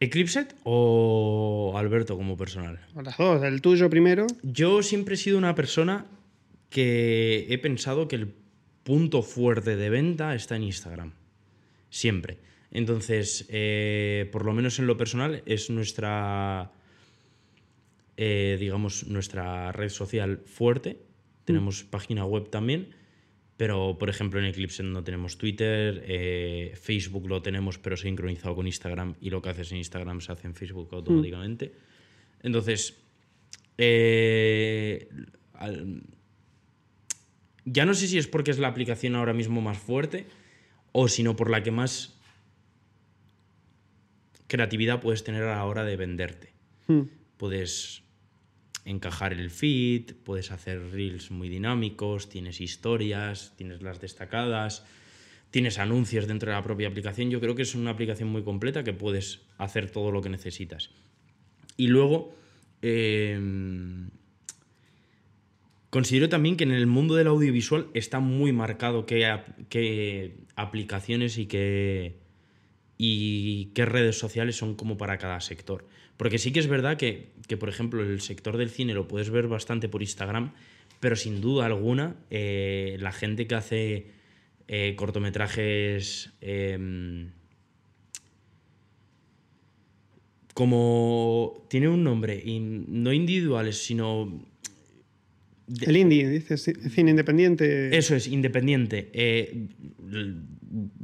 ¿Eclipset 0.00 0.54
o 0.64 1.72
Alberto 1.76 2.16
como 2.16 2.36
personal? 2.36 2.80
Las 3.02 3.16
dos, 3.16 3.42
el 3.44 3.62
tuyo 3.62 3.88
primero. 3.88 4.26
Yo 4.42 4.82
siempre 4.82 5.14
he 5.14 5.18
sido 5.18 5.38
una 5.38 5.54
persona 5.54 6.06
que 6.68 7.46
he 7.48 7.58
pensado 7.58 8.08
que 8.08 8.16
el 8.16 8.34
punto 8.82 9.22
fuerte 9.22 9.76
de 9.76 9.90
venta 9.90 10.34
está 10.34 10.56
en 10.56 10.64
Instagram. 10.64 11.12
Siempre. 11.88 12.38
Entonces, 12.70 13.46
eh, 13.48 14.28
por 14.32 14.44
lo 14.44 14.52
menos 14.52 14.78
en 14.80 14.88
lo 14.88 14.96
personal, 14.96 15.42
es 15.46 15.70
nuestra, 15.70 16.72
eh, 18.16 18.56
digamos, 18.60 19.06
nuestra 19.08 19.72
red 19.72 19.88
social 19.88 20.38
fuerte. 20.46 20.98
Tenemos 21.44 21.84
página 21.84 22.24
web 22.24 22.48
también, 22.50 22.94
pero 23.56 23.96
por 23.98 24.08
ejemplo 24.08 24.40
en 24.40 24.46
Eclipse 24.46 24.82
no 24.82 25.04
tenemos 25.04 25.36
Twitter, 25.38 26.02
eh, 26.06 26.72
Facebook 26.80 27.28
lo 27.28 27.42
tenemos 27.42 27.78
pero 27.78 27.96
sincronizado 27.96 28.54
con 28.54 28.66
Instagram 28.66 29.14
y 29.20 29.30
lo 29.30 29.42
que 29.42 29.50
haces 29.50 29.70
en 29.72 29.78
Instagram 29.78 30.20
se 30.20 30.32
hace 30.32 30.46
en 30.46 30.54
Facebook 30.54 30.88
automáticamente. 30.92 31.72
Entonces, 32.42 32.96
eh, 33.78 35.08
al- 35.52 36.02
ya 37.66 37.84
no 37.86 37.94
sé 37.94 38.08
si 38.08 38.18
es 38.18 38.26
porque 38.26 38.50
es 38.50 38.58
la 38.58 38.68
aplicación 38.68 39.14
ahora 39.16 39.32
mismo 39.32 39.60
más 39.60 39.78
fuerte 39.78 40.26
o 40.92 41.08
sino 41.08 41.34
por 41.36 41.50
la 41.50 41.62
que 41.62 41.70
más 41.70 42.18
creatividad 44.46 45.00
puedes 45.00 45.24
tener 45.24 45.42
a 45.44 45.56
la 45.56 45.64
hora 45.64 45.84
de 45.84 45.96
venderte. 45.96 46.52
Hmm. 46.86 47.02
Puedes 47.36 48.03
encajar 48.84 49.32
el 49.32 49.50
feed, 49.50 50.14
puedes 50.24 50.50
hacer 50.50 50.90
reels 50.90 51.30
muy 51.30 51.48
dinámicos, 51.48 52.28
tienes 52.28 52.60
historias, 52.60 53.54
tienes 53.56 53.82
las 53.82 54.00
destacadas, 54.00 54.84
tienes 55.50 55.78
anuncios 55.78 56.26
dentro 56.26 56.50
de 56.50 56.56
la 56.56 56.62
propia 56.62 56.88
aplicación. 56.88 57.30
Yo 57.30 57.40
creo 57.40 57.54
que 57.54 57.62
es 57.62 57.74
una 57.74 57.90
aplicación 57.90 58.28
muy 58.28 58.42
completa 58.42 58.84
que 58.84 58.92
puedes 58.92 59.40
hacer 59.56 59.90
todo 59.90 60.10
lo 60.10 60.20
que 60.20 60.28
necesitas. 60.28 60.90
Y 61.76 61.88
luego, 61.88 62.34
eh, 62.82 63.38
considero 65.90 66.28
también 66.28 66.56
que 66.56 66.64
en 66.64 66.72
el 66.72 66.86
mundo 66.86 67.14
del 67.14 67.28
audiovisual 67.28 67.88
está 67.94 68.20
muy 68.20 68.52
marcado 68.52 69.06
qué, 69.06 69.40
qué 69.68 70.36
aplicaciones 70.56 71.38
y 71.38 71.46
qué, 71.46 72.18
y 72.98 73.66
qué 73.74 73.86
redes 73.86 74.18
sociales 74.18 74.56
son 74.56 74.74
como 74.74 74.98
para 74.98 75.18
cada 75.18 75.40
sector. 75.40 75.86
Porque 76.16 76.38
sí 76.38 76.52
que 76.52 76.60
es 76.60 76.68
verdad 76.68 76.96
que, 76.96 77.30
que, 77.48 77.56
por 77.56 77.68
ejemplo, 77.68 78.02
el 78.02 78.20
sector 78.20 78.56
del 78.56 78.70
cine 78.70 78.94
lo 78.94 79.08
puedes 79.08 79.30
ver 79.30 79.48
bastante 79.48 79.88
por 79.88 80.00
Instagram, 80.02 80.52
pero 81.00 81.16
sin 81.16 81.40
duda 81.40 81.66
alguna, 81.66 82.16
eh, 82.30 82.96
la 83.00 83.10
gente 83.12 83.46
que 83.46 83.54
hace 83.56 84.06
eh, 84.68 84.94
cortometrajes 84.96 86.32
em, 86.40 87.30
como... 90.54 91.66
Tiene 91.68 91.88
un 91.88 92.04
nombre, 92.04 92.42
no 92.60 93.12
individuales, 93.12 93.78
sino 93.84 94.46
de- 95.66 95.86
El 95.86 95.96
indie, 95.96 96.28
dices, 96.28 96.68
ci- 96.68 96.90
cine 96.90 97.10
independiente. 97.10 97.96
eso 97.96 98.14
es, 98.14 98.28
independiente. 98.28 99.10
Eh, 99.12 99.66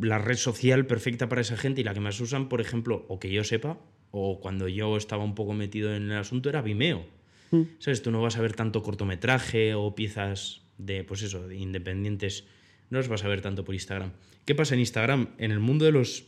la 0.00 0.18
red 0.18 0.36
social 0.36 0.86
perfecta 0.86 1.28
para 1.28 1.40
esa 1.40 1.56
gente 1.56 1.80
y 1.80 1.84
la 1.84 1.94
que 1.94 2.00
más 2.00 2.20
usan, 2.20 2.48
por 2.48 2.60
ejemplo, 2.60 3.04
o 3.08 3.18
que 3.18 3.30
yo 3.32 3.42
sepa, 3.42 3.80
o 4.10 4.40
cuando 4.40 4.68
yo 4.68 4.96
estaba 4.96 5.24
un 5.24 5.34
poco 5.34 5.52
metido 5.52 5.94
en 5.94 6.10
el 6.10 6.18
asunto, 6.18 6.48
era 6.48 6.62
Vimeo. 6.62 7.04
Mm. 7.50 7.62
¿Sabes? 7.78 8.02
Tú 8.02 8.10
no 8.10 8.22
vas 8.22 8.36
a 8.36 8.42
ver 8.42 8.54
tanto 8.54 8.82
cortometraje 8.82 9.74
o 9.74 9.94
piezas 9.94 10.62
de, 10.78 11.04
pues 11.04 11.22
eso, 11.22 11.46
de 11.46 11.56
independientes. 11.56 12.44
No 12.90 12.98
los 12.98 13.08
vas 13.08 13.24
a 13.24 13.28
ver 13.28 13.40
tanto 13.40 13.64
por 13.64 13.74
Instagram. 13.74 14.12
¿Qué 14.44 14.54
pasa 14.54 14.74
en 14.74 14.80
Instagram? 14.80 15.28
En 15.38 15.52
el 15.52 15.60
mundo 15.60 15.84
de 15.84 15.92
los, 15.92 16.24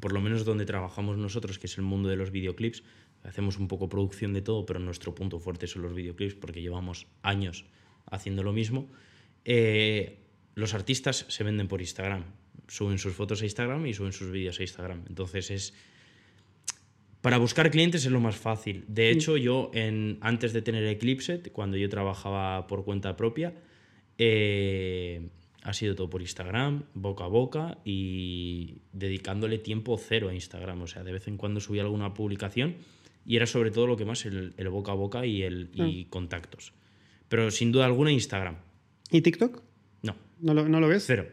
por 0.00 0.12
lo 0.12 0.20
menos 0.20 0.44
donde 0.44 0.66
trabajamos 0.66 1.16
nosotros, 1.16 1.58
que 1.58 1.66
es 1.66 1.78
el 1.78 1.84
mundo 1.84 2.08
de 2.08 2.16
los 2.16 2.30
videoclips, 2.30 2.82
hacemos 3.22 3.58
un 3.58 3.68
poco 3.68 3.88
producción 3.88 4.32
de 4.32 4.42
todo, 4.42 4.66
pero 4.66 4.80
nuestro 4.80 5.14
punto 5.14 5.38
fuerte 5.38 5.66
son 5.66 5.82
los 5.82 5.94
videoclips 5.94 6.34
porque 6.34 6.62
llevamos 6.62 7.06
años 7.22 7.64
haciendo 8.10 8.42
lo 8.42 8.52
mismo. 8.52 8.88
Eh, 9.44 10.26
los 10.54 10.74
artistas 10.74 11.26
se 11.28 11.44
venden 11.44 11.68
por 11.68 11.80
Instagram. 11.80 12.24
Suben 12.68 12.98
sus 12.98 13.14
fotos 13.14 13.42
a 13.42 13.44
Instagram 13.44 13.86
y 13.86 13.94
suben 13.94 14.12
sus 14.12 14.30
vídeos 14.30 14.58
a 14.58 14.62
Instagram. 14.62 15.04
Entonces 15.08 15.50
es... 15.50 15.74
Para 17.26 17.38
buscar 17.38 17.72
clientes 17.72 18.04
es 18.04 18.12
lo 18.12 18.20
más 18.20 18.36
fácil. 18.36 18.84
De 18.86 19.10
hecho, 19.10 19.36
yo 19.36 19.72
en, 19.74 20.16
antes 20.20 20.52
de 20.52 20.62
tener 20.62 20.84
Eclipse, 20.84 21.42
cuando 21.50 21.76
yo 21.76 21.88
trabajaba 21.88 22.68
por 22.68 22.84
cuenta 22.84 23.16
propia, 23.16 23.52
eh, 24.16 25.28
ha 25.64 25.72
sido 25.72 25.96
todo 25.96 26.08
por 26.08 26.20
Instagram, 26.20 26.84
boca 26.94 27.24
a 27.24 27.26
boca 27.26 27.78
y 27.84 28.76
dedicándole 28.92 29.58
tiempo 29.58 29.98
cero 29.98 30.28
a 30.28 30.34
Instagram. 30.34 30.82
O 30.82 30.86
sea, 30.86 31.02
de 31.02 31.10
vez 31.10 31.26
en 31.26 31.36
cuando 31.36 31.58
subía 31.58 31.82
alguna 31.82 32.14
publicación 32.14 32.76
y 33.26 33.34
era 33.34 33.46
sobre 33.46 33.72
todo 33.72 33.88
lo 33.88 33.96
que 33.96 34.04
más 34.04 34.24
el, 34.24 34.54
el 34.56 34.68
boca 34.68 34.92
a 34.92 34.94
boca 34.94 35.26
y, 35.26 35.42
el, 35.42 35.70
y 35.74 36.04
contactos. 36.04 36.74
Pero 37.28 37.50
sin 37.50 37.72
duda 37.72 37.86
alguna 37.86 38.12
Instagram. 38.12 38.58
¿Y 39.10 39.22
TikTok? 39.22 39.64
No, 40.02 40.14
¿No 40.38 40.54
lo, 40.54 40.68
no 40.68 40.78
lo 40.78 40.86
ves? 40.86 41.02
cero. 41.04 41.26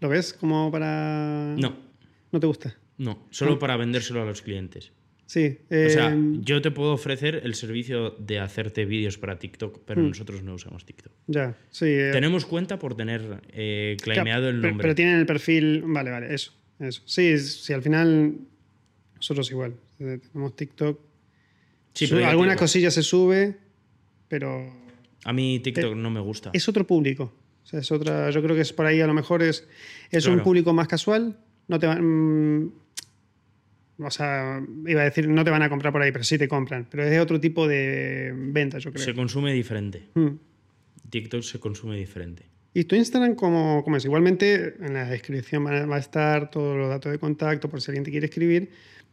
¿Lo 0.00 0.10
ves 0.10 0.34
como 0.34 0.70
para.? 0.70 1.54
No, 1.56 1.74
¿No 2.32 2.38
te 2.38 2.46
gusta? 2.46 2.76
no, 2.98 3.26
solo 3.30 3.58
para 3.58 3.78
vendérselo 3.78 4.20
a 4.20 4.26
los 4.26 4.42
clientes. 4.42 4.92
Sí. 5.28 5.58
O 5.70 5.90
sea, 5.90 6.10
eh, 6.14 6.38
yo 6.40 6.62
te 6.62 6.70
puedo 6.70 6.92
ofrecer 6.94 7.42
el 7.44 7.54
servicio 7.54 8.12
de 8.18 8.38
hacerte 8.38 8.86
vídeos 8.86 9.18
para 9.18 9.38
TikTok, 9.38 9.80
pero 9.84 10.00
nosotros 10.00 10.42
no 10.42 10.54
usamos 10.54 10.86
TikTok. 10.86 11.12
ya, 11.26 11.54
sí. 11.70 11.84
eh, 11.86 12.08
Tenemos 12.12 12.46
cuenta 12.46 12.78
por 12.78 12.96
tener 12.96 13.42
eh, 13.52 13.98
claimeado 14.00 14.48
el 14.48 14.62
nombre. 14.62 14.82
Pero, 14.84 14.94
tienen 14.94 15.18
el 15.18 15.26
perfil. 15.26 15.82
Vale, 15.84 16.10
vale, 16.10 16.32
eso. 16.34 16.54
eso. 16.80 17.02
Sí, 17.04 17.38
sí, 17.38 17.74
al 17.74 17.82
final. 17.82 18.36
Nosotros 19.16 19.50
igual. 19.50 19.74
eh, 19.98 20.18
Tenemos 20.32 20.56
TikTok. 20.56 20.98
Sí, 21.92 22.06
pero 22.06 22.26
alguna 22.26 22.56
cosilla 22.56 22.90
se 22.90 23.02
sube, 23.02 23.56
pero 24.28 24.72
A 25.24 25.32
mí 25.34 25.60
TikTok 25.60 25.94
no 25.94 26.08
me 26.10 26.20
gusta. 26.20 26.50
es 26.54 26.66
otro 26.70 26.86
público. 26.86 27.34
O 27.64 27.66
sea, 27.66 27.80
es 27.80 27.92
otra, 27.92 28.30
yo 28.30 28.42
creo 28.42 28.56
que 28.56 28.62
es 28.62 28.72
por 28.72 28.86
ahí 28.86 29.02
a 29.02 29.06
lo 29.06 29.12
mejor 29.12 29.42
es, 29.42 29.68
es 30.10 30.24
un 30.26 30.40
público 30.42 30.72
más 30.72 30.88
casual. 30.88 31.36
No 31.66 31.78
te 31.78 31.86
van, 31.86 32.02
mm, 32.64 32.72
o 33.98 34.10
sea, 34.10 34.62
iba 34.86 35.00
a 35.00 35.04
decir, 35.04 35.28
no 35.28 35.44
te 35.44 35.50
van 35.50 35.62
a 35.62 35.68
comprar 35.68 35.92
por 35.92 36.02
ahí, 36.02 36.12
pero 36.12 36.24
sí 36.24 36.38
te 36.38 36.48
compran. 36.48 36.86
Pero 36.90 37.04
es 37.04 37.10
de 37.10 37.20
otro 37.20 37.40
tipo 37.40 37.66
de 37.66 38.32
venta, 38.34 38.78
yo 38.78 38.92
creo. 38.92 39.04
Se 39.04 39.14
consume 39.14 39.52
diferente. 39.52 40.08
Mm. 40.14 40.36
TikTok 41.10 41.42
se 41.42 41.58
consume 41.58 41.96
diferente. 41.96 42.44
¿Y 42.74 42.84
tu 42.84 42.94
Instagram 42.94 43.34
cómo, 43.34 43.82
cómo 43.82 43.96
es? 43.96 44.04
Igualmente 44.04 44.76
en 44.80 44.94
la 44.94 45.06
descripción 45.06 45.66
va, 45.66 45.86
va 45.86 45.96
a 45.96 45.98
estar 45.98 46.50
todos 46.50 46.76
los 46.76 46.88
datos 46.88 47.10
de 47.10 47.18
contacto 47.18 47.68
por 47.68 47.80
si 47.80 47.90
alguien 47.90 48.04
te 48.04 48.10
quiere 48.10 48.26
escribir, 48.26 48.70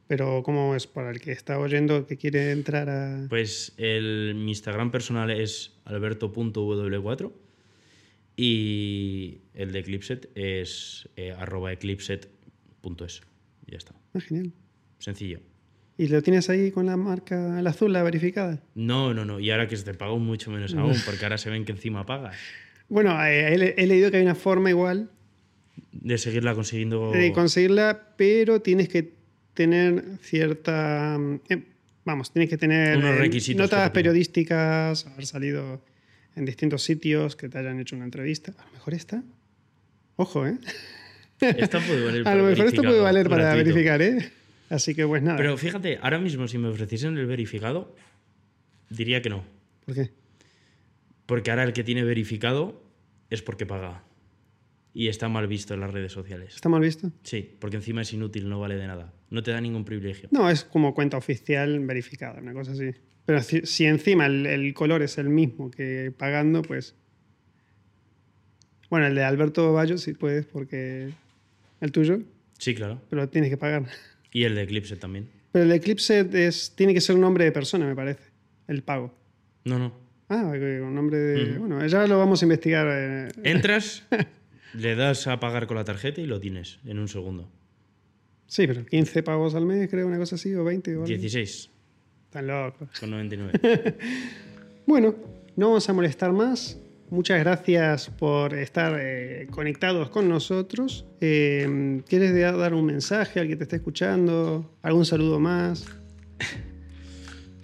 pero 0.07 0.43
¿cómo 0.43 0.75
es 0.75 0.85
para 0.85 1.09
el 1.09 1.19
que 1.19 1.31
está 1.31 1.57
oyendo 1.57 2.05
que 2.05 2.17
quiere 2.17 2.51
entrar 2.51 2.89
a...? 2.89 3.25
Pues 3.29 3.73
el, 3.77 4.35
mi 4.35 4.51
Instagram 4.51 4.91
personal 4.91 5.31
es 5.31 5.73
alberto.w4 5.85 7.31
y 8.37 9.39
el 9.53 9.71
de 9.71 9.79
Eclipset 9.79 10.29
es 10.35 11.09
eh, 11.15 11.31
arroba 11.31 11.71
eclipset.es. 11.71 13.21
Ya 13.67 13.77
está. 13.77 13.95
Ah, 14.13 14.19
genial. 14.19 14.53
Sencillo. 15.05 15.39
¿Y 15.99 16.07
lo 16.07 16.21
tienes 16.23 16.49
ahí 16.49 16.71
con 16.71 16.87
la 16.87 16.97
marca, 16.97 17.61
la 17.61 17.69
azul, 17.69 17.93
la 17.93 18.01
verificada? 18.01 18.59
No, 18.73 19.13
no, 19.13 19.23
no. 19.23 19.39
Y 19.39 19.51
ahora 19.51 19.67
que 19.67 19.77
se 19.77 19.83
te 19.83 19.93
paga 19.93 20.15
mucho 20.15 20.49
menos 20.51 20.73
aún, 20.73 20.95
porque 21.05 21.23
ahora 21.25 21.37
se 21.37 21.49
ven 21.51 21.63
que 21.63 21.71
encima 21.73 22.05
pagas. 22.07 22.35
Bueno, 22.89 23.23
eh, 23.23 23.53
he, 23.53 23.57
le- 23.57 23.75
he 23.77 23.85
leído 23.87 24.09
que 24.09 24.17
hay 24.17 24.23
una 24.23 24.33
forma 24.35 24.69
igual 24.71 25.09
De 25.91 26.17
seguirla 26.17 26.55
consiguiendo. 26.55 27.11
de 27.11 27.31
conseguirla, 27.31 28.13
pero 28.17 28.61
tienes 28.61 28.89
que 28.89 29.13
tener 29.53 30.03
cierta... 30.21 31.17
eh, 31.49 31.63
vamos, 32.03 32.33
tienes 32.33 32.49
que 32.49 32.57
tener 32.57 32.97
Unos 32.97 33.15
requisitos 33.17 33.61
notas 33.61 33.89
periodísticas, 33.91 35.05
haber 35.05 35.25
salido 35.27 35.81
en 36.35 36.45
distintos 36.45 36.81
sitios, 36.83 37.35
que 37.35 37.47
te 37.47 37.59
hayan 37.59 37.79
hecho 37.79 37.95
una 37.95 38.05
entrevista. 38.05 38.53
A 38.57 38.65
lo 38.65 38.71
mejor 38.73 38.93
esta. 38.95 39.23
Ojo, 40.17 40.45
¿eh? 40.47 40.57
Esta 41.39 41.79
puede 41.79 42.03
valer 42.03 42.21
A 42.21 42.23
para 42.25 42.35
lo 42.35 42.43
mejor 42.45 42.65
esto 42.65 42.81
puede 42.81 42.99
valer 42.99 43.29
para 43.29 43.43
gratuito. 43.45 43.69
verificar, 43.69 44.01
¿eh? 44.01 44.29
Así 44.75 44.93
que 44.93 45.05
pues 45.07 45.23
nada. 45.23 45.37
Pero 45.37 45.57
fíjate, 45.57 45.99
ahora 46.01 46.19
mismo 46.19 46.47
si 46.47 46.57
me 46.57 46.67
ofreciesen 46.67 47.17
el 47.17 47.25
verificado, 47.25 47.95
diría 48.89 49.21
que 49.21 49.29
no. 49.29 49.43
¿Por 49.85 49.95
qué? 49.95 50.11
Porque 51.25 51.49
ahora 51.51 51.63
el 51.63 51.73
que 51.73 51.83
tiene 51.83 52.03
verificado 52.03 52.83
es 53.29 53.41
porque 53.41 53.65
paga. 53.65 54.03
Y 54.93 55.07
está 55.09 55.27
mal 55.29 55.47
visto 55.47 55.73
en 55.73 55.81
las 55.81 55.91
redes 55.91 56.11
sociales. 56.11 56.55
¿Está 56.55 56.69
mal 56.69 56.81
visto? 56.81 57.11
Sí, 57.23 57.55
porque 57.59 57.77
encima 57.77 58.01
es 58.01 58.13
inútil, 58.13 58.47
no 58.47 58.59
vale 58.59 58.75
de 58.75 58.87
nada. 58.87 59.13
No 59.29 59.43
te 59.43 59.51
da 59.51 59.59
ningún 59.59 59.83
privilegio. 59.85 60.29
No, 60.31 60.49
es 60.49 60.63
como 60.63 60.93
cuenta 60.93 61.17
oficial 61.17 61.79
verificada, 61.85 62.39
una 62.41 62.53
cosa 62.53 62.71
así. 62.71 62.91
Pero 63.25 63.41
si, 63.41 63.61
si 63.65 63.85
encima 63.85 64.25
el, 64.27 64.45
el 64.45 64.73
color 64.73 65.01
es 65.01 65.17
el 65.17 65.29
mismo 65.29 65.71
que 65.71 66.13
pagando, 66.17 66.61
pues... 66.61 66.95
Bueno, 68.89 69.07
el 69.07 69.15
de 69.15 69.23
Alberto 69.23 69.73
Bayo 69.73 69.97
sí 69.97 70.13
puedes 70.13 70.45
porque... 70.45 71.09
El 71.81 71.91
tuyo, 71.91 72.19
Sí, 72.57 72.73
claro. 72.73 73.01
pero 73.09 73.27
tienes 73.27 73.49
que 73.49 73.57
pagar. 73.57 73.85
Y 74.35 74.43
el 74.43 74.53
de 74.53 74.63
Eclipse 74.63 74.97
también. 74.97 75.29
Pero 75.53 75.63
el 75.63 75.69
de 75.69 75.77
Eclipse 75.77 76.27
es, 76.33 76.73
tiene 76.75 76.93
que 76.93 76.99
ser 76.99 77.15
un 77.15 77.21
nombre 77.21 77.45
de 77.45 77.53
persona, 77.53 77.85
me 77.87 77.95
parece. 77.95 78.23
El 78.67 78.83
pago. 78.83 79.13
No, 79.63 79.79
no. 79.79 79.93
Ah, 80.27 80.51
un 80.53 80.93
nombre 80.93 81.17
de... 81.17 81.57
Bueno, 81.57 81.87
ya 81.87 82.05
lo 82.05 82.17
vamos 82.19 82.41
a 82.41 82.45
investigar. 82.45 82.85
eh. 82.89 83.29
Entras, 83.45 84.03
le 84.73 84.95
das 84.97 85.27
a 85.27 85.39
pagar 85.39 85.67
con 85.67 85.77
la 85.77 85.85
tarjeta 85.85 86.19
y 86.19 86.25
lo 86.25 86.41
tienes 86.41 86.79
en 86.85 86.99
un 86.99 87.07
segundo. 87.07 87.47
Sí, 88.45 88.67
pero 88.67 88.85
15 88.85 89.23
pavos 89.23 89.55
al 89.55 89.65
mes, 89.65 89.89
creo, 89.89 90.05
una 90.05 90.17
cosa 90.17 90.35
así, 90.35 90.53
o 90.53 90.65
20 90.65 90.91
o 90.91 90.93
algo. 90.95 91.05
16 91.07 91.69
Están 92.25 92.47
locos. 92.47 92.89
con 92.99 93.11
99. 93.11 93.97
Bueno, 94.85 95.15
no 95.55 95.67
vamos 95.69 95.87
a 95.89 95.93
molestar 95.93 96.33
más. 96.33 96.77
Muchas 97.11 97.39
gracias 97.39 98.09
por 98.09 98.55
estar 98.55 98.97
eh, 98.99 99.47
conectados 99.51 100.09
con 100.09 100.27
nosotros. 100.27 101.05
Eh, 101.21 102.01
¿Quieres 102.07 102.33
dar 102.33 102.73
un 102.73 102.85
mensaje 102.85 103.39
al 103.39 103.47
que 103.47 103.55
te 103.55 103.63
esté 103.63 103.75
escuchando? 103.75 104.75
¿Algún 104.81 105.05
saludo 105.05 105.39
más? 105.39 105.85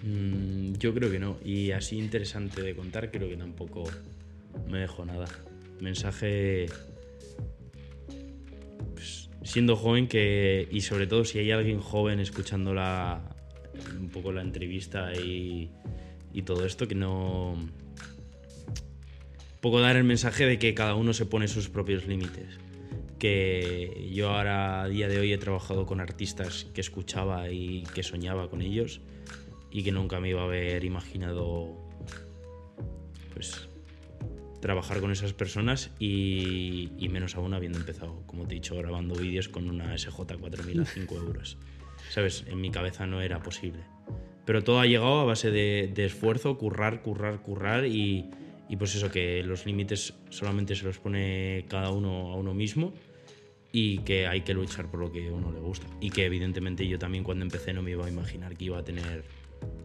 Mm, 0.04 0.72
yo 0.80 0.92
creo 0.94 1.10
que 1.10 1.18
no. 1.18 1.38
Y 1.44 1.70
así 1.70 1.98
interesante 1.98 2.60
de 2.60 2.74
contar, 2.74 3.10
creo 3.10 3.28
que 3.28 3.36
tampoco 3.36 3.84
me 4.68 4.78
dejo 4.80 5.04
nada. 5.04 5.26
Mensaje. 5.80 6.66
pues, 8.94 9.30
siendo 9.42 9.76
joven 9.76 10.08
que. 10.08 10.68
Y 10.70 10.80
sobre 10.80 11.06
todo 11.06 11.24
si 11.24 11.38
hay 11.38 11.50
alguien 11.52 11.80
joven 11.80 12.20
escuchando 12.20 12.74
la. 12.74 13.20
un 13.98 14.08
poco 14.08 14.32
la 14.32 14.42
entrevista 14.42 15.12
y. 15.14 15.70
y 16.32 16.42
todo 16.42 16.66
esto, 16.66 16.88
que 16.88 16.94
no. 16.94 17.56
Poco 19.62 19.80
dar 19.80 19.94
el 19.94 20.02
mensaje 20.02 20.44
de 20.44 20.58
que 20.58 20.74
cada 20.74 20.96
uno 20.96 21.14
se 21.14 21.24
pone 21.24 21.46
sus 21.46 21.68
propios 21.68 22.08
límites. 22.08 22.58
Que 23.20 24.10
yo 24.12 24.30
ahora, 24.30 24.82
a 24.82 24.88
día 24.88 25.06
de 25.06 25.20
hoy, 25.20 25.32
he 25.32 25.38
trabajado 25.38 25.86
con 25.86 26.00
artistas 26.00 26.66
que 26.74 26.80
escuchaba 26.80 27.48
y 27.48 27.84
que 27.94 28.02
soñaba 28.02 28.50
con 28.50 28.60
ellos 28.60 29.02
y 29.70 29.84
que 29.84 29.92
nunca 29.92 30.18
me 30.18 30.30
iba 30.30 30.40
a 30.40 30.46
haber 30.46 30.84
imaginado 30.84 31.78
pues 33.32 33.68
trabajar 34.60 34.98
con 34.98 35.12
esas 35.12 35.32
personas 35.32 35.92
y, 36.00 36.90
menos 37.12 37.36
aún 37.36 37.54
habiendo 37.54 37.78
empezado, 37.78 38.20
como 38.26 38.48
te 38.48 38.54
he 38.54 38.56
dicho, 38.56 38.74
grabando 38.74 39.14
vídeos 39.14 39.48
con 39.48 39.70
una 39.70 39.94
SJ4000 39.94 40.82
a 40.82 40.84
5 40.86 41.14
euros. 41.18 41.56
¿Sabes? 42.10 42.44
En 42.48 42.60
mi 42.60 42.72
cabeza 42.72 43.06
no 43.06 43.22
era 43.22 43.40
posible. 43.44 43.84
Pero 44.44 44.64
todo 44.64 44.80
ha 44.80 44.86
llegado 44.86 45.20
a 45.20 45.24
base 45.24 45.52
de, 45.52 45.88
de 45.94 46.06
esfuerzo, 46.06 46.58
currar, 46.58 47.02
currar, 47.02 47.42
currar 47.42 47.86
y, 47.86 48.28
y 48.72 48.76
pues 48.76 48.94
eso, 48.94 49.10
que 49.10 49.42
los 49.42 49.66
límites 49.66 50.14
solamente 50.30 50.74
se 50.74 50.86
los 50.86 50.98
pone 50.98 51.66
cada 51.68 51.90
uno 51.90 52.32
a 52.32 52.36
uno 52.36 52.54
mismo 52.54 52.94
y 53.70 53.98
que 53.98 54.26
hay 54.26 54.40
que 54.40 54.54
luchar 54.54 54.90
por 54.90 54.98
lo 54.98 55.12
que 55.12 55.28
a 55.28 55.30
uno 55.30 55.52
le 55.52 55.60
gusta. 55.60 55.86
Y 56.00 56.08
que 56.08 56.24
evidentemente 56.24 56.88
yo 56.88 56.98
también 56.98 57.22
cuando 57.22 57.44
empecé 57.44 57.74
no 57.74 57.82
me 57.82 57.90
iba 57.90 58.06
a 58.06 58.08
imaginar 58.08 58.56
que 58.56 58.64
iba 58.64 58.78
a 58.78 58.82
tener 58.82 59.24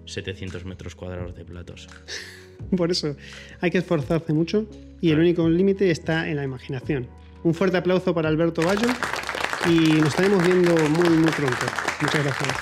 700 0.05 0.63
metros 0.63 0.95
cuadrados 0.95 1.35
de 1.35 1.43
platos. 1.43 1.89
Por 2.77 2.89
eso 2.89 3.17
hay 3.59 3.71
que 3.71 3.79
esforzarse 3.79 4.31
mucho 4.31 4.69
y 5.01 5.11
el 5.11 5.19
único 5.19 5.49
límite 5.49 5.91
está 5.91 6.29
en 6.29 6.37
la 6.37 6.45
imaginación. 6.45 7.09
Un 7.43 7.53
fuerte 7.53 7.75
aplauso 7.75 8.13
para 8.13 8.29
Alberto 8.29 8.61
Bayo 8.61 8.87
y 9.69 9.99
nos 9.99 10.07
estaremos 10.07 10.47
viendo 10.47 10.73
muy, 10.91 11.09
muy 11.09 11.31
pronto. 11.31 11.65
Muchas 12.01 12.23
gracias. 12.23 12.55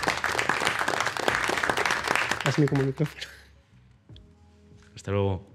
Hazme 2.46 2.66
como 2.68 2.82
micrófono. 2.82 3.28
Hasta 4.96 5.12
luego. 5.12 5.55